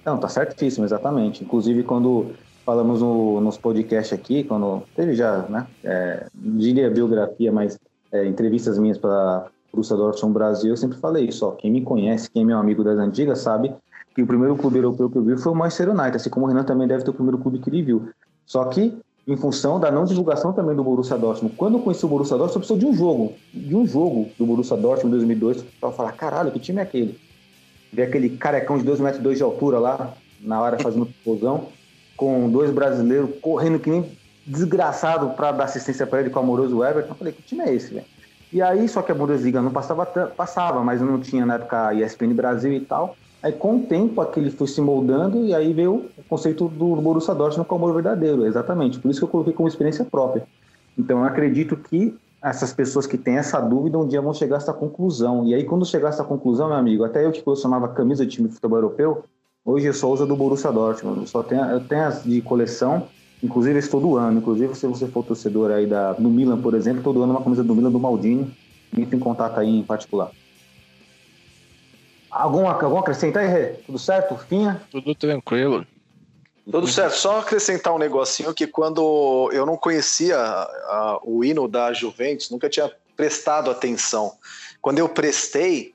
Não, 0.05 0.19
tá 0.19 0.27
certíssimo, 0.27 0.85
exatamente. 0.85 1.43
Inclusive, 1.43 1.81
quando 1.83 2.35
falamos 2.63 3.01
no, 3.01 3.41
nos 3.41 3.57
podcasts 3.57 4.13
aqui, 4.13 4.43
quando 4.43 4.83
teve 4.95 5.15
já, 5.15 5.39
né, 5.49 5.65
é, 5.83 6.27
diria 6.35 6.89
biografia, 6.89 7.51
mas 7.51 7.79
é, 8.13 8.25
entrevistas 8.25 8.77
minhas 8.77 8.97
para 8.97 9.47
Borussia 9.71 9.97
Dortmund 9.97 10.33
Brasil, 10.33 10.69
eu 10.69 10.77
sempre 10.77 10.97
falei 10.99 11.25
isso, 11.25 11.45
ó, 11.45 11.51
quem 11.51 11.71
me 11.71 11.81
conhece, 11.81 12.29
quem 12.29 12.43
é 12.43 12.45
meu 12.45 12.59
amigo 12.59 12.83
das 12.83 12.97
antigas, 12.99 13.39
sabe 13.39 13.73
que 14.15 14.21
o 14.21 14.27
primeiro 14.27 14.55
clube 14.55 14.77
europeu 14.77 15.09
que 15.09 15.17
eu 15.17 15.23
vi 15.23 15.35
foi 15.35 15.51
o 15.51 15.55
Manchester 15.55 15.89
United, 15.89 16.15
assim 16.17 16.29
como 16.29 16.45
o 16.45 16.49
Renan 16.49 16.63
também 16.63 16.87
deve 16.87 17.03
ter 17.03 17.09
o 17.09 17.13
primeiro 17.13 17.39
clube 17.39 17.57
que 17.57 17.69
ele 17.69 17.81
viu. 17.81 18.09
Só 18.45 18.65
que 18.65 18.95
em 19.27 19.35
função 19.35 19.79
da 19.79 19.89
não 19.89 20.03
divulgação 20.03 20.53
também 20.53 20.75
do 20.75 20.83
Borussia 20.83 21.17
Dortmund. 21.17 21.55
Quando 21.55 21.77
eu 21.77 21.81
conheci 21.81 22.05
o 22.05 22.09
Borussia 22.09 22.37
Dortmund, 22.37 22.55
eu 22.55 22.59
precisou 22.59 22.77
de 22.77 22.85
um 22.85 22.93
jogo, 22.95 23.33
de 23.53 23.75
um 23.75 23.87
jogo 23.87 24.29
do 24.37 24.45
Borussia 24.45 24.77
Dortmund 24.77 25.07
em 25.07 25.17
2002, 25.17 25.63
para 25.79 25.91
falar, 25.91 26.11
caralho, 26.11 26.51
que 26.51 26.59
time 26.59 26.79
é 26.79 26.83
aquele? 26.83 27.19
Ver 27.91 28.03
aquele 28.03 28.37
carecão 28.37 28.77
de 28.77 28.83
2,2 28.83 28.99
metros 28.99 29.37
de 29.37 29.43
altura 29.43 29.79
lá, 29.79 30.13
na 30.41 30.61
hora 30.61 30.77
fazendo 30.77 31.07
explosão, 31.09 31.67
com 32.17 32.49
dois 32.49 32.69
brasileiros 32.69 33.29
correndo 33.41 33.79
que 33.79 33.89
nem 33.89 34.05
desgraçado 34.45 35.29
para 35.31 35.51
dar 35.51 35.65
assistência 35.65 36.05
para 36.05 36.21
ele 36.21 36.29
com 36.29 36.39
o 36.39 36.43
amoroso 36.43 36.83
Everton. 36.83 37.11
Eu 37.11 37.15
falei, 37.15 37.33
que 37.33 37.41
time 37.41 37.63
é 37.63 37.73
esse, 37.73 37.93
velho? 37.93 38.05
E 38.51 38.61
aí, 38.61 38.87
só 38.87 39.01
que 39.01 39.11
a 39.11 39.15
Bundesliga 39.15 39.61
não 39.61 39.71
passava, 39.71 40.05
passava, 40.05 40.83
mas 40.83 41.01
não 41.01 41.19
tinha 41.19 41.45
na 41.45 41.55
época 41.55 41.87
a 41.87 41.93
ESPN 41.93 42.33
Brasil 42.35 42.71
e 42.73 42.79
tal. 42.79 43.15
Aí, 43.41 43.51
com 43.51 43.77
o 43.77 43.79
tempo, 43.81 44.21
aquele 44.21 44.51
foi 44.51 44.67
se 44.67 44.79
moldando 44.79 45.45
e 45.45 45.55
aí 45.55 45.73
veio 45.73 46.09
o 46.17 46.23
conceito 46.29 46.69
do 46.69 46.95
Borussia 46.97 47.33
Dortmund 47.33 47.67
como 47.67 47.83
amor 47.83 47.95
verdadeiro, 47.95 48.45
exatamente. 48.45 48.99
Por 48.99 49.09
isso 49.09 49.19
que 49.19 49.25
eu 49.25 49.29
coloquei 49.29 49.53
como 49.53 49.67
experiência 49.67 50.05
própria. 50.05 50.45
Então, 50.97 51.19
eu 51.19 51.25
acredito 51.25 51.75
que 51.75 52.15
essas 52.43 52.71
pessoas 52.71 53.07
que 53.07 53.17
têm 53.17 53.37
essa 53.37 53.59
dúvida 53.59 53.97
um 53.97 54.07
dia 54.07 54.21
vão 54.21 54.33
chegar 54.33 54.57
a 54.57 54.59
essa 54.59 54.73
conclusão. 54.73 55.47
E 55.47 55.55
aí, 55.55 55.63
quando 55.63 55.85
chegar 55.85 56.07
a 56.07 56.09
essa 56.09 56.23
conclusão, 56.23 56.67
meu 56.67 56.77
amigo, 56.77 57.03
até 57.03 57.25
eu 57.25 57.31
que 57.31 57.41
posicionava 57.41 57.87
camisa 57.87 58.25
de 58.25 58.31
time 58.31 58.49
de 58.49 58.53
futebol 58.53 58.77
europeu, 58.77 59.23
hoje 59.65 59.87
eu 59.87 59.93
só 59.93 60.11
uso 60.11 60.27
do 60.27 60.35
Borussia 60.35 60.71
Dortmund. 60.71 61.21
Eu 61.21 61.27
só 61.27 61.41
tenho, 61.41 61.63
eu 61.65 61.79
tenho 61.79 62.03
as 62.03 62.23
de 62.23 62.39
coleção, 62.41 63.07
inclusive 63.43 63.77
esse 63.77 63.89
todo 63.89 64.17
ano. 64.17 64.39
Inclusive, 64.39 64.73
se 64.73 64.87
você 64.87 65.05
for 65.05 65.23
torcedor 65.23 65.69
aí 65.71 65.85
da, 65.85 66.13
do 66.13 66.29
Milan, 66.29 66.61
por 66.61 66.73
exemplo, 66.73 67.03
todo 67.03 67.21
ano 67.21 67.33
uma 67.33 67.43
camisa 67.43 67.63
do 67.63 67.75
Milan 67.75 67.91
do 67.91 67.99
Maldini. 67.99 68.55
Entre 68.97 69.15
em 69.15 69.19
contato 69.19 69.59
aí 69.59 69.67
em 69.67 69.83
particular. 69.83 70.31
Algum, 72.29 72.67
algum 72.67 72.99
acrescentar 72.99 73.43
aí, 73.43 73.49
Rê? 73.49 73.65
Tudo 73.85 73.97
certo? 73.97 74.37
Finha? 74.37 74.81
Tudo 74.91 75.13
tranquilo. 75.15 75.85
Tudo 76.69 76.87
certo. 76.87 77.15
Só 77.15 77.39
acrescentar 77.39 77.93
um 77.93 77.97
negocinho 77.97 78.53
que 78.53 78.67
quando 78.67 79.49
eu 79.51 79.65
não 79.65 79.75
conhecia 79.75 80.37
a, 80.37 81.19
o 81.23 81.43
hino 81.43 81.67
da 81.67 81.91
Juventus, 81.91 82.49
nunca 82.49 82.69
tinha 82.69 82.91
prestado 83.15 83.69
atenção. 83.69 84.33
Quando 84.79 84.99
eu 84.99 85.09
prestei, 85.09 85.93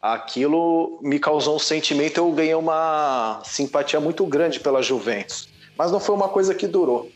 aquilo 0.00 0.98
me 1.02 1.18
causou 1.18 1.56
um 1.56 1.60
sentimento, 1.60 2.18
eu 2.18 2.30
ganhei 2.32 2.54
uma 2.54 3.40
simpatia 3.44 4.00
muito 4.00 4.24
grande 4.26 4.60
pela 4.60 4.80
Juventus. 4.80 5.48
Mas 5.78 5.92
não 5.92 6.00
foi 6.00 6.14
uma 6.14 6.28
coisa 6.28 6.54
que 6.54 6.66
durou. 6.66 7.08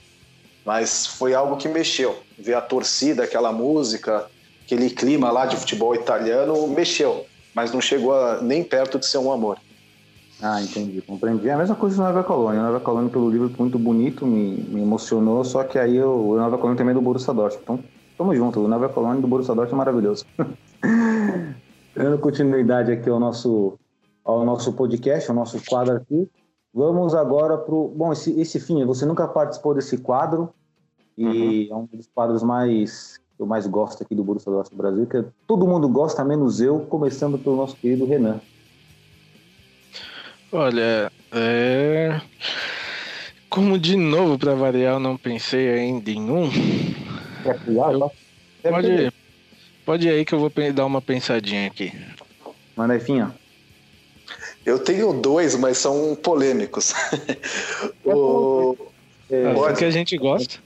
Mas 0.65 1.07
foi 1.07 1.35
algo 1.35 1.57
que 1.57 1.69
mexeu. 1.69 2.17
Ver 2.39 2.55
a 2.55 2.61
torcida, 2.61 3.25
aquela 3.25 3.53
música, 3.53 4.27
aquele 4.65 4.89
clima 4.89 5.31
lá 5.33 5.45
de 5.45 5.57
futebol 5.57 5.95
italiano, 5.95 6.69
mexeu 6.69 7.27
mas 7.55 7.73
não 7.73 7.81
chegou 7.81 8.15
a, 8.15 8.41
nem 8.41 8.63
perto 8.63 8.99
de 8.99 9.07
ser 9.07 9.19
um 9.19 9.33
amor. 9.33 9.59
Ah, 10.41 10.61
entendi, 10.61 11.01
compreendi. 11.03 11.49
É 11.49 11.53
a 11.53 11.59
mesma 11.59 11.77
coisa 11.77 11.97
do 11.97 12.03
Nova 12.03 12.25
Colônia. 12.25 12.61
O 12.61 12.65
Nova 12.65 12.81
Colônia, 12.81 13.11
pelo 13.11 13.31
livro 13.31 13.51
muito 13.59 13.79
bonito, 13.79 14.27
me, 14.27 14.57
me 14.57 14.83
emocionou, 14.83 15.45
só 15.45 15.63
que 15.63 15.79
aí 15.79 16.03
o 16.03 16.37
Nova 16.37 16.57
Colônia 16.57 16.79
também 16.79 16.93
é 16.93 16.95
do 16.95 17.01
Borussia 17.01 17.33
Dortmund. 17.33 17.63
Então, 17.63 17.85
tamo 18.19 18.35
junto. 18.35 18.61
O 18.61 18.67
Nova 18.67 18.89
Colônia 18.89 19.21
do 19.21 19.29
Borussia 19.29 19.55
Dortmund 19.55 19.75
é 19.75 19.85
maravilhoso. 19.85 20.27
Dando 21.95 22.19
continuidade 22.19 22.91
aqui 22.91 23.09
ao 23.09 23.21
nosso, 23.21 23.79
ao 24.25 24.45
nosso 24.45 24.73
podcast, 24.73 25.31
ao 25.31 25.37
nosso 25.37 25.63
quadro 25.65 25.97
aqui. 25.97 26.29
Vamos 26.75 27.15
agora 27.15 27.59
pro... 27.59 27.89
Bom, 27.89 28.13
esse, 28.13 28.39
esse 28.41 28.59
fim, 28.59 28.85
você 28.85 29.05
nunca 29.05 29.29
participou 29.29 29.75
desse 29.75 29.99
quadro, 29.99 30.53
e 31.17 31.69
uhum. 31.69 31.69
é 31.71 31.77
um 31.77 31.97
dos 31.97 32.09
quadros 32.15 32.43
mais 32.43 33.21
eu 33.43 33.47
mais 33.47 33.67
gosto 33.67 34.03
aqui 34.03 34.15
do 34.15 34.23
Borussia 34.23 34.53
Dortmund 34.53 34.77
Brasil, 34.77 35.07
que 35.07 35.25
todo 35.49 35.67
mundo 35.67 35.89
gosta, 35.89 36.25
menos 36.25 36.61
eu, 36.61 36.81
começando 36.81 37.37
pelo 37.37 37.57
nosso 37.57 37.77
querido 37.77 38.07
Renan. 38.07 38.41
Olha, 40.53 41.11
é... 41.33 42.21
como 43.51 43.79
de 43.79 43.97
novo 43.97 44.39
para 44.39 44.55
variar, 44.55 44.95
eu 44.95 45.01
não 45.01 45.17
pensei 45.17 45.71
ainda 45.71 46.11
em 46.11 46.31
um. 46.31 46.49
É 47.45 47.55
criar, 47.55 47.93
eu... 47.93 48.13
é 48.63 48.71
pode, 48.71 48.87
ir, 48.87 49.13
pode 49.85 50.07
ir 50.07 50.11
aí 50.11 50.25
que 50.25 50.35
eu 50.35 50.39
vou 50.39 50.53
dar 50.73 50.87
uma 50.87 51.03
pensadinha 51.03 51.67
aqui. 51.67 51.93
Manda 52.77 52.95
aí, 52.95 53.01
Finha. 53.01 53.35
Eu 54.65 54.79
tenho 54.79 55.13
dois, 55.13 55.55
mas 55.57 55.79
são 55.79 56.15
polêmicos. 56.15 56.95
o... 58.05 58.77
É, 59.31 59.53
o 59.53 59.75
que 59.75 59.85
a 59.85 59.91
gente 59.91 60.17
gosta. 60.17 60.59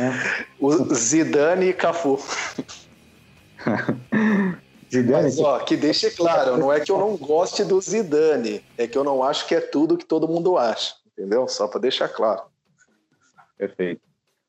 É. 0.00 0.10
O 0.58 0.94
Zidane 0.94 1.66
e 1.66 1.72
Cafu. 1.72 2.18
Zidane, 4.92 5.22
Mas, 5.22 5.38
ó, 5.38 5.58
que 5.60 5.74
deixe 5.76 6.10
claro, 6.10 6.58
não 6.58 6.70
é 6.70 6.78
que 6.80 6.92
eu 6.92 6.98
não 6.98 7.16
goste 7.16 7.64
do 7.64 7.80
Zidane, 7.80 8.62
é 8.76 8.86
que 8.86 8.98
eu 8.98 9.02
não 9.02 9.22
acho 9.22 9.46
que 9.46 9.54
é 9.54 9.60
tudo 9.60 9.96
que 9.96 10.04
todo 10.04 10.28
mundo 10.28 10.58
acha, 10.58 10.94
entendeu? 11.16 11.48
Só 11.48 11.66
para 11.66 11.80
deixar 11.80 12.08
claro. 12.08 12.42
Perfeito. 13.56 14.02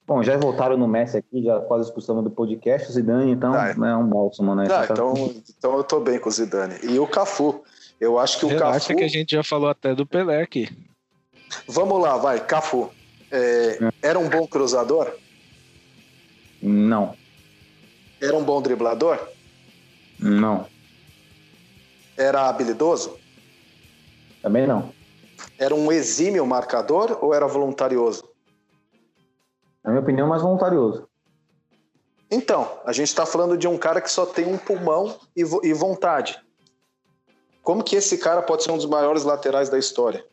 Bom, 0.06 0.22
já 0.22 0.36
voltaram 0.36 0.76
no 0.76 0.86
Messi 0.86 1.16
aqui, 1.16 1.42
já 1.42 1.62
quase 1.62 1.86
expulsando 1.86 2.22
do 2.22 2.30
podcast, 2.30 2.90
o 2.90 2.92
Zidane, 2.92 3.32
então 3.32 3.54
tá. 3.54 3.70
é 3.70 3.96
um 3.96 4.06
bálsamo, 4.06 4.54
né? 4.54 4.66
Tá, 4.66 4.86
então, 4.90 5.14
então 5.48 5.78
eu 5.78 5.84
tô 5.84 6.02
bem 6.02 6.20
com 6.20 6.28
o 6.28 6.32
Zidane. 6.32 6.76
E 6.84 7.00
o 7.00 7.08
Cafu, 7.08 7.64
eu 8.04 8.20
acho 8.20 8.40
que 8.40 8.46
o 8.46 8.50
Relaxa 8.50 8.88
Cafu... 8.88 8.98
que 8.98 9.04
a 9.04 9.08
gente 9.08 9.32
já 9.32 9.44
falou 9.44 9.70
até 9.70 9.96
do 9.96 10.06
Pelé 10.06 10.42
aqui. 10.42 10.70
Vamos 11.68 12.02
lá, 12.02 12.18
vai, 12.18 12.46
Cafu. 12.46 12.92
É, 13.32 13.80
é. 13.82 14.10
Era 14.10 14.20
um 14.20 14.30
bom 14.30 14.46
cruzador? 14.46 15.12
Não. 16.62 17.16
Era 18.22 18.36
um 18.36 18.44
bom 18.44 18.62
driblador? 18.62 19.20
Não. 20.20 20.68
Era 22.18 22.48
habilidoso? 22.50 23.18
Também 24.42 24.68
não. 24.68 24.94
Era 25.58 25.74
um 25.74 25.92
exímio 25.92 26.46
marcador 26.46 27.20
ou 27.22 27.34
era 27.34 27.48
voluntarioso? 27.48 28.24
Na 29.84 29.92
minha 29.92 30.02
opinião, 30.02 30.28
mais 30.28 30.42
voluntarioso. 30.42 31.08
Então, 32.30 32.80
a 32.86 32.92
gente 32.92 33.08
está 33.08 33.26
falando 33.26 33.58
de 33.58 33.68
um 33.68 33.78
cara 33.78 34.02
que 34.02 34.12
só 34.12 34.26
tem 34.26 34.46
um 34.46 34.58
pulmão 34.58 35.20
e, 35.36 35.42
e 35.64 35.74
vontade. 35.74 36.38
Como 37.64 37.82
que 37.82 37.96
esse 37.96 38.18
cara 38.18 38.42
pode 38.42 38.64
ser 38.64 38.72
um 38.72 38.78
dos 38.78 38.86
maiores 38.86 39.24
laterais 39.24 39.70
da 39.70 39.80
história? 39.80 40.26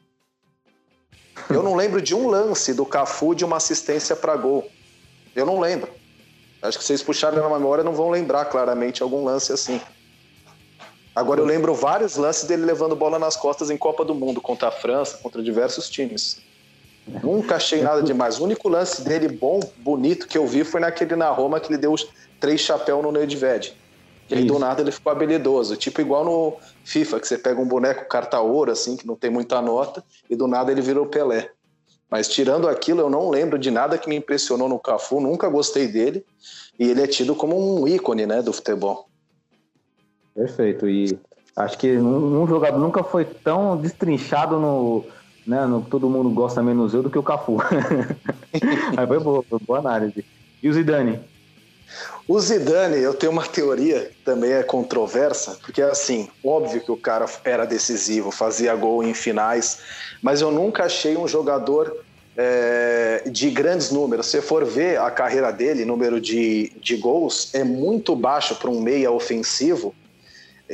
Eu 1.49 1.63
não 1.63 1.77
lembro 1.77 2.03
de 2.03 2.15
um 2.15 2.29
lance 2.29 2.75
do 2.75 2.85
Cafu 2.85 3.35
de 3.35 3.45
uma 3.45 3.57
assistência 3.57 4.17
para 4.17 4.37
gol. 4.37 4.69
Eu 5.35 5.47
não 5.47 5.61
lembro. 5.61 5.89
Acho 6.61 6.77
que 6.77 6.85
vocês 6.85 7.03
puxarem 7.03 7.39
na 7.39 7.49
memória 7.49 7.85
não 7.85 7.93
vão 7.93 8.11
lembrar 8.11 8.47
claramente 8.47 9.03
algum 9.03 9.25
lance 9.25 9.53
assim. 9.53 9.81
Agora 11.15 11.41
eu 11.41 11.45
lembro 11.45 11.73
vários 11.73 12.17
lances 12.17 12.45
dele 12.45 12.65
levando 12.65 12.97
bola 12.97 13.19
nas 13.19 13.37
costas 13.37 13.71
em 13.71 13.77
Copa 13.77 14.05
do 14.05 14.15
Mundo 14.15 14.41
contra 14.41 14.69
a 14.69 14.73
França, 14.73 15.19
contra 15.19 15.43
diversos 15.43 15.89
times. 15.89 16.41
Nunca 17.07 17.57
achei 17.57 17.81
nada 17.81 18.03
demais. 18.03 18.39
O 18.39 18.45
único 18.45 18.69
lance 18.69 19.03
dele 19.03 19.29
bom, 19.29 19.61
bonito 19.79 20.27
que 20.27 20.37
eu 20.37 20.47
vi 20.47 20.65
foi 20.65 20.81
naquele 20.81 21.17
na 21.17 21.31
Roma 21.31 21.61
que 21.61 21.73
ele 21.73 21.79
deu 21.79 21.93
os 21.93 22.09
três 22.39 22.61
chapéus 22.61 23.03
no 23.03 23.13
Nedved. 23.13 23.80
E 24.31 24.35
aí 24.35 24.45
do 24.45 24.59
nada 24.59 24.81
ele 24.81 24.93
ficou 24.93 25.11
habilidoso, 25.11 25.77
tipo 25.77 26.01
igual 26.01 26.25
no 26.25 26.57
FIFA, 26.85 27.19
que 27.19 27.27
você 27.27 27.37
pega 27.37 27.61
um 27.61 27.67
boneco 27.67 28.09
carta 28.09 28.41
ouro 28.41 28.71
assim, 28.71 28.97
que 28.97 29.07
não 29.07 29.17
tem 29.17 29.31
muita 29.31 29.61
nota, 29.61 30.05
e 30.29 30.37
do 30.37 30.47
nada 30.47 30.71
ele 30.71 30.81
virou 30.81 31.07
Pelé. 31.07 31.51
Mas 32.11 32.29
tirando 32.29 32.69
aquilo, 32.69 33.01
eu 33.01 33.11
não 33.11 33.31
lembro 33.31 33.59
de 33.59 33.71
nada 33.71 33.97
que 33.97 34.09
me 34.09 34.17
impressionou 34.17 34.69
no 34.69 34.79
Cafu, 34.79 35.21
nunca 35.21 35.49
gostei 35.49 35.87
dele. 35.87 36.25
E 36.79 36.91
ele 36.91 37.03
é 37.03 37.07
tido 37.07 37.37
como 37.37 37.83
um 37.83 37.87
ícone 37.87 38.27
né, 38.27 38.43
do 38.43 38.53
futebol. 38.53 39.09
Perfeito. 40.35 40.89
E 40.89 41.17
acho 41.55 41.79
que 41.79 41.97
um, 41.97 42.47
jogador 42.49 42.79
nunca 42.79 43.05
foi 43.05 43.25
tão 43.25 43.77
destrinchado 43.77 44.59
no, 44.59 45.05
né, 45.47 45.65
no 45.67 45.83
todo 45.83 46.11
mundo 46.11 46.31
gosta 46.31 46.63
menos 46.63 46.95
eu 46.95 47.03
do 47.03 47.11
que 47.11 47.19
o 47.19 47.23
Cafu. 47.23 47.59
Mas 48.97 49.09
foi 49.09 49.21
boa, 49.21 49.45
foi 49.49 49.59
boa 49.61 49.79
análise. 49.79 50.25
E 50.61 50.69
o 50.69 50.73
Zidane? 50.73 51.21
O 52.33 52.39
Zidane, 52.39 52.97
eu 52.99 53.13
tenho 53.13 53.33
uma 53.33 53.45
teoria 53.45 54.09
também 54.25 54.53
é 54.53 54.63
controversa, 54.63 55.59
porque 55.63 55.83
assim, 55.83 56.29
óbvio 56.45 56.81
que 56.81 56.93
o 56.93 56.97
cara 56.97 57.27
era 57.43 57.65
decisivo, 57.65 58.31
fazia 58.31 58.73
gol 58.77 59.03
em 59.03 59.13
finais, 59.13 59.81
mas 60.23 60.41
eu 60.41 60.53
nunca 60.53 60.85
achei 60.85 61.17
um 61.17 61.27
jogador 61.27 62.05
é, 62.37 63.25
de 63.27 63.51
grandes 63.51 63.91
números. 63.91 64.27
Se 64.27 64.41
for 64.41 64.65
ver 64.65 65.01
a 65.01 65.11
carreira 65.11 65.51
dele, 65.51 65.85
número 65.85 66.21
de, 66.21 66.71
de 66.81 66.97
gols, 66.99 67.53
é 67.53 67.65
muito 67.65 68.15
baixo 68.15 68.55
para 68.55 68.71
um 68.71 68.81
meia 68.81 69.11
ofensivo. 69.11 69.93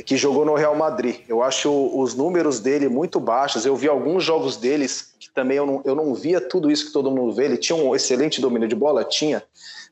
que 0.05 0.15
jogou 0.15 0.45
no 0.45 0.53
Real 0.53 0.75
Madrid. 0.75 1.21
Eu 1.27 1.41
acho 1.41 1.71
os 1.71 2.13
números 2.13 2.59
dele 2.59 2.87
muito 2.87 3.19
baixos. 3.19 3.65
Eu 3.65 3.75
vi 3.75 3.87
alguns 3.87 4.23
jogos 4.23 4.57
deles 4.57 5.15
que 5.19 5.31
também 5.31 5.57
eu 5.57 5.65
não, 5.65 5.81
eu 5.83 5.95
não 5.95 6.13
via 6.13 6.39
tudo 6.39 6.69
isso 6.69 6.85
que 6.85 6.93
todo 6.93 7.09
mundo 7.09 7.33
vê. 7.33 7.45
Ele 7.45 7.57
tinha 7.57 7.75
um 7.75 7.95
excelente 7.95 8.39
domínio 8.39 8.67
de 8.67 8.75
bola? 8.75 9.03
Tinha. 9.03 9.41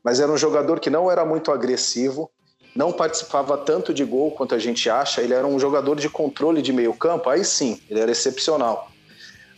Mas 0.05 0.19
era 0.19 0.31
um 0.31 0.37
jogador 0.37 0.79
que 0.79 0.91
não 0.91 1.09
era 1.09 1.25
muito 1.25 1.51
agressivo, 1.51 2.29
não 2.75 2.91
participava 2.91 3.57
tanto 3.57 3.91
de 3.91 4.05
gol 4.05 4.29
quanto 4.29 4.53
a 4.53 4.59
gente 4.59 4.87
acha. 4.87 5.19
Ele 5.19 5.33
era 5.33 5.47
um 5.47 5.57
jogador 5.57 5.95
de 5.95 6.07
controle 6.07 6.61
de 6.61 6.71
meio 6.71 6.93
campo. 6.93 7.27
Aí 7.27 7.43
sim, 7.43 7.81
ele 7.89 7.99
era 7.99 8.11
excepcional. 8.11 8.91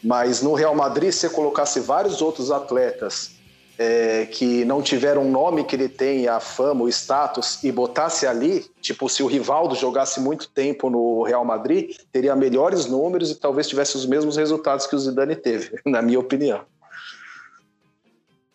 Mas 0.02 0.42
no 0.42 0.54
Real 0.54 0.74
Madrid, 0.74 1.12
se 1.12 1.30
colocasse 1.32 1.82
vários 1.82 2.22
outros 2.22 2.50
atletas 2.50 3.32
é, 3.78 4.26
que 4.26 4.64
não 4.64 4.82
tiveram 4.82 5.24
o 5.24 5.30
nome 5.30 5.66
que 5.66 5.76
ele 5.76 5.90
tem, 5.90 6.30
a 6.30 6.40
fama, 6.40 6.86
o 6.86 6.88
status, 6.88 7.62
e 7.62 7.70
botasse 7.70 8.26
ali, 8.26 8.66
tipo, 8.80 9.10
se 9.10 9.22
o 9.22 9.28
Rivaldo 9.28 9.76
jogasse 9.76 10.22
muito 10.22 10.48
tempo 10.48 10.90
no 10.90 11.24
Real 11.24 11.44
Madrid, 11.44 11.94
teria 12.10 12.36
melhores 12.38 12.86
números 12.86 13.32
e 13.32 13.36
talvez 13.36 13.68
tivesse 13.68 13.98
os 13.98 14.06
mesmos 14.06 14.38
resultados 14.38 14.88
que 14.88 14.96
o 14.96 15.00
Zidane 15.00 15.36
teve, 15.36 15.78
na 15.86 16.02
minha 16.02 16.20
opinião. 16.22 16.62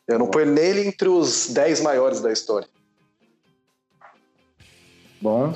Eu 0.07 0.19
não 0.19 0.27
ponho 0.27 0.47
nele 0.47 0.87
entre 0.87 1.09
os 1.09 1.49
10 1.51 1.81
maiores 1.81 2.21
da 2.21 2.33
história. 2.33 2.69
Bom, 5.21 5.53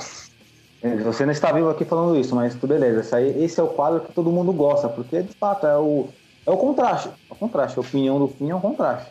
é, 0.83 0.97
você 0.99 1.27
não 1.27 1.33
está 1.33 1.51
vivo 1.51 1.69
aqui 1.69 1.85
falando 1.85 2.19
isso, 2.19 2.35
mas 2.35 2.55
tudo 2.55 2.69
beleza. 2.69 3.21
esse 3.21 3.59
é 3.59 3.63
o 3.63 3.69
quadro 3.69 4.01
que 4.01 4.13
todo 4.13 4.31
mundo 4.31 4.53
gosta, 4.53 4.89
porque 4.89 5.23
de 5.23 5.35
fato 5.35 5.67
é 5.67 5.77
o, 5.77 6.09
é 6.47 6.51
o 6.51 6.57
contraste. 6.57 7.09
É 7.09 7.33
o 7.33 7.37
contraste. 7.37 7.79
A 7.79 7.81
opinião 7.81 8.19
do 8.19 8.29
fim 8.29 8.51
é 8.51 8.55
o 8.55 8.61
contraste 8.61 9.11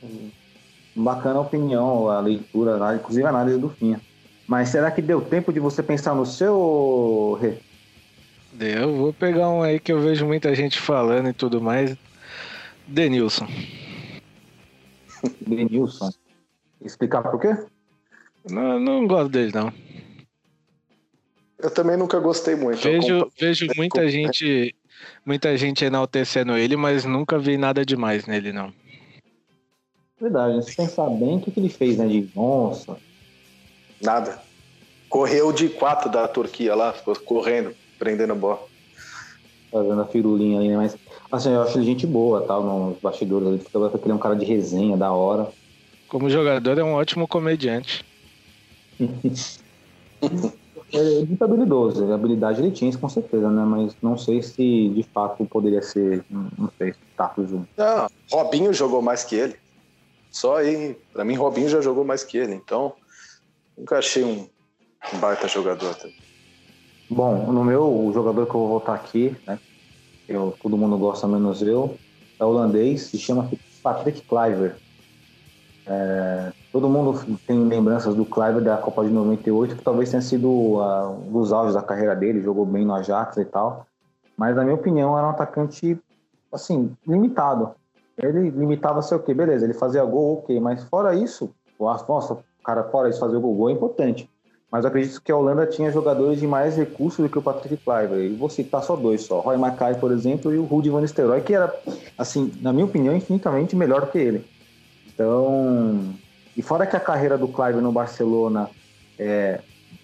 bacana 0.96 1.40
a 1.40 1.42
opinião, 1.42 2.10
a 2.10 2.20
leitura, 2.20 2.84
a, 2.84 2.96
inclusive 2.96 3.26
a 3.26 3.30
análise 3.30 3.60
do 3.60 3.70
Finha. 3.70 4.00
Mas 4.48 4.70
será 4.70 4.90
que 4.90 5.02
deu 5.02 5.22
tempo 5.22 5.52
de 5.52 5.60
você 5.60 5.84
pensar 5.84 6.16
no 6.16 6.26
seu, 6.26 7.38
Rê? 7.42 7.56
Deu, 8.54 8.96
vou 8.96 9.12
pegar 9.12 9.50
um 9.50 9.62
aí 9.62 9.80
que 9.80 9.92
eu 9.92 10.00
vejo 10.00 10.26
muita 10.26 10.56
gente 10.56 10.80
falando 10.80 11.30
e 11.30 11.34
tudo 11.34 11.60
mais. 11.60 11.96
Denilson. 12.88 13.48
Denilson. 15.42 16.10
Explicar 16.82 17.24
por 17.24 17.40
quê? 17.40 17.58
Não, 18.50 18.80
não 18.80 19.08
gosto 19.08 19.30
dele, 19.30 19.52
não. 19.54 19.74
Eu 21.58 21.72
também 21.72 21.98
nunca 21.98 22.20
gostei 22.20 22.56
muito. 22.56 22.82
Vejo, 22.82 23.32
vejo 23.40 23.68
muita 23.76 24.08
gente 24.08 24.76
muita 25.26 25.58
gente 25.58 25.84
enaltecendo 25.84 26.58
ele, 26.58 26.76
mas 26.76 27.06
nunca 27.06 27.40
vi 27.40 27.58
nada 27.58 27.86
demais 27.86 28.26
nele, 28.26 28.52
não. 28.52 28.72
Verdade, 30.20 30.64
se 30.64 30.76
pensar 30.76 31.10
bem, 31.10 31.38
o 31.38 31.42
que, 31.42 31.52
que 31.52 31.60
ele 31.60 31.70
fez, 31.70 31.98
né? 31.98 32.08
De 32.08 32.30
nossa. 32.36 32.98
Nada. 34.02 34.42
Correu 35.10 35.52
de 35.52 35.70
quatro 35.70 36.10
da 36.10 36.28
Turquia 36.28 36.74
lá, 36.76 36.94
ficou 36.94 37.16
correndo, 37.16 37.76
prendendo 38.00 38.34
a 38.34 38.36
bola. 38.36 38.66
Fazendo 39.72 40.02
a 40.02 40.06
firulinha 40.06 40.60
ali, 40.60 40.70
né? 40.70 40.78
Mas, 40.78 40.96
assim, 41.32 41.52
eu 41.52 41.62
acho 41.62 41.78
ele 41.78 41.86
gente 41.86 42.08
boa, 42.08 42.42
tal, 42.42 42.64
nos 42.64 43.00
bastidores. 43.00 43.48
Ele 43.48 43.60
fica 43.60 43.78
ele 43.80 44.12
é 44.12 44.16
um 44.16 44.20
cara 44.20 44.36
de 44.36 44.46
resenha, 44.46 44.98
da 44.98 45.12
hora. 45.12 45.50
Como 46.08 46.30
jogador, 46.30 46.78
é 46.78 46.84
um 46.84 46.94
ótimo 46.94 47.28
comediante. 47.28 48.06
é 50.94 51.26
muito 51.26 51.44
habilidoso. 51.44 52.14
habilidade 52.14 52.62
ele 52.62 52.72
tinha, 52.72 52.96
com 52.98 53.10
certeza, 53.10 53.50
né? 53.50 53.64
Mas 53.66 53.96
não 54.02 54.18
sei 54.18 54.42
se 54.42 54.90
de 54.90 55.04
fato 55.14 55.46
poderia 55.46 55.82
ser, 55.82 56.24
não 56.30 56.70
sei, 56.78 56.94
status. 57.14 57.52
Não, 57.52 58.08
Robinho 58.32 58.74
jogou 58.74 59.02
mais 59.02 59.24
que 59.24 59.36
ele. 59.36 59.56
Só 60.32 60.58
aí, 60.58 60.98
para 61.14 61.24
mim, 61.24 61.36
Robinho 61.36 61.70
já 61.70 61.82
jogou 61.82 62.04
mais 62.04 62.24
que 62.24 62.38
ele, 62.38 62.54
então 62.54 62.94
nunca 63.78 63.98
achei 63.98 64.24
um, 64.24 64.48
um 65.14 65.20
baita 65.20 65.48
jogador. 65.48 65.96
Bom, 67.10 67.52
no 67.52 67.64
meu, 67.64 67.84
o 67.84 68.12
jogador 68.14 68.46
que 68.46 68.56
eu 68.56 68.60
vou 68.60 68.70
voltar 68.70 68.96
aqui, 68.96 69.36
né? 69.46 69.60
Eu, 70.28 70.54
todo 70.62 70.78
mundo 70.78 70.98
gosta 70.98 71.28
menos 71.28 71.62
eu, 71.62 71.96
é 72.40 72.44
holandês, 72.44 73.04
se 73.04 73.18
chama 73.18 73.50
Patrick 73.84 74.22
Kluivert. 74.22 74.76
É, 75.88 76.52
todo 76.72 76.90
mundo 76.90 77.20
tem 77.46 77.60
lembranças 77.64 78.16
do 78.16 78.26
Kluivert 78.26 78.64
da 78.64 78.78
Copa 78.78 79.06
de 79.06 79.12
98, 79.12 79.76
que 79.76 79.84
talvez 79.84 80.10
tenha 80.10 80.22
sido 80.22 80.50
uh, 80.50 81.12
um 81.28 81.32
dos 81.32 81.54
auges 81.54 81.76
da 81.76 81.82
carreira 81.82 82.16
dele, 82.16 82.42
jogou 82.42 82.66
bem 82.66 82.86
no 82.86 82.96
Ajax 82.96 83.38
e 83.38 83.46
tal. 83.46 83.86
Mas, 84.36 84.56
na 84.56 84.64
minha 84.64 84.76
opinião, 84.76 85.18
era 85.18 85.28
um 85.28 85.30
atacante, 85.30 85.98
assim, 86.52 86.92
limitado 87.08 87.76
ele 88.18 88.50
limitava-se 88.50 89.14
ao 89.14 89.20
quê? 89.20 89.34
Beleza, 89.34 89.66
ele 89.66 89.74
fazia 89.74 90.04
gol, 90.06 90.40
ok, 90.40 90.60
mas 90.60 90.84
fora 90.86 91.14
isso, 91.14 91.54
nossa, 91.80 92.38
cara, 92.64 92.84
fora 92.86 93.10
isso, 93.10 93.20
fazer 93.20 93.36
o 93.36 93.42
gol, 93.42 93.56
gol 93.56 93.70
é 93.70 93.74
importante. 93.74 94.30
Mas 94.76 94.84
acredito 94.84 95.22
que 95.22 95.32
a 95.32 95.38
Holanda 95.38 95.66
tinha 95.66 95.90
jogadores 95.90 96.38
de 96.38 96.46
mais 96.46 96.76
recursos 96.76 97.24
do 97.24 97.30
que 97.30 97.40
o 97.40 97.42
Patrick 97.42 97.78
Kluivert. 97.78 98.20
E 98.20 98.36
vou 98.36 98.50
citar 98.50 98.84
só 98.84 98.94
dois 98.94 99.22
só. 99.22 99.40
Roy 99.40 99.56
Mackay, 99.56 99.96
por 99.96 100.12
exemplo, 100.12 100.54
e 100.54 100.58
o 100.58 100.66
Rudy 100.66 100.90
Van 100.90 101.00
Nistelrooy, 101.00 101.40
que 101.40 101.54
era, 101.54 101.74
assim, 102.18 102.52
na 102.62 102.74
minha 102.74 102.84
opinião, 102.84 103.16
infinitamente 103.16 103.74
melhor 103.74 104.12
que 104.12 104.18
ele. 104.18 104.46
Então... 105.08 106.14
E 106.58 106.62
fora 106.62 106.86
que 106.86 106.94
a 106.94 107.00
carreira 107.00 107.38
do 107.38 107.48
Kluivert 107.48 107.82
no 107.82 107.92
Barcelona 107.94 108.70
é 109.18 109.62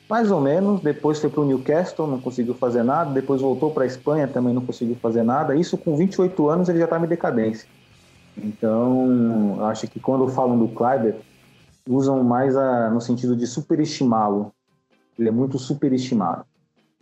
mais 0.10 0.32
ou 0.32 0.40
menos, 0.40 0.80
depois 0.82 1.20
foi 1.20 1.30
para 1.30 1.42
o 1.42 1.46
Newcastle, 1.46 2.08
não 2.08 2.22
conseguiu 2.22 2.54
fazer 2.54 2.84
nada, 2.84 3.12
depois 3.12 3.42
voltou 3.42 3.72
para 3.72 3.84
a 3.84 3.88
Espanha, 3.88 4.26
também 4.26 4.54
não 4.54 4.62
conseguiu 4.62 4.96
fazer 5.02 5.24
nada. 5.24 5.54
Isso 5.54 5.78
com 5.78 5.98
28 5.98 6.50
anos 6.50 6.70
ele 6.70 6.80
já 6.80 6.86
estava 6.86 7.06
em 7.06 7.10
decadência. 7.10 7.68
Então, 8.38 9.66
acho 9.66 9.86
que 9.88 10.00
quando 10.00 10.28
falam 10.30 10.58
do 10.58 10.70
Kleiber, 10.70 11.16
usam 11.88 12.24
mais 12.24 12.56
a, 12.56 12.90
no 12.90 13.02
sentido 13.02 13.36
de 13.36 13.48
superestimá-lo. 13.48 14.54
Ele 15.22 15.30
é 15.30 15.32
muito 15.32 15.60
superestimado. 15.60 16.44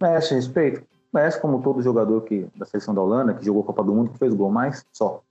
Merece 0.02 0.34
respeito? 0.34 0.84
Merece 1.14 1.40
como 1.40 1.62
todo 1.62 1.82
jogador 1.82 2.22
que, 2.22 2.46
da 2.54 2.66
seleção 2.66 2.94
da 2.94 3.02
Holanda, 3.02 3.34
que 3.34 3.46
jogou 3.46 3.64
a 3.64 3.66
Copa 3.66 3.82
do 3.82 3.94
Mundo, 3.94 4.12
que 4.12 4.20
fez 4.20 4.34
gol, 4.34 4.52
mas 4.52 4.86
só. 4.92 5.22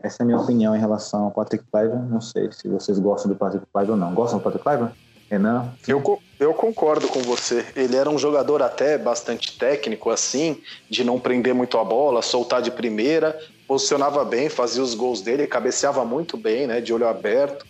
Essa 0.00 0.22
é 0.22 0.24
a 0.24 0.26
minha 0.26 0.38
opinião 0.38 0.76
em 0.76 0.78
relação 0.78 1.24
ao 1.24 1.30
Patrick 1.32 1.64
Kluivert. 1.68 2.04
Não 2.08 2.20
sei 2.20 2.52
se 2.52 2.68
vocês 2.68 3.00
gostam 3.00 3.32
do 3.32 3.36
Patrick 3.36 3.66
Kluivert 3.72 3.90
ou 3.90 3.96
não. 3.96 4.14
Gostam 4.14 4.38
do 4.38 4.42
Patrick 4.44 4.62
Kluivert? 4.62 4.92
Renan? 5.28 5.72
Eu, 5.88 6.20
eu 6.38 6.54
concordo 6.54 7.08
com 7.08 7.20
você. 7.22 7.66
Ele 7.74 7.96
era 7.96 8.08
um 8.08 8.16
jogador 8.16 8.62
até 8.62 8.96
bastante 8.96 9.58
técnico, 9.58 10.10
assim, 10.10 10.60
de 10.88 11.02
não 11.02 11.18
prender 11.18 11.52
muito 11.52 11.76
a 11.78 11.84
bola, 11.84 12.22
soltar 12.22 12.62
de 12.62 12.70
primeira, 12.70 13.36
posicionava 13.66 14.24
bem, 14.24 14.48
fazia 14.48 14.84
os 14.84 14.94
gols 14.94 15.20
dele, 15.20 15.48
cabeceava 15.48 16.04
muito 16.04 16.36
bem, 16.36 16.68
né, 16.68 16.80
de 16.80 16.94
olho 16.94 17.08
aberto, 17.08 17.66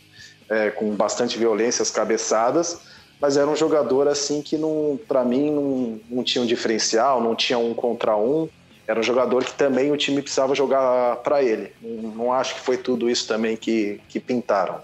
é, 0.50 0.70
com 0.70 0.94
bastante 0.94 1.38
violência 1.38 1.82
as 1.82 1.90
cabeçadas, 1.90 2.78
mas 3.20 3.36
era 3.36 3.48
um 3.48 3.56
jogador 3.56 4.08
assim 4.08 4.42
que 4.42 4.58
não, 4.58 4.98
para 5.08 5.24
mim 5.24 5.50
não, 5.50 6.00
não 6.10 6.24
tinha 6.24 6.42
um 6.42 6.46
diferencial, 6.46 7.20
não 7.20 7.34
tinha 7.34 7.58
um 7.58 7.72
contra 7.72 8.16
um. 8.16 8.48
Era 8.86 9.00
um 9.00 9.02
jogador 9.02 9.44
que 9.44 9.52
também 9.52 9.90
o 9.90 9.96
time 9.96 10.22
precisava 10.22 10.54
jogar 10.54 11.16
para 11.16 11.42
ele. 11.42 11.72
Não, 11.82 12.10
não, 12.10 12.32
acho 12.32 12.54
que 12.54 12.60
foi 12.60 12.76
tudo 12.76 13.10
isso 13.10 13.26
também 13.26 13.56
que, 13.56 14.00
que 14.08 14.20
pintaram. 14.20 14.80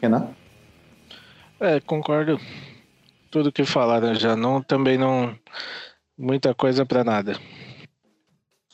Renan? 0.00 0.28
É, 1.60 1.78
concordo. 1.80 2.40
Tudo 3.30 3.52
que 3.52 3.64
falaram 3.64 4.14
já 4.14 4.34
não 4.34 4.60
também 4.60 4.98
não 4.98 5.36
muita 6.16 6.54
coisa 6.54 6.84
para 6.84 7.04
nada. 7.04 7.38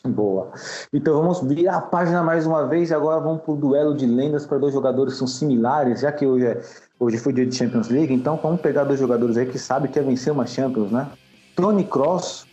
Boa. 0.03 0.51
Então 0.93 1.21
vamos 1.21 1.43
virar 1.43 1.77
a 1.77 1.81
página 1.81 2.23
mais 2.23 2.47
uma 2.47 2.67
vez 2.67 2.91
e 2.91 2.95
agora 2.95 3.21
vamos 3.21 3.43
para 3.43 3.53
o 3.53 3.57
duelo 3.57 3.95
de 3.95 4.07
lendas 4.07 4.47
para 4.47 4.59
dois 4.59 4.73
jogadores 4.73 5.13
que 5.13 5.19
são 5.19 5.27
similares, 5.27 6.01
já 6.01 6.11
que 6.11 6.27
hoje, 6.27 6.47
é, 6.47 6.63
hoje 6.99 7.19
foi 7.19 7.35
dia 7.35 7.45
de 7.45 7.55
Champions 7.55 7.89
League, 7.89 8.13
então 8.13 8.39
vamos 8.43 8.63
pegar 8.63 8.85
dois 8.85 8.99
jogadores 8.99 9.37
aí 9.37 9.47
que 9.47 9.59
sabem 9.59 9.91
que 9.91 9.99
é 9.99 10.03
vencer 10.03 10.33
uma 10.33 10.47
Champions, 10.47 10.91
né? 10.91 11.11
Tony 11.55 11.85
Cross, 11.85 12.47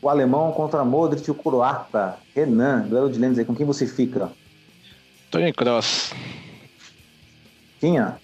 o 0.00 0.08
alemão 0.08 0.52
contra 0.52 0.84
Modric, 0.84 1.28
o 1.28 1.34
croata. 1.34 2.18
Renan, 2.32 2.86
duelo 2.88 3.10
de 3.10 3.18
lendas 3.18 3.38
aí, 3.38 3.44
com 3.44 3.54
quem 3.54 3.66
você 3.66 3.86
fica? 3.86 4.30
Tony 5.30 5.52
Cross. 5.52 6.12
Tinha? 7.80 8.16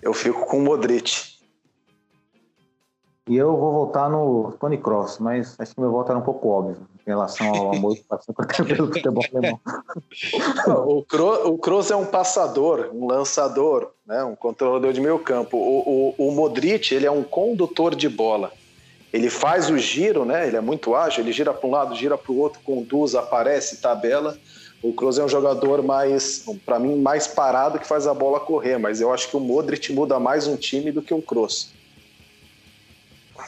Eu 0.00 0.14
fico 0.14 0.46
com 0.46 0.58
o 0.58 0.62
Modric. 0.62 1.31
E 3.28 3.36
eu 3.36 3.56
vou 3.56 3.72
voltar 3.72 4.10
no 4.10 4.52
Tony 4.58 4.76
Cross, 4.76 5.18
mas 5.20 5.54
acho 5.56 5.74
que 5.74 5.80
meu 5.80 5.92
voto 5.92 6.10
era 6.10 6.18
um 6.18 6.22
pouco 6.22 6.48
óbvio 6.48 6.76
em 7.06 7.10
relação 7.10 7.46
ao 7.46 7.72
amor 7.72 7.94
que 7.94 8.02
passou 8.02 8.34
pelo 8.66 8.88
futebol 8.88 9.24
alemão. 9.32 9.60
o, 10.86 11.04
Kroos, 11.04 11.38
o 11.44 11.56
Kroos 11.56 11.90
é 11.92 11.96
um 11.96 12.04
passador, 12.04 12.90
um 12.92 13.06
lançador, 13.06 13.92
né, 14.04 14.24
um 14.24 14.34
controlador 14.34 14.92
de 14.92 15.00
meio 15.00 15.20
campo. 15.20 15.56
O, 15.56 16.14
o, 16.18 16.28
o 16.28 16.32
Modric 16.32 16.92
ele 16.92 17.06
é 17.06 17.10
um 17.10 17.22
condutor 17.22 17.94
de 17.94 18.08
bola. 18.08 18.52
Ele 19.12 19.30
faz 19.30 19.70
o 19.70 19.78
giro, 19.78 20.24
né? 20.24 20.46
Ele 20.46 20.56
é 20.56 20.60
muito 20.60 20.94
ágil, 20.94 21.22
ele 21.22 21.32
gira 21.32 21.52
para 21.52 21.68
um 21.68 21.70
lado, 21.70 21.94
gira 21.94 22.16
para 22.16 22.32
o 22.32 22.38
outro, 22.38 22.60
conduz, 22.64 23.14
aparece, 23.14 23.80
tabela. 23.80 24.36
O 24.82 24.92
Kroos 24.92 25.18
é 25.18 25.24
um 25.24 25.28
jogador 25.28 25.82
mais, 25.82 26.44
para 26.64 26.78
mim, 26.78 26.96
mais 26.96 27.28
parado 27.28 27.78
que 27.78 27.86
faz 27.86 28.06
a 28.06 28.14
bola 28.14 28.40
correr, 28.40 28.78
mas 28.78 29.00
eu 29.00 29.12
acho 29.12 29.28
que 29.28 29.36
o 29.36 29.40
Modric 29.40 29.92
muda 29.92 30.18
mais 30.18 30.48
um 30.48 30.56
time 30.56 30.90
do 30.90 31.02
que 31.02 31.14
o 31.14 31.22
Kroos. 31.22 31.70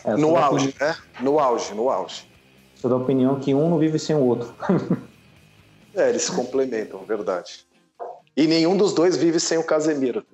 É, 0.05 0.17
no 0.17 0.37
auge, 0.37 0.69
opinião... 0.69 0.89
né? 0.89 0.97
No 1.21 1.39
auge, 1.39 1.75
no 1.75 1.91
auge. 1.91 2.29
Sou 2.77 2.91
da 2.91 2.97
opinião 2.97 3.39
que 3.41 3.55
um 3.55 3.69
não 3.71 3.79
vive 3.79 3.99
sem 3.99 4.15
o 4.15 4.21
outro. 4.21 4.55
é, 5.95 6.11
eles 6.11 6.23
se 6.23 6.33
complementam, 6.33 7.05
verdade. 7.05 7.67
E 8.37 8.47
nenhum 8.47 8.77
dos 8.77 8.93
dois 8.93 9.17
vive 9.17 9.39
sem 9.39 9.59
o 9.59 9.65
Casemiro. 9.65 10.25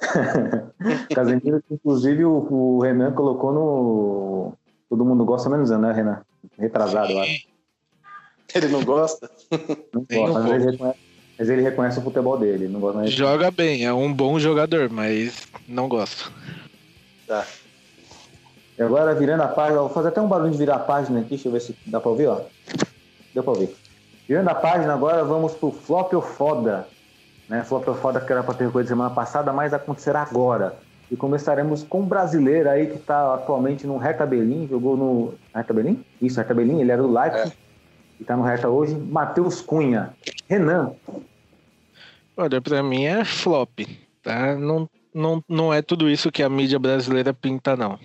Casemiro, 1.14 1.62
que 1.62 1.74
inclusive 1.74 2.24
o, 2.24 2.46
o, 2.50 2.80
Renan 2.80 3.12
colocou 3.12 3.52
no. 3.52 4.52
Todo 4.88 5.04
mundo 5.04 5.24
gosta 5.24 5.50
menos, 5.50 5.70
né, 5.70 5.92
Renan? 5.92 6.22
Retrasado, 6.58 7.12
eu 7.12 7.20
acho. 7.20 7.46
Ele 8.54 8.68
não 8.68 8.84
gosta? 8.84 9.28
Não 9.92 10.06
gosta, 10.08 10.40
mas 10.40 10.52
ele, 10.52 10.70
reconhece, 10.70 10.98
mas 11.38 11.48
ele 11.48 11.62
reconhece 11.62 11.98
o 11.98 12.02
futebol 12.02 12.38
dele. 12.38 12.68
Não 12.68 12.78
gosta 12.78 13.06
Joga 13.08 13.50
bem, 13.50 13.84
é 13.84 13.92
um 13.92 14.12
bom 14.12 14.38
jogador, 14.38 14.88
mas 14.90 15.48
não 15.66 15.88
gosto. 15.88 16.30
Tá. 17.26 17.44
E 18.76 18.82
agora, 18.82 19.14
virando 19.14 19.42
a 19.42 19.48
página, 19.48 19.80
vou 19.80 19.88
fazer 19.88 20.08
até 20.08 20.20
um 20.20 20.28
barulho 20.28 20.50
de 20.50 20.58
virar 20.58 20.76
a 20.76 20.80
página 20.80 21.20
aqui, 21.20 21.30
deixa 21.30 21.48
eu 21.48 21.52
ver 21.52 21.60
se 21.60 21.76
dá 21.86 22.00
pra 22.00 22.10
ouvir, 22.10 22.26
ó. 22.26 22.40
Deu 23.32 23.42
pra 23.42 23.52
ouvir. 23.52 23.74
Virando 24.28 24.48
a 24.48 24.54
página, 24.54 24.92
agora 24.92 25.22
vamos 25.24 25.52
pro 25.54 25.70
flop 25.70 26.12
ou 26.14 26.22
foda. 26.22 26.88
Né? 27.48 27.62
Flop 27.62 27.86
ou 27.86 27.94
foda 27.94 28.20
que 28.20 28.32
era 28.32 28.42
pra 28.42 28.54
ter 28.54 28.70
coisa 28.70 28.88
semana 28.88 29.10
passada, 29.10 29.52
mas 29.52 29.72
acontecerá 29.72 30.22
agora. 30.22 30.76
E 31.10 31.16
começaremos 31.16 31.82
com 31.82 32.00
um 32.00 32.06
brasileiro 32.06 32.68
aí 32.68 32.86
que 32.86 32.98
tá 32.98 33.34
atualmente 33.34 33.86
no 33.86 33.96
Hertha 33.98 34.24
Berlim, 34.24 34.66
jogou 34.66 34.96
no... 34.96 35.34
Hertha 35.54 35.72
Berlim? 35.72 36.04
Isso, 36.20 36.38
Hertha 36.38 36.54
Berlim, 36.54 36.80
ele 36.80 36.90
era 36.90 37.02
do 37.02 37.12
Leipzig. 37.12 37.50
É. 37.50 37.64
E 38.20 38.24
tá 38.24 38.36
no 38.36 38.42
Hertha 38.42 38.68
hoje, 38.68 38.94
Matheus 38.94 39.60
Cunha. 39.60 40.14
Renan. 40.48 40.92
Olha, 42.36 42.60
pra 42.60 42.82
mim 42.82 43.04
é 43.04 43.24
flop, 43.24 43.80
tá? 44.22 44.56
Não, 44.56 44.88
não, 45.12 45.44
não 45.48 45.72
é 45.72 45.82
tudo 45.82 46.08
isso 46.08 46.32
que 46.32 46.42
a 46.42 46.48
mídia 46.48 46.78
brasileira 46.78 47.32
pinta, 47.34 47.76
não. 47.76 47.98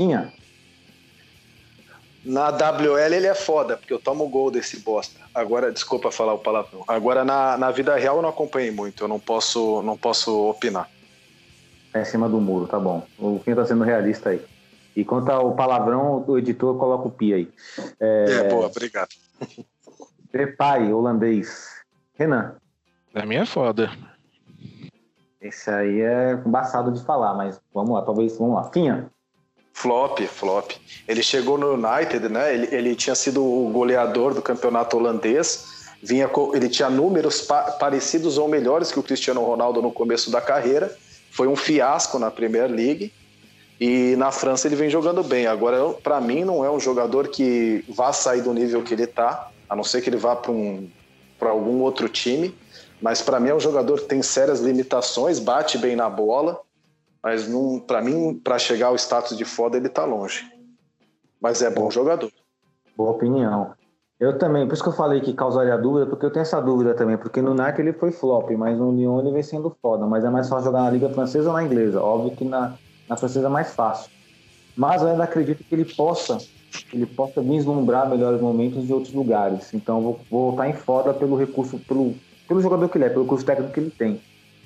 Tinha. 0.00 0.32
Na 2.24 2.48
WL 2.48 3.14
ele 3.14 3.26
é 3.26 3.34
foda, 3.34 3.76
porque 3.76 3.92
eu 3.92 3.98
tomo 3.98 4.26
gol 4.30 4.50
desse 4.50 4.78
bosta. 4.80 5.20
Agora, 5.34 5.70
desculpa 5.70 6.10
falar 6.10 6.32
o 6.32 6.38
palavrão. 6.38 6.82
Agora 6.88 7.22
na, 7.22 7.58
na 7.58 7.70
vida 7.70 7.94
real 7.96 8.16
eu 8.16 8.22
não 8.22 8.30
acompanhei 8.30 8.70
muito, 8.70 9.04
eu 9.04 9.08
não 9.08 9.20
posso, 9.20 9.82
não 9.82 9.98
posso 9.98 10.48
opinar. 10.48 10.88
É 11.92 12.00
em 12.00 12.04
cima 12.06 12.30
do 12.30 12.40
muro, 12.40 12.66
tá 12.66 12.80
bom. 12.80 13.06
O 13.18 13.40
Quinho 13.40 13.56
tá 13.56 13.66
sendo 13.66 13.84
realista 13.84 14.30
aí. 14.30 14.42
E 14.96 15.04
quanto 15.04 15.28
ao 15.28 15.54
palavrão, 15.54 16.24
o 16.26 16.38
editor 16.38 16.78
coloca 16.78 17.08
o 17.08 17.10
pi 17.10 17.34
aí. 17.34 17.48
É, 18.00 18.24
é 18.30 18.48
boa, 18.48 18.68
obrigado. 18.68 19.10
Pai, 20.56 20.90
holandês. 20.90 21.68
Renan. 22.14 22.54
Pra 23.12 23.26
mim 23.26 23.34
é 23.34 23.44
foda. 23.44 23.90
Esse 25.42 25.68
aí 25.68 26.00
é 26.00 26.32
embaçado 26.32 26.90
de 26.90 27.04
falar, 27.04 27.34
mas 27.34 27.60
vamos 27.74 27.90
lá, 27.90 28.00
talvez, 28.00 28.38
vamos 28.38 28.54
lá. 28.54 28.64
Finha. 28.70 29.10
Flop, 29.80 30.20
flop. 30.26 30.72
Ele 31.08 31.22
chegou 31.22 31.56
no 31.56 31.72
United, 31.72 32.28
né? 32.28 32.52
Ele, 32.52 32.68
ele 32.70 32.94
tinha 32.94 33.14
sido 33.14 33.42
o 33.42 33.70
goleador 33.70 34.34
do 34.34 34.42
campeonato 34.42 34.98
holandês. 34.98 35.88
Vinha, 36.02 36.28
ele 36.52 36.68
tinha 36.68 36.90
números 36.90 37.40
pa 37.40 37.62
parecidos 37.62 38.36
ou 38.36 38.46
melhores 38.46 38.92
que 38.92 38.98
o 38.98 39.02
Cristiano 39.02 39.42
Ronaldo 39.42 39.80
no 39.80 39.90
começo 39.90 40.30
da 40.30 40.38
carreira. 40.38 40.94
Foi 41.30 41.48
um 41.48 41.56
fiasco 41.56 42.18
na 42.18 42.30
Premier 42.30 42.70
League. 42.70 43.10
E 43.80 44.14
na 44.16 44.30
França 44.30 44.68
ele 44.68 44.76
vem 44.76 44.90
jogando 44.90 45.22
bem. 45.22 45.46
Agora, 45.46 45.94
para 45.94 46.20
mim, 46.20 46.44
não 46.44 46.62
é 46.62 46.70
um 46.70 46.78
jogador 46.78 47.28
que 47.28 47.82
vá 47.88 48.12
sair 48.12 48.42
do 48.42 48.52
nível 48.52 48.82
que 48.82 48.92
ele 48.92 49.04
está, 49.04 49.50
a 49.66 49.74
não 49.74 49.82
ser 49.82 50.02
que 50.02 50.10
ele 50.10 50.18
vá 50.18 50.36
para 50.36 50.52
um, 50.52 50.86
algum 51.40 51.80
outro 51.80 52.06
time. 52.06 52.54
Mas 53.00 53.22
para 53.22 53.40
mim 53.40 53.48
é 53.48 53.54
um 53.54 53.60
jogador 53.60 54.00
que 54.00 54.08
tem 54.08 54.22
sérias 54.22 54.60
limitações, 54.60 55.38
bate 55.38 55.78
bem 55.78 55.96
na 55.96 56.10
bola, 56.10 56.60
mas 57.22 57.48
para 57.86 58.02
mim, 58.02 58.40
para 58.42 58.58
chegar 58.58 58.88
ao 58.88 58.96
status 58.96 59.36
de 59.36 59.44
foda, 59.44 59.76
ele 59.76 59.88
tá 59.88 60.04
longe. 60.04 60.50
Mas 61.40 61.62
é 61.62 61.70
bom 61.70 61.90
jogador. 61.90 62.30
Boa 62.96 63.10
opinião. 63.10 63.72
Eu 64.18 64.36
também, 64.36 64.66
por 64.66 64.74
isso 64.74 64.82
que 64.82 64.88
eu 64.90 64.94
falei 64.94 65.20
que 65.22 65.32
causaria 65.32 65.78
dúvida, 65.78 66.04
porque 66.04 66.26
eu 66.26 66.30
tenho 66.30 66.42
essa 66.42 66.60
dúvida 66.60 66.92
também, 66.92 67.16
porque 67.16 67.40
no 67.40 67.54
NAC 67.54 67.78
ele 67.78 67.94
foi 67.94 68.12
flop, 68.12 68.50
mas 68.50 68.76
no 68.78 68.92
Lyon 68.92 69.20
ele 69.20 69.32
vem 69.32 69.42
sendo 69.42 69.74
foda, 69.80 70.06
mas 70.06 70.22
é 70.22 70.28
mais 70.28 70.46
fácil 70.46 70.66
jogar 70.66 70.82
na 70.82 70.90
Liga 70.90 71.08
Francesa 71.08 71.48
ou 71.48 71.54
na 71.54 71.64
Inglesa. 71.64 72.02
Óbvio 72.02 72.36
que 72.36 72.44
na, 72.44 72.74
na 73.08 73.16
francesa 73.16 73.46
é 73.46 73.50
mais 73.50 73.72
fácil. 73.74 74.10
Mas 74.76 75.00
eu 75.00 75.08
ainda 75.08 75.24
acredito 75.24 75.64
que 75.64 75.74
ele 75.74 75.86
possa, 75.86 76.36
ele 76.92 77.06
possa 77.06 77.40
vislumbrar 77.40 78.10
melhores 78.10 78.42
momentos 78.42 78.86
de 78.86 78.92
outros 78.92 79.14
lugares. 79.14 79.72
Então 79.72 80.02
vou, 80.02 80.20
vou 80.30 80.48
voltar 80.48 80.68
em 80.68 80.74
foda 80.74 81.14
pelo 81.14 81.34
recurso, 81.34 81.78
pelo, 81.78 82.14
pelo 82.46 82.60
jogador 82.60 82.90
que 82.90 82.98
ele 82.98 83.06
é, 83.06 83.08
pelo 83.08 83.24
curso 83.24 83.46
técnico 83.46 83.72
que 83.72 83.80
ele 83.80 83.90
tem. 83.90 84.20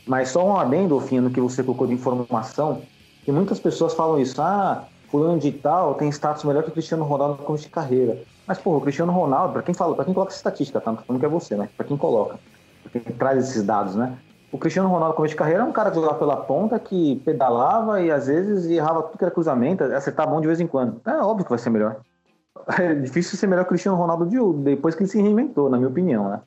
Mas 0.06 0.28
só 0.28 0.46
um 0.46 0.56
adendo, 0.56 1.00
Fino, 1.00 1.28
no 1.28 1.30
que 1.30 1.40
você 1.40 1.62
colocou 1.62 1.86
de 1.86 1.94
informação, 1.94 2.82
que 3.24 3.32
muitas 3.32 3.58
pessoas 3.58 3.94
falam 3.94 4.20
isso, 4.20 4.40
ah, 4.40 4.84
fulano 5.08 5.38
de 5.38 5.50
tal 5.52 5.94
tem 5.94 6.08
status 6.10 6.44
melhor 6.44 6.62
que 6.62 6.70
o 6.70 6.72
Cristiano 6.72 7.04
Ronaldo 7.04 7.38
no 7.38 7.44
começo 7.44 7.64
de 7.64 7.70
carreira. 7.70 8.18
Mas, 8.46 8.58
porra, 8.58 8.78
o 8.78 8.80
Cristiano 8.80 9.12
Ronaldo, 9.12 9.54
para 9.54 9.62
quem 9.62 9.74
fala, 9.74 9.94
para 9.94 10.04
quem 10.04 10.12
coloca 10.12 10.32
estatística, 10.32 10.80
tá? 10.80 10.92
Não 10.92 10.98
falando 10.98 11.20
que 11.20 11.26
é 11.26 11.28
você, 11.28 11.56
né? 11.56 11.68
Para 11.76 11.86
quem 11.86 11.96
coloca, 11.96 12.38
pra 12.82 13.00
quem 13.00 13.00
traz 13.16 13.48
esses 13.48 13.62
dados, 13.62 13.94
né? 13.94 14.18
O 14.52 14.58
Cristiano 14.58 14.88
Ronaldo 14.88 15.08
no 15.08 15.16
começo 15.16 15.32
de 15.32 15.38
carreira 15.38 15.62
é 15.62 15.64
um 15.64 15.72
cara 15.72 15.90
que 15.90 15.96
jogava 15.96 16.18
pela 16.18 16.36
ponta, 16.36 16.78
que 16.78 17.16
pedalava 17.24 18.00
e 18.02 18.10
às 18.10 18.26
vezes 18.26 18.66
errava 18.66 19.02
tudo 19.02 19.18
que 19.18 19.24
era 19.24 19.32
cruzamento, 19.32 19.82
acertar 19.82 20.28
bom 20.28 20.40
de 20.40 20.46
vez 20.46 20.60
em 20.60 20.66
quando. 20.66 21.00
É 21.06 21.16
óbvio 21.16 21.44
que 21.44 21.50
vai 21.50 21.58
ser 21.58 21.70
melhor. 21.70 21.96
É 22.78 22.94
difícil 22.94 23.36
ser 23.36 23.48
melhor 23.48 23.64
que 23.64 23.68
o 23.68 23.70
Cristiano 23.70 23.98
Ronaldo 23.98 24.26
de, 24.26 24.38
depois 24.62 24.94
que 24.94 25.02
ele 25.02 25.10
se 25.10 25.20
reinventou, 25.20 25.68
na 25.68 25.76
minha 25.76 25.88
opinião, 25.88 26.30
né? 26.30 26.40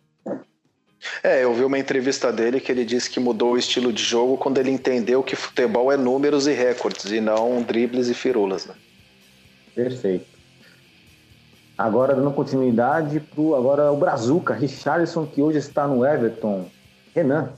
É, 1.23 1.43
eu 1.43 1.53
vi 1.53 1.63
uma 1.63 1.77
entrevista 1.77 2.31
dele 2.31 2.59
que 2.59 2.71
ele 2.71 2.83
disse 2.83 3.09
que 3.09 3.19
mudou 3.19 3.53
o 3.53 3.57
estilo 3.57 3.93
de 3.93 4.03
jogo 4.03 4.37
quando 4.37 4.57
ele 4.57 4.71
entendeu 4.71 5.23
que 5.23 5.35
futebol 5.35 5.91
é 5.91 5.97
números 5.97 6.47
e 6.47 6.53
recordes 6.53 7.11
e 7.11 7.21
não 7.21 7.61
dribles 7.61 8.07
e 8.07 8.13
firulas, 8.13 8.65
né? 8.65 8.73
Perfeito. 9.75 10.25
Agora 11.77 12.15
dando 12.15 12.31
continuidade 12.31 13.19
pro 13.19 13.53
agora 13.53 13.91
o 13.91 13.97
Brazuca, 13.97 14.53
Richarlison 14.53 15.27
que 15.27 15.41
hoje 15.41 15.59
está 15.59 15.87
no 15.87 16.03
Everton. 16.03 16.69
Renan. 17.13 17.53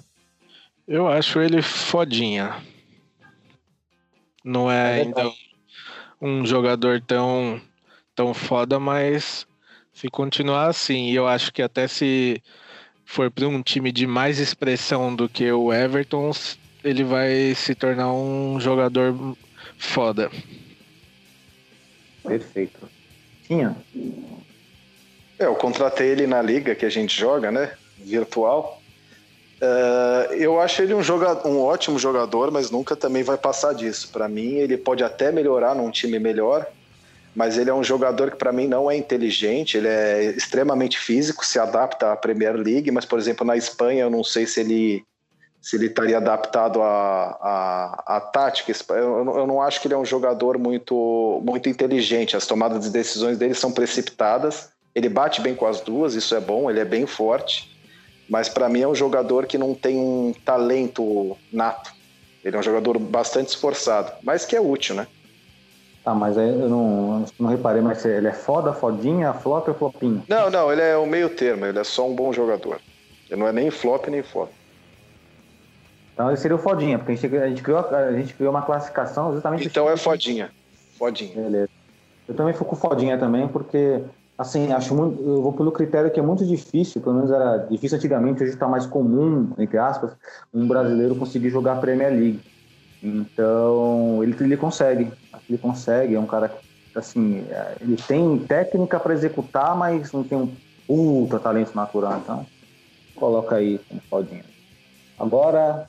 Eu 0.87 1.07
acho 1.07 1.39
ele 1.39 1.61
fodinha. 1.61 2.55
Não 4.43 4.69
é, 4.69 4.99
é 4.99 5.01
ainda 5.01 5.31
um 6.21 6.45
jogador 6.45 7.01
tão 7.01 7.61
tão 8.13 8.33
foda, 8.33 8.79
mas 8.79 9.47
se 9.93 10.09
continuar 10.09 10.67
assim, 10.67 11.11
eu 11.11 11.25
acho 11.27 11.53
que 11.53 11.61
até 11.61 11.87
se 11.87 12.41
for 13.09 13.31
para 13.31 13.47
um 13.47 13.63
time 13.63 13.91
de 13.91 14.05
mais 14.05 14.37
expressão 14.37 15.15
do 15.15 15.27
que 15.27 15.51
o 15.51 15.73
Everton, 15.73 16.31
ele 16.83 17.03
vai 17.03 17.55
se 17.55 17.73
tornar 17.73 18.13
um 18.13 18.59
jogador 18.59 19.35
foda. 19.79 20.29
Perfeito. 22.23 22.87
Tinha? 23.47 23.75
É, 25.39 25.45
eu 25.47 25.55
contratei 25.55 26.09
ele 26.09 26.27
na 26.27 26.39
liga 26.39 26.75
que 26.75 26.85
a 26.85 26.89
gente 26.89 27.19
joga, 27.19 27.51
né? 27.51 27.73
Virtual. 27.97 28.79
Uh, 29.59 30.33
eu 30.35 30.61
acho 30.61 30.83
ele 30.83 30.93
um, 30.93 31.01
jogador, 31.01 31.49
um 31.49 31.59
ótimo 31.59 31.97
jogador, 31.97 32.51
mas 32.51 32.69
nunca 32.69 32.95
também 32.95 33.23
vai 33.23 33.39
passar 33.39 33.73
disso. 33.73 34.11
Para 34.11 34.27
mim, 34.29 34.53
ele 34.53 34.77
pode 34.77 35.03
até 35.03 35.31
melhorar 35.31 35.73
num 35.73 35.89
time 35.89 36.19
melhor, 36.19 36.67
mas 37.35 37.57
ele 37.57 37.69
é 37.69 37.73
um 37.73 37.83
jogador 37.83 38.31
que 38.31 38.37
para 38.37 38.51
mim 38.51 38.67
não 38.67 38.89
é 38.89 38.95
inteligente, 38.95 39.77
ele 39.77 39.87
é 39.87 40.25
extremamente 40.25 40.97
físico, 40.97 41.45
se 41.45 41.59
adapta 41.59 42.11
à 42.11 42.15
Premier 42.15 42.55
League, 42.55 42.91
mas 42.91 43.05
por 43.05 43.19
exemplo 43.19 43.45
na 43.45 43.55
Espanha 43.55 44.03
eu 44.03 44.09
não 44.09 44.23
sei 44.23 44.45
se 44.45 44.59
ele 44.61 45.03
se 45.61 45.75
ele 45.75 45.87
estaria 45.87 46.17
adaptado 46.17 46.81
à, 46.81 48.01
à, 48.05 48.21
tática. 48.21 48.71
Eu, 48.89 49.35
eu, 49.35 49.45
não 49.45 49.61
acho 49.61 49.81
que 49.81 49.87
ele 49.87 49.93
é 49.93 49.97
um 49.97 50.05
jogador 50.05 50.57
muito 50.57 51.41
muito 51.45 51.67
inteligente. 51.67 52.37
As 52.37 52.47
tomadas 52.47 52.85
de 52.85 52.89
decisões 52.89 53.37
dele 53.37 53.53
são 53.53 53.71
precipitadas. 53.71 54.69
Ele 54.95 55.09
bate 55.09 55.41
bem 55.41 55.53
com 55.53 55.65
as 55.65 55.81
duas, 55.81 56.15
isso 56.15 56.33
é 56.33 56.39
bom. 56.39 56.69
Ele 56.69 56.79
é 56.79 56.85
bem 56.85 57.05
forte, 57.05 57.77
mas 58.29 58.47
para 58.47 58.69
mim 58.69 58.81
é 58.81 58.87
um 58.87 58.95
jogador 58.95 59.45
que 59.45 59.57
não 59.57 59.75
tem 59.75 59.97
um 59.97 60.33
talento 60.45 61.37
nato. 61.51 61.91
Ele 62.43 62.55
é 62.55 62.59
um 62.59 62.63
jogador 62.63 62.97
bastante 62.97 63.49
esforçado, 63.49 64.13
mas 64.23 64.45
que 64.45 64.55
é 64.55 64.61
útil, 64.61 64.95
né? 64.95 65.07
Tá, 66.09 66.15
mas 66.15 66.39
aí 66.39 66.49
eu 66.49 66.67
não, 66.67 67.23
não 67.37 67.49
reparei, 67.49 67.83
mas 67.83 68.03
ele 68.03 68.27
é 68.27 68.33
foda, 68.33 68.73
fodinha, 68.73 69.31
flop 69.31 69.67
ou 69.67 69.75
flopinho? 69.75 70.23
Não, 70.27 70.49
não, 70.49 70.71
ele 70.71 70.81
é 70.81 70.97
o 70.97 71.05
meio 71.05 71.29
termo, 71.29 71.67
ele 71.67 71.77
é 71.77 71.83
só 71.83 72.07
um 72.07 72.15
bom 72.15 72.33
jogador. 72.33 72.81
Ele 73.29 73.39
não 73.39 73.47
é 73.47 73.51
nem 73.51 73.69
flop 73.69 74.07
nem 74.07 74.23
foda. 74.23 74.49
Então 76.11 76.27
ele 76.29 76.37
seria 76.37 76.55
o 76.55 76.59
fodinha, 76.59 76.97
porque 76.97 77.11
a 77.11 77.15
gente, 77.15 77.37
a 77.37 77.47
gente, 77.47 77.61
criou, 77.61 77.79
a 77.79 78.11
gente 78.13 78.33
criou 78.33 78.49
uma 78.49 78.63
classificação 78.63 79.31
justamente... 79.33 79.67
Então 79.67 79.87
é 79.87 79.95
fodinha, 79.95 80.49
fodinha. 80.97 81.35
Beleza. 81.35 81.69
Eu 82.27 82.33
também 82.33 82.55
fico 82.55 82.75
fodinha 82.75 83.15
também, 83.15 83.47
porque, 83.47 84.03
assim, 84.35 84.73
acho 84.73 84.95
muito, 84.95 85.21
eu 85.21 85.43
vou 85.43 85.53
pelo 85.53 85.71
critério 85.71 86.09
que 86.09 86.19
é 86.19 86.23
muito 86.23 86.43
difícil, 86.43 87.01
pelo 87.01 87.17
menos 87.17 87.29
era 87.29 87.57
difícil 87.69 87.99
antigamente, 87.99 88.41
hoje 88.41 88.53
está 88.53 88.67
mais 88.67 88.87
comum, 88.87 89.51
entre 89.59 89.77
aspas, 89.77 90.17
um 90.51 90.67
brasileiro 90.67 91.15
conseguir 91.15 91.51
jogar 91.51 91.73
a 91.73 91.79
Premier 91.79 92.11
League. 92.11 92.41
Então, 93.01 94.23
ele, 94.23 94.35
ele 94.41 94.57
consegue 94.57 95.11
ele 95.49 95.57
consegue, 95.57 96.15
é 96.15 96.19
um 96.19 96.27
cara 96.27 96.47
que, 96.47 96.59
assim, 96.97 97.39
é, 97.49 97.77
ele 97.81 97.95
tem 97.95 98.37
técnica 98.39 98.99
para 98.99 99.13
executar, 99.13 99.75
mas 99.75 100.11
não 100.11 100.23
tem 100.23 100.37
um 100.37 100.55
ultra 100.87 101.39
talento 101.39 101.75
natural, 101.75 102.19
então 102.19 102.45
coloca 103.15 103.55
aí 103.55 103.79
como 103.89 103.99
fodinho. 104.01 104.43
Agora, 105.17 105.87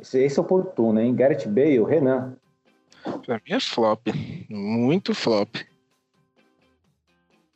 esse, 0.00 0.18
esse 0.18 0.38
é 0.38 0.42
oportuno, 0.42 1.00
hein? 1.00 1.14
Gareth 1.14 1.46
Bale, 1.46 1.84
Renan. 1.84 2.34
Pra 3.26 3.36
mim 3.36 3.52
é 3.52 3.60
flop, 3.60 4.08
muito 4.48 5.14
flop. 5.14 5.56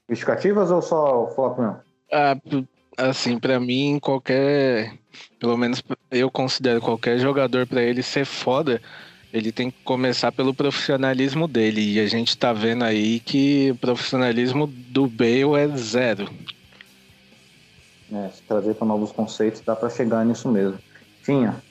Justificativas 0.09 0.70
ou 0.70 0.82
só 0.82 1.26
flop 1.34 1.59
não? 1.59 1.80
Ah, 2.12 2.36
Assim, 2.96 3.38
para 3.38 3.61
mim, 3.61 4.01
qualquer. 4.01 4.92
Pelo 5.39 5.57
menos 5.57 5.82
eu 6.11 6.30
considero 6.30 6.80
qualquer 6.80 7.18
jogador 7.18 7.66
para 7.66 7.82
ele 7.82 8.03
ser 8.03 8.24
foda, 8.24 8.80
ele 9.32 9.53
tem 9.53 9.70
que 9.70 9.76
começar 9.84 10.32
pelo 10.32 10.55
profissionalismo 10.55 11.47
dele. 11.47 11.95
E 11.95 12.01
a 12.01 12.07
gente 12.07 12.36
tá 12.36 12.53
vendo 12.53 12.84
aí 12.84 13.20
que 13.20 13.70
o 13.72 13.76
profissionalismo 13.76 14.66
do 14.66 15.07
Bale 15.07 15.55
é 15.57 15.68
zero. 15.76 16.28
É, 18.12 18.28
se 18.30 18.43
trazer 18.43 18.74
para 18.74 18.86
novos 18.86 19.12
conceitos, 19.12 19.61
dá 19.61 19.76
para 19.76 19.91
chegar 19.91 20.24
nisso 20.24 20.49
mesmo. 20.49 20.78
Tinha. 21.24 21.62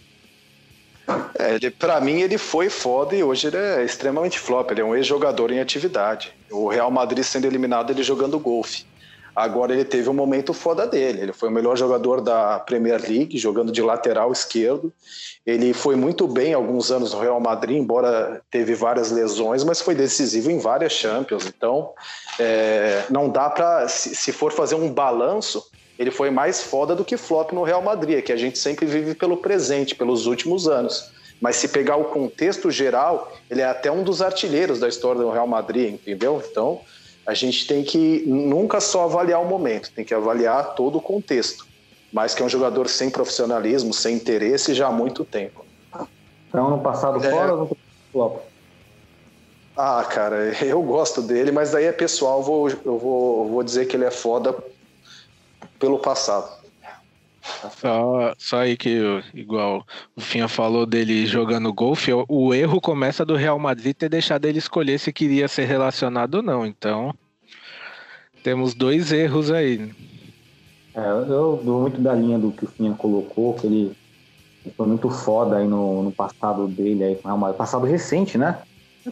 É, 1.39 1.55
ele, 1.55 1.71
pra 1.71 1.99
mim, 1.99 2.21
ele 2.21 2.37
foi 2.37 2.69
foda 2.69 3.15
e 3.15 3.23
hoje 3.23 3.47
ele 3.47 3.57
é 3.57 3.83
extremamente 3.83 4.37
flop. 4.37 4.69
Ele 4.71 4.81
é 4.81 4.85
um 4.85 4.95
ex-jogador 4.95 5.51
em 5.51 5.59
atividade. 5.59 6.31
O 6.51 6.67
Real 6.69 6.91
Madrid 6.91 7.23
sendo 7.23 7.45
eliminado, 7.45 7.91
ele 7.91 8.03
jogando 8.03 8.39
golfe. 8.39 8.85
Agora 9.37 9.71
ele 9.71 9.85
teve 9.85 10.09
um 10.09 10.15
momento 10.15 10.51
foda 10.51 10.87
dele. 10.87 11.21
Ele 11.21 11.31
foi 11.31 11.49
o 11.49 11.51
melhor 11.51 11.77
jogador 11.77 12.21
da 12.21 12.57
Premier 12.57 12.99
League, 12.99 13.37
jogando 13.37 13.71
de 13.71 13.83
lateral 13.83 14.31
esquerdo. 14.31 14.91
Ele 15.45 15.73
foi 15.73 15.95
muito 15.95 16.27
bem 16.27 16.55
alguns 16.55 16.89
anos 16.89 17.13
no 17.13 17.19
Real 17.19 17.39
Madrid, 17.39 17.77
embora 17.77 18.41
teve 18.49 18.73
várias 18.73 19.11
lesões, 19.11 19.63
mas 19.63 19.79
foi 19.79 19.93
decisivo 19.93 20.49
em 20.49 20.57
várias 20.57 20.91
Champions. 20.91 21.45
Então, 21.45 21.91
é, 22.39 23.03
não 23.11 23.29
dá 23.29 23.47
para, 23.47 23.87
se, 23.87 24.15
se 24.15 24.31
for 24.31 24.51
fazer 24.51 24.73
um 24.73 24.91
balanço, 24.91 25.63
ele 25.99 26.09
foi 26.09 26.31
mais 26.31 26.63
foda 26.63 26.95
do 26.95 27.05
que 27.05 27.15
flop 27.15 27.51
no 27.51 27.61
Real 27.61 27.83
Madrid, 27.83 28.23
que 28.23 28.33
a 28.33 28.37
gente 28.37 28.57
sempre 28.57 28.87
vive 28.87 29.13
pelo 29.13 29.37
presente, 29.37 29.93
pelos 29.93 30.25
últimos 30.25 30.67
anos. 30.67 31.11
Mas 31.39 31.57
se 31.57 31.67
pegar 31.67 31.97
o 31.97 32.05
contexto 32.05 32.71
geral, 32.71 33.31
ele 33.51 33.61
é 33.61 33.65
até 33.65 33.91
um 33.91 34.03
dos 34.03 34.19
artilheiros 34.19 34.79
da 34.79 34.87
história 34.87 35.21
do 35.21 35.29
Real 35.29 35.45
Madrid, 35.45 35.93
entendeu? 35.93 36.43
Então, 36.49 36.81
a 37.27 37.33
gente 37.33 37.67
tem 37.67 37.83
que 37.83 38.23
nunca 38.25 38.79
só 38.79 39.03
avaliar 39.03 39.41
o 39.41 39.45
momento, 39.45 39.91
tem 39.91 40.05
que 40.05 40.13
avaliar 40.13 40.75
todo 40.75 40.97
o 40.97 41.01
contexto. 41.01 41.67
Mas 42.11 42.33
que 42.33 42.41
é 42.41 42.45
um 42.45 42.49
jogador 42.49 42.87
sem 42.87 43.09
profissionalismo, 43.09 43.93
sem 43.93 44.15
interesse 44.15 44.73
já 44.73 44.87
há 44.87 44.91
muito 44.91 45.25
tempo. 45.25 45.65
Então, 46.47 46.69
no 46.69 46.79
passado 46.79 47.21
é... 47.23 47.29
fora 47.29 47.53
ou 47.53 47.77
no 48.13 48.41
Ah, 49.75 50.05
cara, 50.05 50.55
eu 50.65 50.81
gosto 50.81 51.21
dele, 51.21 51.51
mas 51.51 51.71
daí 51.71 51.83
é 51.83 51.91
pessoal, 51.91 52.41
vou, 52.41 52.69
eu 52.69 52.97
vou, 52.97 53.49
vou 53.49 53.61
dizer 53.61 53.87
que 53.87 53.97
ele 53.97 54.05
é 54.05 54.11
foda 54.11 54.55
pelo 55.77 55.99
passado. 55.99 56.65
Só, 57.79 58.33
só 58.37 58.59
aí 58.59 58.77
que, 58.77 58.99
igual 59.33 59.85
o 60.15 60.21
Finha 60.21 60.47
falou 60.47 60.85
dele 60.85 61.25
jogando 61.25 61.73
golfe, 61.73 62.11
o 62.27 62.53
erro 62.53 62.81
começa 62.81 63.25
do 63.25 63.35
Real 63.35 63.57
Madrid 63.57 63.95
ter 63.95 64.09
deixado 64.09 64.45
ele 64.45 64.59
escolher 64.59 64.99
se 64.99 65.13
queria 65.13 65.47
ser 65.47 65.65
relacionado 65.65 66.35
ou 66.35 66.41
não. 66.41 66.65
Então, 66.65 67.13
temos 68.43 68.73
dois 68.73 69.11
erros 69.11 69.51
aí. 69.51 69.91
É, 70.93 71.09
eu 71.09 71.61
dou 71.63 71.81
muito 71.81 72.01
da 72.01 72.13
linha 72.13 72.37
do 72.37 72.51
que 72.51 72.65
o 72.65 72.67
Finha 72.67 72.93
colocou, 72.93 73.53
que 73.53 73.67
ele 73.67 73.95
foi 74.75 74.87
muito 74.87 75.09
foda 75.09 75.57
aí 75.57 75.67
no, 75.67 76.03
no 76.03 76.11
passado 76.11 76.67
dele, 76.67 77.03
aí, 77.03 77.19
passado 77.57 77.85
recente, 77.85 78.37
né? 78.37 78.61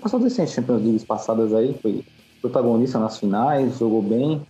Passado 0.01 0.23
recente, 0.23 0.51
Champions 0.51 0.81
League 0.81 1.05
passadas 1.05 1.53
aí, 1.53 1.73
foi 1.81 2.03
protagonista 2.41 2.99
nas 2.99 3.17
finais, 3.17 3.77
jogou 3.77 4.01
bem 4.01 4.45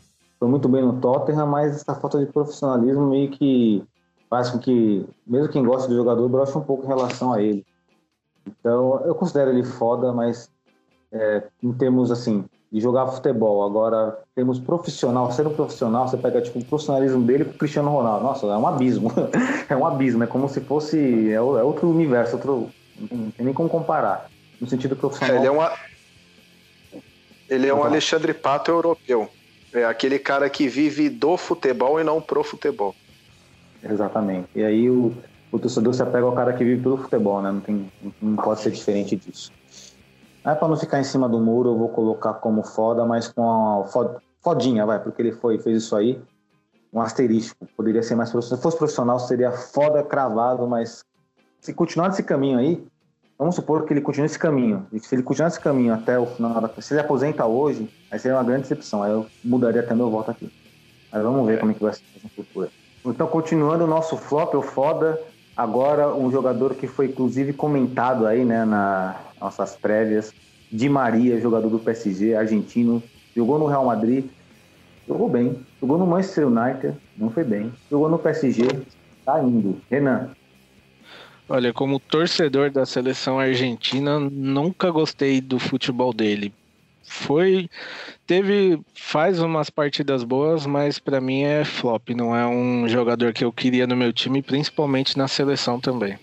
foi 0.46 0.50
muito 0.52 0.70
bem 0.70 0.84
no 0.84 1.00
Tottenham, 1.00 1.48
mas 1.48 1.78
essa 1.78 1.96
falta 1.96 2.20
de 2.20 2.28
profissionalismo 2.28 3.10
meio 3.10 3.32
que 3.32 3.84
faz 4.30 4.52
com 4.52 4.60
que, 4.60 5.04
mesmo 5.26 5.50
quem 5.50 5.66
gosta 5.66 5.88
do 5.88 5.96
jogador, 5.96 6.30
broche 6.30 6.56
um 6.56 6.62
pouco 6.62 6.86
em 6.86 6.88
relação 6.88 7.34
a 7.34 7.42
ele. 7.42 7.66
Então, 8.46 9.02
eu 9.06 9.16
considero 9.16 9.50
ele 9.50 9.64
foda, 9.64 10.14
mas 10.14 10.52
é, 11.12 11.44
em 11.64 11.74
termos 11.74 12.12
assim 12.12 12.46
de 12.72 12.80
jogar 12.80 13.08
futebol, 13.08 13.64
agora 13.64 14.20
temos 14.36 14.60
profissional, 14.60 15.32
sendo 15.32 15.50
profissional, 15.50 16.08
você 16.08 16.18
pega 16.18 16.40
tipo 16.40 16.60
o 16.60 16.66
profissionalismo 16.66 17.24
dele 17.24 17.46
com 17.46 17.52
o 17.52 17.58
Cristiano 17.58 17.90
Ronaldo. 17.90 18.24
Nossa, 18.24 18.46
é 18.46 18.58
um 18.58 18.68
abismo. 18.68 19.12
é 19.68 19.76
um 19.76 19.86
abismo, 19.86 20.24
é 20.26 20.28
como 20.28 20.48
se 20.48 20.62
fosse 20.62 21.30
é, 21.30 21.34
é 21.34 21.40
outro 21.40 21.90
universo, 21.90 22.36
outro 22.36 22.70
não 23.00 23.32
tem 23.32 23.46
nem 23.46 23.54
como 23.54 23.68
comparar. 23.68 24.30
No 24.62 24.68
sentido 24.68 24.96
profissional. 24.96 25.38
Ele 25.38 25.48
é 25.48 25.52
um 25.52 25.58
ele 27.50 27.68
é 27.68 27.74
um 27.74 27.84
Alexandre 27.84 28.34
Pato 28.34 28.70
europeu. 28.70 29.30
É 29.76 29.86
aquele 29.86 30.18
cara 30.18 30.50
que 30.50 30.68
vive 30.68 31.10
do 31.10 31.36
futebol 31.36 32.00
e 32.00 32.04
não 32.04 32.22
pro 32.22 32.44
futebol. 32.44 32.96
Exatamente. 33.84 34.48
E 34.56 34.64
aí 34.64 34.90
o, 34.90 35.14
o 35.52 35.60
torcedor 35.60 35.94
se 35.94 36.02
apega 36.02 36.26
ao 36.26 36.34
cara 36.34 36.54
que 36.54 36.64
vive 36.64 36.82
pelo 36.82 36.98
futebol, 36.98 37.42
né? 37.42 37.52
Não, 37.52 37.60
tem, 37.60 37.92
não 38.22 38.36
pode 38.38 38.62
ser 38.62 38.72
diferente 38.72 39.16
disso. 39.16 39.52
Aí 40.44 40.56
para 40.56 40.68
não 40.68 40.78
ficar 40.78 41.00
em 41.00 41.04
cima 41.04 41.28
do 41.28 41.40
muro, 41.40 41.72
eu 41.72 41.78
vou 41.78 41.90
colocar 41.90 42.36
como 42.36 42.64
foda, 42.64 43.06
mas 43.06 43.28
com 43.28 43.44
a 43.44 43.86
fodinha, 44.42 44.86
vai, 44.86 45.02
porque 45.02 45.22
ele 45.22 45.32
foi 45.34 45.60
fez 45.60 45.84
isso 45.84 45.96
aí. 45.96 46.22
Um 46.94 47.02
asterístico. 47.02 47.68
Poderia 47.76 48.02
ser 48.02 48.16
mais 48.16 48.32
profissional. 48.32 48.58
Se 48.58 48.64
fosse 48.64 48.78
profissional, 48.78 49.20
seria 49.20 49.52
foda 49.52 50.02
cravado, 50.02 50.66
mas 50.68 51.04
se 51.60 51.74
continuar 51.74 52.08
nesse 52.08 52.24
caminho 52.24 52.60
aí, 52.60 52.88
Vamos 53.38 53.56
supor 53.56 53.86
que 53.86 53.94
ele 53.94 54.02
continue 54.02 54.28
esse 54.28 54.40
caminho. 54.40 54.88
E 54.94 55.00
se 55.00 55.14
ele 55.14 55.22
continuar 55.22 55.50
esse 55.50 55.60
caminho 55.60 55.94
até 55.94 56.18
o 56.18 56.26
final 56.26 56.62
da. 56.62 56.70
Se 56.82 56.94
ele 56.94 57.02
aposenta 57.02 57.46
hoje, 57.46 57.90
aí 58.10 58.18
seria 58.18 58.38
uma 58.38 58.44
grande 58.44 58.62
decepção. 58.62 59.04
Aí 59.04 59.12
eu 59.12 59.26
mudaria 59.44 59.82
até 59.82 59.94
meu 59.94 60.10
voto 60.10 60.32
aqui. 60.32 60.50
Mas 61.12 61.22
vamos 61.22 61.46
ver 61.46 61.56
é. 61.56 61.58
como 61.58 61.72
é 61.72 61.76
que 61.76 61.84
vai 61.84 61.94
ser 61.94 62.04
essa 62.16 62.30
futuro. 62.30 62.70
Então, 63.06 63.28
continuando 63.28 63.84
o 63.84 63.88
nosso 63.88 64.16
flop, 64.18 64.56
o 64.56 64.62
foda. 64.62 65.20
Agora, 65.56 66.14
um 66.14 66.32
jogador 66.32 66.76
que 66.76 66.88
foi 66.88 67.08
inclusive 67.08 67.54
comentado 67.54 68.26
aí, 68.26 68.44
né, 68.44 68.66
nas 68.66 69.16
nossas 69.40 69.76
prévias. 69.76 70.34
Di 70.72 70.90
Maria, 70.90 71.40
jogador 71.40 71.70
do 71.70 71.80
PSG, 71.80 72.36
argentino. 72.36 73.02
Jogou 73.36 73.60
no 73.60 73.66
Real 73.66 73.86
Madrid, 73.86 74.26
jogou 75.08 75.30
bem. 75.30 75.66
Jogou 75.80 75.98
no 75.98 76.08
Manchester 76.08 76.48
United, 76.48 76.96
não 77.18 77.30
foi 77.30 77.44
bem. 77.44 77.72
Jogou 77.92 78.10
no 78.10 78.18
PSG, 78.18 78.68
tá 79.26 79.42
indo. 79.42 79.80
Renan, 79.90 80.32
Olha, 81.48 81.72
como 81.72 82.00
torcedor 82.00 82.72
da 82.72 82.86
seleção 82.86 83.40
argentina, 83.40 84.20
nunca 84.20 84.90
gostei 84.90 85.40
do 85.40 85.60
futebol 85.60 86.12
dele. 86.12 86.52
Foi, 87.04 87.70
teve, 88.26 88.80
faz 88.96 89.40
umas 89.40 89.70
partidas 89.70 90.24
boas, 90.24 90.66
mas 90.66 90.98
para 90.98 91.22
mim 91.22 91.44
é 91.44 91.64
flop. 91.64 92.10
Não 92.10 92.36
é 92.36 92.48
um 92.48 92.90
jogador 92.90 93.32
que 93.32 93.46
eu 93.46 93.54
queria 93.54 93.86
no 93.86 93.96
meu 93.96 94.12
time, 94.12 94.42
principalmente 94.42 95.16
na 95.16 95.28
seleção 95.28 95.80
também. 95.80 96.18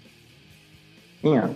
Minha. 1.23 1.55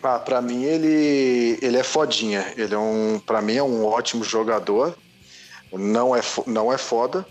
Ah, 0.00 0.20
para 0.20 0.40
mim 0.40 0.62
ele, 0.62 1.58
ele 1.60 1.76
é 1.76 1.82
fodinha. 1.82 2.46
Ele 2.56 2.74
é 2.74 2.78
um, 2.78 3.20
para 3.24 3.42
mim 3.42 3.54
é 3.54 3.62
um 3.62 3.84
ótimo 3.84 4.22
jogador. 4.22 4.96
Não 5.72 6.14
é, 6.14 6.20
não 6.46 6.72
é 6.72 6.78
foda, 6.78 7.26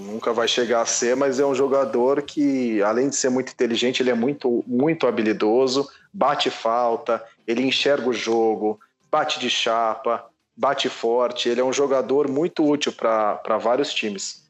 nunca 0.00 0.32
vai 0.32 0.48
chegar 0.48 0.82
a 0.82 0.86
ser, 0.86 1.16
mas 1.16 1.38
é 1.38 1.46
um 1.46 1.54
jogador 1.54 2.22
que, 2.22 2.82
além 2.82 3.08
de 3.08 3.16
ser 3.16 3.30
muito 3.30 3.52
inteligente, 3.52 4.02
ele 4.02 4.10
é 4.10 4.14
muito, 4.14 4.64
muito 4.66 5.06
habilidoso, 5.06 5.88
bate 6.12 6.50
falta, 6.50 7.22
ele 7.46 7.62
enxerga 7.62 8.08
o 8.08 8.12
jogo, 8.12 8.78
bate 9.10 9.38
de 9.38 9.50
chapa, 9.50 10.24
bate 10.56 10.88
forte. 10.88 11.48
Ele 11.48 11.60
é 11.60 11.64
um 11.64 11.72
jogador 11.72 12.28
muito 12.28 12.64
útil 12.64 12.92
para 12.92 13.58
vários 13.58 13.92
times. 13.92 14.44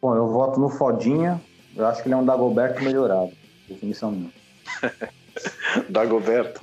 Bom, 0.00 0.14
eu 0.14 0.28
voto 0.28 0.60
no 0.60 0.68
Fodinha. 0.68 1.40
Eu 1.74 1.86
acho 1.86 2.02
que 2.02 2.08
ele 2.08 2.14
é 2.14 2.16
um 2.16 2.24
Dagoberto 2.24 2.82
melhorado. 2.82 3.32
Definição 3.68 4.10
minha. 4.10 4.32
Dagoberto. 5.88 6.60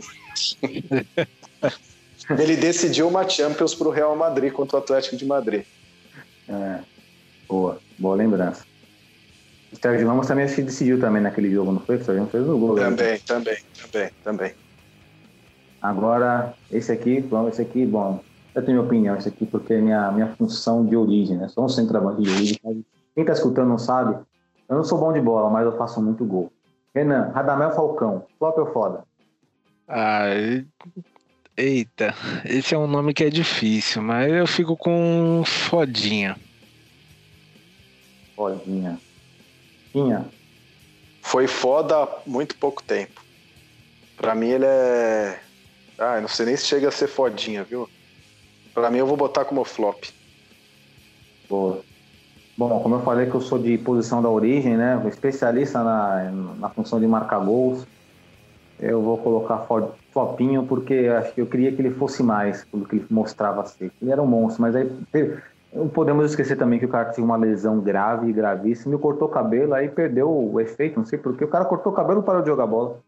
ele 2.29 2.55
decidiu 2.55 3.07
uma 3.07 3.27
Champions 3.27 3.75
para 3.75 3.87
o 3.87 3.91
Real 3.91 4.15
Madrid 4.15 4.51
contra 4.51 4.77
o 4.77 4.79
Atlético 4.79 5.15
de 5.15 5.25
Madrid. 5.25 5.65
É. 6.47 6.92
Boa, 7.47 7.79
boa 7.97 8.15
lembrança. 8.15 8.63
O 9.71 9.75
Sérgio 9.75 10.07
Ramos 10.07 10.27
também 10.27 10.47
que 10.47 10.61
decidiu 10.61 10.99
também 10.99 11.21
naquele 11.21 11.51
jogo, 11.51 11.71
não 11.71 11.79
foi? 11.79 11.97
O 11.97 12.03
Sérgio 12.03 12.27
fez 12.27 12.47
o 12.47 12.57
gol. 12.57 12.75
Também, 12.75 13.13
né? 13.13 13.19
também, 13.25 13.57
também, 13.81 14.11
também. 14.23 14.53
Agora, 15.81 16.53
esse 16.71 16.91
aqui, 16.91 17.19
bom, 17.21 17.49
esse 17.49 17.61
aqui, 17.61 17.85
bom, 17.85 18.23
eu 18.55 18.63
tenho 18.63 18.77
minha 18.77 18.87
opinião, 18.87 19.17
esse 19.17 19.27
aqui, 19.27 19.45
porque 19.45 19.73
é 19.73 19.81
minha, 19.81 20.11
minha 20.11 20.27
função 20.35 20.85
de 20.85 20.95
origem, 20.95 21.37
né? 21.37 21.47
Sou 21.49 21.65
um 21.65 21.69
centroavante 21.69 22.21
de 22.21 22.29
origem. 22.29 22.85
Quem 23.15 23.25
tá 23.25 23.33
escutando 23.33 23.67
não 23.67 23.77
sabe, 23.77 24.17
eu 24.69 24.77
não 24.77 24.83
sou 24.83 24.97
bom 24.97 25.11
de 25.11 25.19
bola, 25.19 25.49
mas 25.49 25.65
eu 25.65 25.77
faço 25.77 26.01
muito 26.01 26.23
gol. 26.23 26.51
Renan, 26.95 27.31
Radamel 27.33 27.71
Falcão, 27.71 28.25
flop 28.37 28.57
ou 28.59 28.67
foda? 28.67 29.03
Ah, 29.87 30.25
eita, 31.57 32.13
esse 32.45 32.73
é 32.73 32.77
um 32.77 32.87
nome 32.87 33.13
que 33.13 33.23
é 33.23 33.29
difícil, 33.29 34.01
mas 34.01 34.31
eu 34.31 34.47
fico 34.47 34.77
com 34.77 35.43
fodinha. 35.45 36.37
Fodinha. 38.43 38.99
Tinha. 39.93 40.25
Foi 41.21 41.47
foda 41.47 42.03
há 42.03 42.07
muito 42.25 42.57
pouco 42.57 42.83
tempo. 42.83 43.21
Pra 44.17 44.35
mim 44.35 44.49
ele 44.49 44.65
é. 44.65 45.39
Ah, 45.97 46.19
não 46.19 46.27
sei 46.27 46.47
nem 46.47 46.57
se 46.57 46.65
chega 46.65 46.89
a 46.89 46.91
ser 46.91 47.07
fodinha, 47.07 47.63
viu? 47.63 47.87
Pra 48.73 48.89
mim 48.89 48.97
eu 48.97 49.07
vou 49.07 49.15
botar 49.15 49.45
como 49.45 49.63
flop. 49.63 50.03
Boa. 51.49 51.81
Bom, 52.57 52.79
como 52.81 52.95
eu 52.95 53.01
falei 53.01 53.29
que 53.29 53.35
eu 53.35 53.41
sou 53.41 53.57
de 53.57 53.77
posição 53.77 54.21
da 54.21 54.29
origem, 54.29 54.75
né? 54.75 55.01
Especialista 55.07 55.83
na, 55.83 56.31
na 56.59 56.69
função 56.69 56.99
de 56.99 57.07
marcar 57.07 57.39
gols. 57.39 57.85
Eu 58.79 59.01
vou 59.01 59.17
colocar 59.17 59.65
flopinho 60.11 60.65
porque 60.65 60.93
acho 61.17 61.33
que 61.33 61.41
eu 61.41 61.47
queria 61.47 61.71
que 61.71 61.81
ele 61.81 61.91
fosse 61.91 62.21
mais 62.21 62.65
do 62.73 62.85
que 62.85 62.97
ele 62.97 63.05
mostrava 63.09 63.65
ser. 63.65 63.91
Ele 64.01 64.11
era 64.11 64.21
um 64.21 64.27
monstro, 64.27 64.61
mas 64.61 64.75
aí 64.75 64.89
Não 65.73 65.89
podemos 65.89 66.29
esquecer 66.29 66.55
também 66.55 66.77
que 66.77 66.85
o 66.85 66.89
cara 66.89 67.11
tinha 67.11 67.25
uma 67.25 67.35
lesão 67.35 67.79
grave, 67.79 68.31
gravíssima, 68.31 68.95
e 68.95 68.99
cortou 68.99 69.27
o 69.27 69.31
cabelo, 69.31 69.73
aí 69.73 69.89
perdeu 69.89 70.29
o 70.29 70.61
efeito, 70.61 70.99
não 70.99 71.05
sei 71.05 71.17
porquê. 71.17 71.43
O 71.43 71.47
cara 71.47 71.65
cortou 71.65 71.91
o 71.91 71.95
cabelo 71.95 72.21
e 72.21 72.23
parou 72.23 72.43
de 72.43 72.47
jogar 72.47 72.67
bola. 72.67 72.99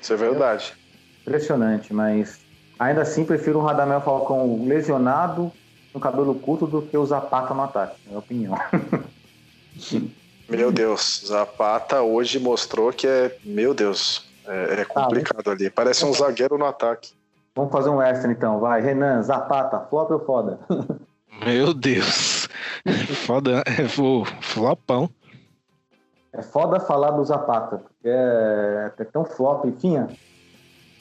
Isso 0.00 0.12
é 0.12 0.16
verdade. 0.16 0.74
Impressionante, 1.20 1.94
mas 1.94 2.40
ainda 2.78 3.02
assim 3.02 3.24
prefiro 3.24 3.60
o 3.60 3.62
Radamel 3.62 4.00
Falcão 4.00 4.66
lesionado 4.66 5.52
no 5.94 6.00
cabelo 6.00 6.34
curto 6.34 6.66
do 6.66 6.82
que 6.82 6.98
o 6.98 7.06
Zapata 7.06 7.54
no 7.54 7.62
ataque, 7.62 7.96
na 8.04 8.08
minha 8.08 8.18
opinião. 8.18 8.54
Meu 10.48 10.72
Deus, 10.72 11.24
Zapata 11.26 12.02
hoje 12.02 12.40
mostrou 12.40 12.92
que 12.92 13.06
é, 13.06 13.36
meu 13.44 13.72
Deus, 13.72 14.28
é, 14.48 14.80
é 14.80 14.84
complicado 14.84 15.48
ali. 15.48 15.70
Parece 15.70 16.04
um 16.04 16.12
zagueiro 16.12 16.58
no 16.58 16.64
ataque. 16.64 17.12
Vamos 17.54 17.70
fazer 17.70 17.90
um 17.90 18.02
extra 18.02 18.32
então, 18.32 18.58
vai. 18.58 18.80
Renan, 18.80 19.22
Zapata, 19.22 19.78
flop 19.88 20.10
ou 20.10 20.20
foda? 20.24 20.58
Meu 21.40 21.72
Deus. 21.72 22.48
Foda, 23.26 23.62
é 23.66 24.00
o 24.00 24.24
flopão. 24.40 25.08
É 26.32 26.42
foda 26.42 26.80
falar 26.80 27.10
do 27.10 27.24
Zapata, 27.24 27.78
porque 27.78 28.08
é, 28.08 28.90
é 28.98 29.04
tão 29.04 29.24
flop, 29.24 29.66
enfim. 29.66 29.96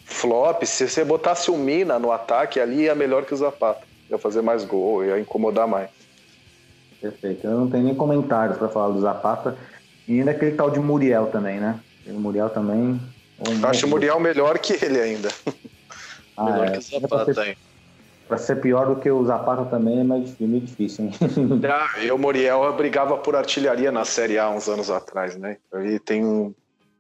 Flop, 0.06 0.64
se 0.64 0.88
você 0.88 1.06
botasse 1.06 1.50
o 1.50 1.58
Mina 1.58 1.98
no 1.98 2.12
ataque 2.12 2.60
ali, 2.60 2.84
ia 2.84 2.96
melhor 2.96 3.26
que 3.26 3.34
o 3.34 3.38
Zapata. 3.38 3.86
Ia 4.10 4.18
fazer 4.18 4.42
mais 4.42 4.66
gol, 4.66 5.06
ia 5.06 5.20
incomodar 5.20 5.68
mais. 5.68 5.90
Perfeito. 7.00 7.48
Eu 7.48 7.60
não 7.60 7.70
tenho 7.70 7.86
nem 7.86 7.96
comentários 7.96 8.58
para 8.58 8.68
falar 8.68 8.94
do 8.94 9.00
Zapata. 9.00 9.58
E 10.08 10.20
ainda 10.20 10.32
aquele 10.32 10.56
tal 10.56 10.70
de 10.70 10.80
Muriel 10.80 11.28
também, 11.28 11.60
né? 11.60 11.80
O 12.06 12.14
Muriel 12.14 12.50
também. 12.50 13.00
Um 13.40 13.66
Acho 13.66 13.86
o 13.86 13.90
Muriel 13.90 14.20
melhor 14.20 14.60
que 14.60 14.74
ele 14.74 15.00
ainda. 15.00 15.30
Ah, 16.36 16.44
melhor 16.46 16.68
é. 16.68 16.72
que 16.72 16.78
o 16.78 16.82
Zapata 16.82 17.42
ainda. 17.42 17.71
Para 18.32 18.38
ser 18.38 18.62
pior 18.62 18.88
do 18.88 18.96
que 18.96 19.12
o 19.12 19.26
Zapata 19.26 19.66
também 19.66 20.00
é 20.00 20.04
mais 20.06 20.40
meio 20.40 20.62
difícil, 20.62 21.04
hein? 21.04 21.12
Ah, 21.70 22.02
e 22.02 22.10
o 22.14 22.18
Muriel 22.18 22.74
brigava 22.78 23.18
por 23.18 23.36
artilharia 23.36 23.92
na 23.92 24.06
Série 24.06 24.40
A 24.40 24.50
uns 24.50 24.70
anos 24.70 24.90
atrás, 24.90 25.36
né? 25.36 25.58
Ele 25.74 26.00
tem 26.00 26.24
um, 26.24 26.56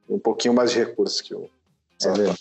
um 0.09 0.19
pouquinho 0.19 0.53
mais 0.53 0.73
de 0.73 0.79
recursos 0.79 1.21
que 1.21 1.34
o 1.34 1.49
Zapata. 2.03 2.32
É 2.32 2.34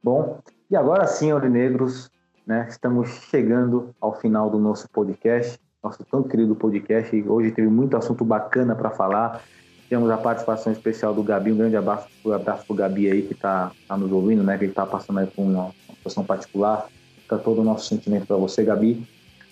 Bom, 0.00 0.38
e 0.70 0.76
agora 0.76 1.08
sim, 1.08 1.32
Aurinegros, 1.32 2.08
né? 2.46 2.68
Estamos 2.70 3.08
chegando 3.28 3.92
ao 4.00 4.14
final 4.14 4.48
do 4.48 4.60
nosso 4.60 4.88
podcast, 4.88 5.58
nosso 5.82 6.04
tão 6.04 6.22
querido 6.22 6.54
podcast. 6.54 7.20
Hoje 7.26 7.50
teve 7.50 7.66
muito 7.66 7.96
assunto 7.96 8.24
bacana 8.24 8.76
para 8.76 8.90
falar. 8.90 9.42
Temos 9.88 10.08
a 10.08 10.16
participação 10.16 10.72
especial 10.72 11.12
do 11.12 11.24
Gabi, 11.24 11.50
um 11.50 11.56
grande 11.56 11.76
abraço, 11.76 12.06
um 12.24 12.32
abraço 12.32 12.64
pro 12.64 12.76
Gabi 12.76 13.10
aí 13.10 13.22
que 13.22 13.34
está 13.34 13.72
tá 13.88 13.96
nos 13.96 14.12
ouvindo, 14.12 14.44
né? 14.44 14.56
Que 14.56 14.66
ele 14.66 14.70
está 14.70 14.86
passando 14.86 15.18
aí 15.18 15.26
por 15.26 15.42
uma, 15.42 15.64
uma 15.64 15.96
situação 15.96 16.24
particular. 16.24 16.88
Fica 17.22 17.38
todo 17.38 17.60
o 17.60 17.64
nosso 17.64 17.88
sentimento 17.88 18.26
para 18.26 18.36
você, 18.36 18.64
Gabi. 18.64 19.06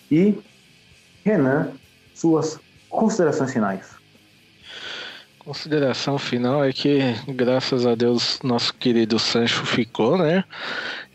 E 0.09 0.37
Renan, 1.23 1.71
suas 2.13 2.59
considerações 2.89 3.53
finais. 3.53 4.01
Consideração 5.39 6.19
final 6.19 6.63
é 6.63 6.71
que, 6.71 6.99
graças 7.27 7.85
a 7.87 7.95
Deus, 7.95 8.39
nosso 8.43 8.73
querido 8.75 9.17
Sancho 9.17 9.65
ficou, 9.65 10.15
né? 10.15 10.43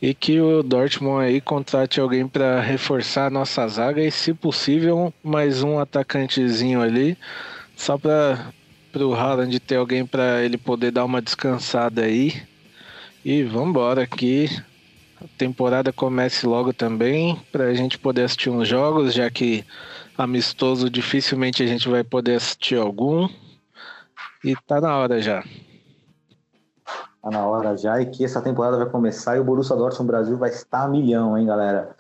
E 0.03 0.13
que 0.13 0.41
o 0.41 0.65
Dortmund 0.65 1.25
aí 1.25 1.41
contrate 1.41 2.01
alguém 2.01 2.27
para 2.27 2.61
reforçar 2.61 3.27
a 3.27 3.31
nossa 3.31 3.67
zaga 3.69 4.03
e, 4.03 4.11
se 4.11 4.35
possível, 4.35 5.15
mais 5.23 5.63
um 5.63 5.79
atacantezinho 5.79 6.83
ali, 6.83 7.17
só 7.77 7.97
para 7.97 8.53
o 8.97 9.15
Haaland 9.15 9.61
ter 9.61 9.77
alguém 9.77 10.05
para 10.05 10.43
ele 10.43 10.59
poder 10.59 10.91
dar 10.91 11.05
uma 11.05 11.23
descansada 11.23 12.03
aí. 12.03 12.43
E 13.25 13.45
vamos 13.45 13.69
embora 13.69 14.09
que 14.09 14.49
a 14.49 14.76
temporada 15.39 15.93
comece 15.93 16.47
logo 16.47 16.73
também, 16.73 17.41
para 17.51 17.65
a 17.65 17.75
gente 17.75 17.99
poder 17.99 18.23
assistir 18.23 18.51
uns 18.51 18.69
jogos, 18.69 19.15
já 19.15 19.31
que 19.31 19.65
amistoso 20.17 20.89
dificilmente 20.89 21.63
a 21.63 21.67
gente 21.67 21.89
vai 21.89 22.03
poder 22.03 22.37
assistir 22.37 22.77
algum. 22.77 23.29
E 24.45 24.55
tá 24.67 24.81
na 24.81 24.97
hora 24.97 25.21
já. 25.21 25.43
Tá 27.23 27.31
na 27.31 27.47
hora 27.47 27.77
já 27.77 28.01
e 28.01 28.07
que 28.07 28.25
essa 28.25 28.41
temporada 28.41 28.77
vai 28.77 28.89
começar 28.89 29.37
e 29.37 29.41
o 29.41 29.45
Borussia 29.45 29.75
Dortmund 29.77 30.07
Brasil 30.07 30.37
vai 30.37 30.51
estar 30.51 30.85
a 30.85 30.89
milhão, 30.89 31.37
hein, 31.37 31.47
galera? 31.47 31.97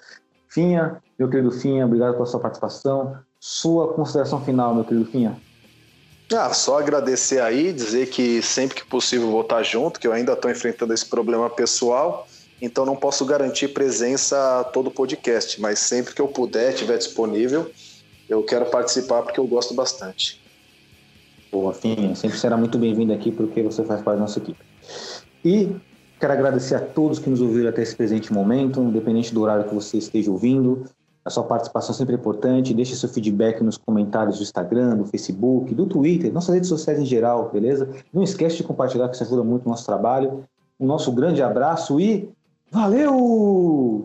Finha, 0.48 1.02
meu 1.18 1.28
querido 1.28 1.50
Finha, 1.50 1.84
obrigado 1.84 2.14
pela 2.14 2.26
sua 2.26 2.40
participação. 2.40 3.18
Sua 3.38 3.92
consideração 3.92 4.40
final, 4.40 4.74
meu 4.74 4.84
querido 4.84 5.04
Finha. 5.10 5.36
Ah, 6.34 6.52
só 6.52 6.78
agradecer 6.80 7.40
aí, 7.40 7.72
dizer 7.72 8.06
que 8.06 8.42
sempre 8.42 8.74
que 8.74 8.84
possível 8.84 9.30
vou 9.30 9.42
estar 9.42 9.62
junto, 9.62 10.00
que 10.00 10.08
eu 10.08 10.12
ainda 10.12 10.32
estou 10.32 10.50
enfrentando 10.50 10.92
esse 10.92 11.06
problema 11.06 11.48
pessoal, 11.48 12.26
então 12.60 12.86
não 12.86 12.96
posso 12.96 13.24
garantir 13.24 13.68
presença 13.68 14.60
a 14.60 14.64
todo 14.64 14.90
podcast, 14.90 15.60
mas 15.60 15.78
sempre 15.78 16.14
que 16.14 16.20
eu 16.20 16.28
puder, 16.28 16.72
estiver 16.72 16.96
disponível, 16.96 17.70
eu 18.28 18.42
quero 18.42 18.66
participar 18.66 19.22
porque 19.22 19.38
eu 19.38 19.46
gosto 19.46 19.74
bastante. 19.74 20.40
Boa, 21.50 21.72
Finha, 21.72 22.14
sempre 22.14 22.38
será 22.38 22.56
muito 22.56 22.78
bem-vindo 22.78 23.12
aqui 23.12 23.30
porque 23.30 23.62
você 23.62 23.84
faz 23.84 24.02
parte 24.02 24.16
da 24.16 24.22
nossa 24.22 24.38
equipe. 24.38 24.58
E 25.44 25.76
quero 26.18 26.32
agradecer 26.32 26.74
a 26.74 26.80
todos 26.80 27.18
que 27.18 27.30
nos 27.30 27.40
ouviram 27.40 27.68
até 27.68 27.82
esse 27.82 27.94
presente 27.94 28.32
momento, 28.32 28.80
independente 28.80 29.32
do 29.32 29.42
horário 29.42 29.64
que 29.64 29.74
você 29.74 29.98
esteja 29.98 30.30
ouvindo. 30.30 30.84
A 31.24 31.30
sua 31.30 31.44
participação 31.44 31.94
é 31.94 31.98
sempre 31.98 32.14
é 32.14 32.18
importante. 32.18 32.72
Deixe 32.72 32.94
seu 32.94 33.08
feedback 33.08 33.62
nos 33.62 33.76
comentários 33.76 34.38
do 34.38 34.42
Instagram, 34.42 34.96
do 34.96 35.06
Facebook, 35.06 35.74
do 35.74 35.86
Twitter, 35.86 36.32
nossas 36.32 36.54
redes 36.54 36.68
sociais 36.68 36.98
em 36.98 37.06
geral, 37.06 37.50
beleza? 37.52 37.88
Não 38.12 38.22
esquece 38.22 38.56
de 38.56 38.62
compartilhar, 38.62 39.08
que 39.08 39.14
isso 39.14 39.24
ajuda 39.24 39.42
muito 39.42 39.66
o 39.66 39.68
nosso 39.68 39.84
trabalho. 39.84 40.44
Um 40.78 40.86
nosso 40.86 41.10
grande 41.10 41.42
abraço 41.42 41.98
e 42.00 42.28
valeu! 42.72 44.04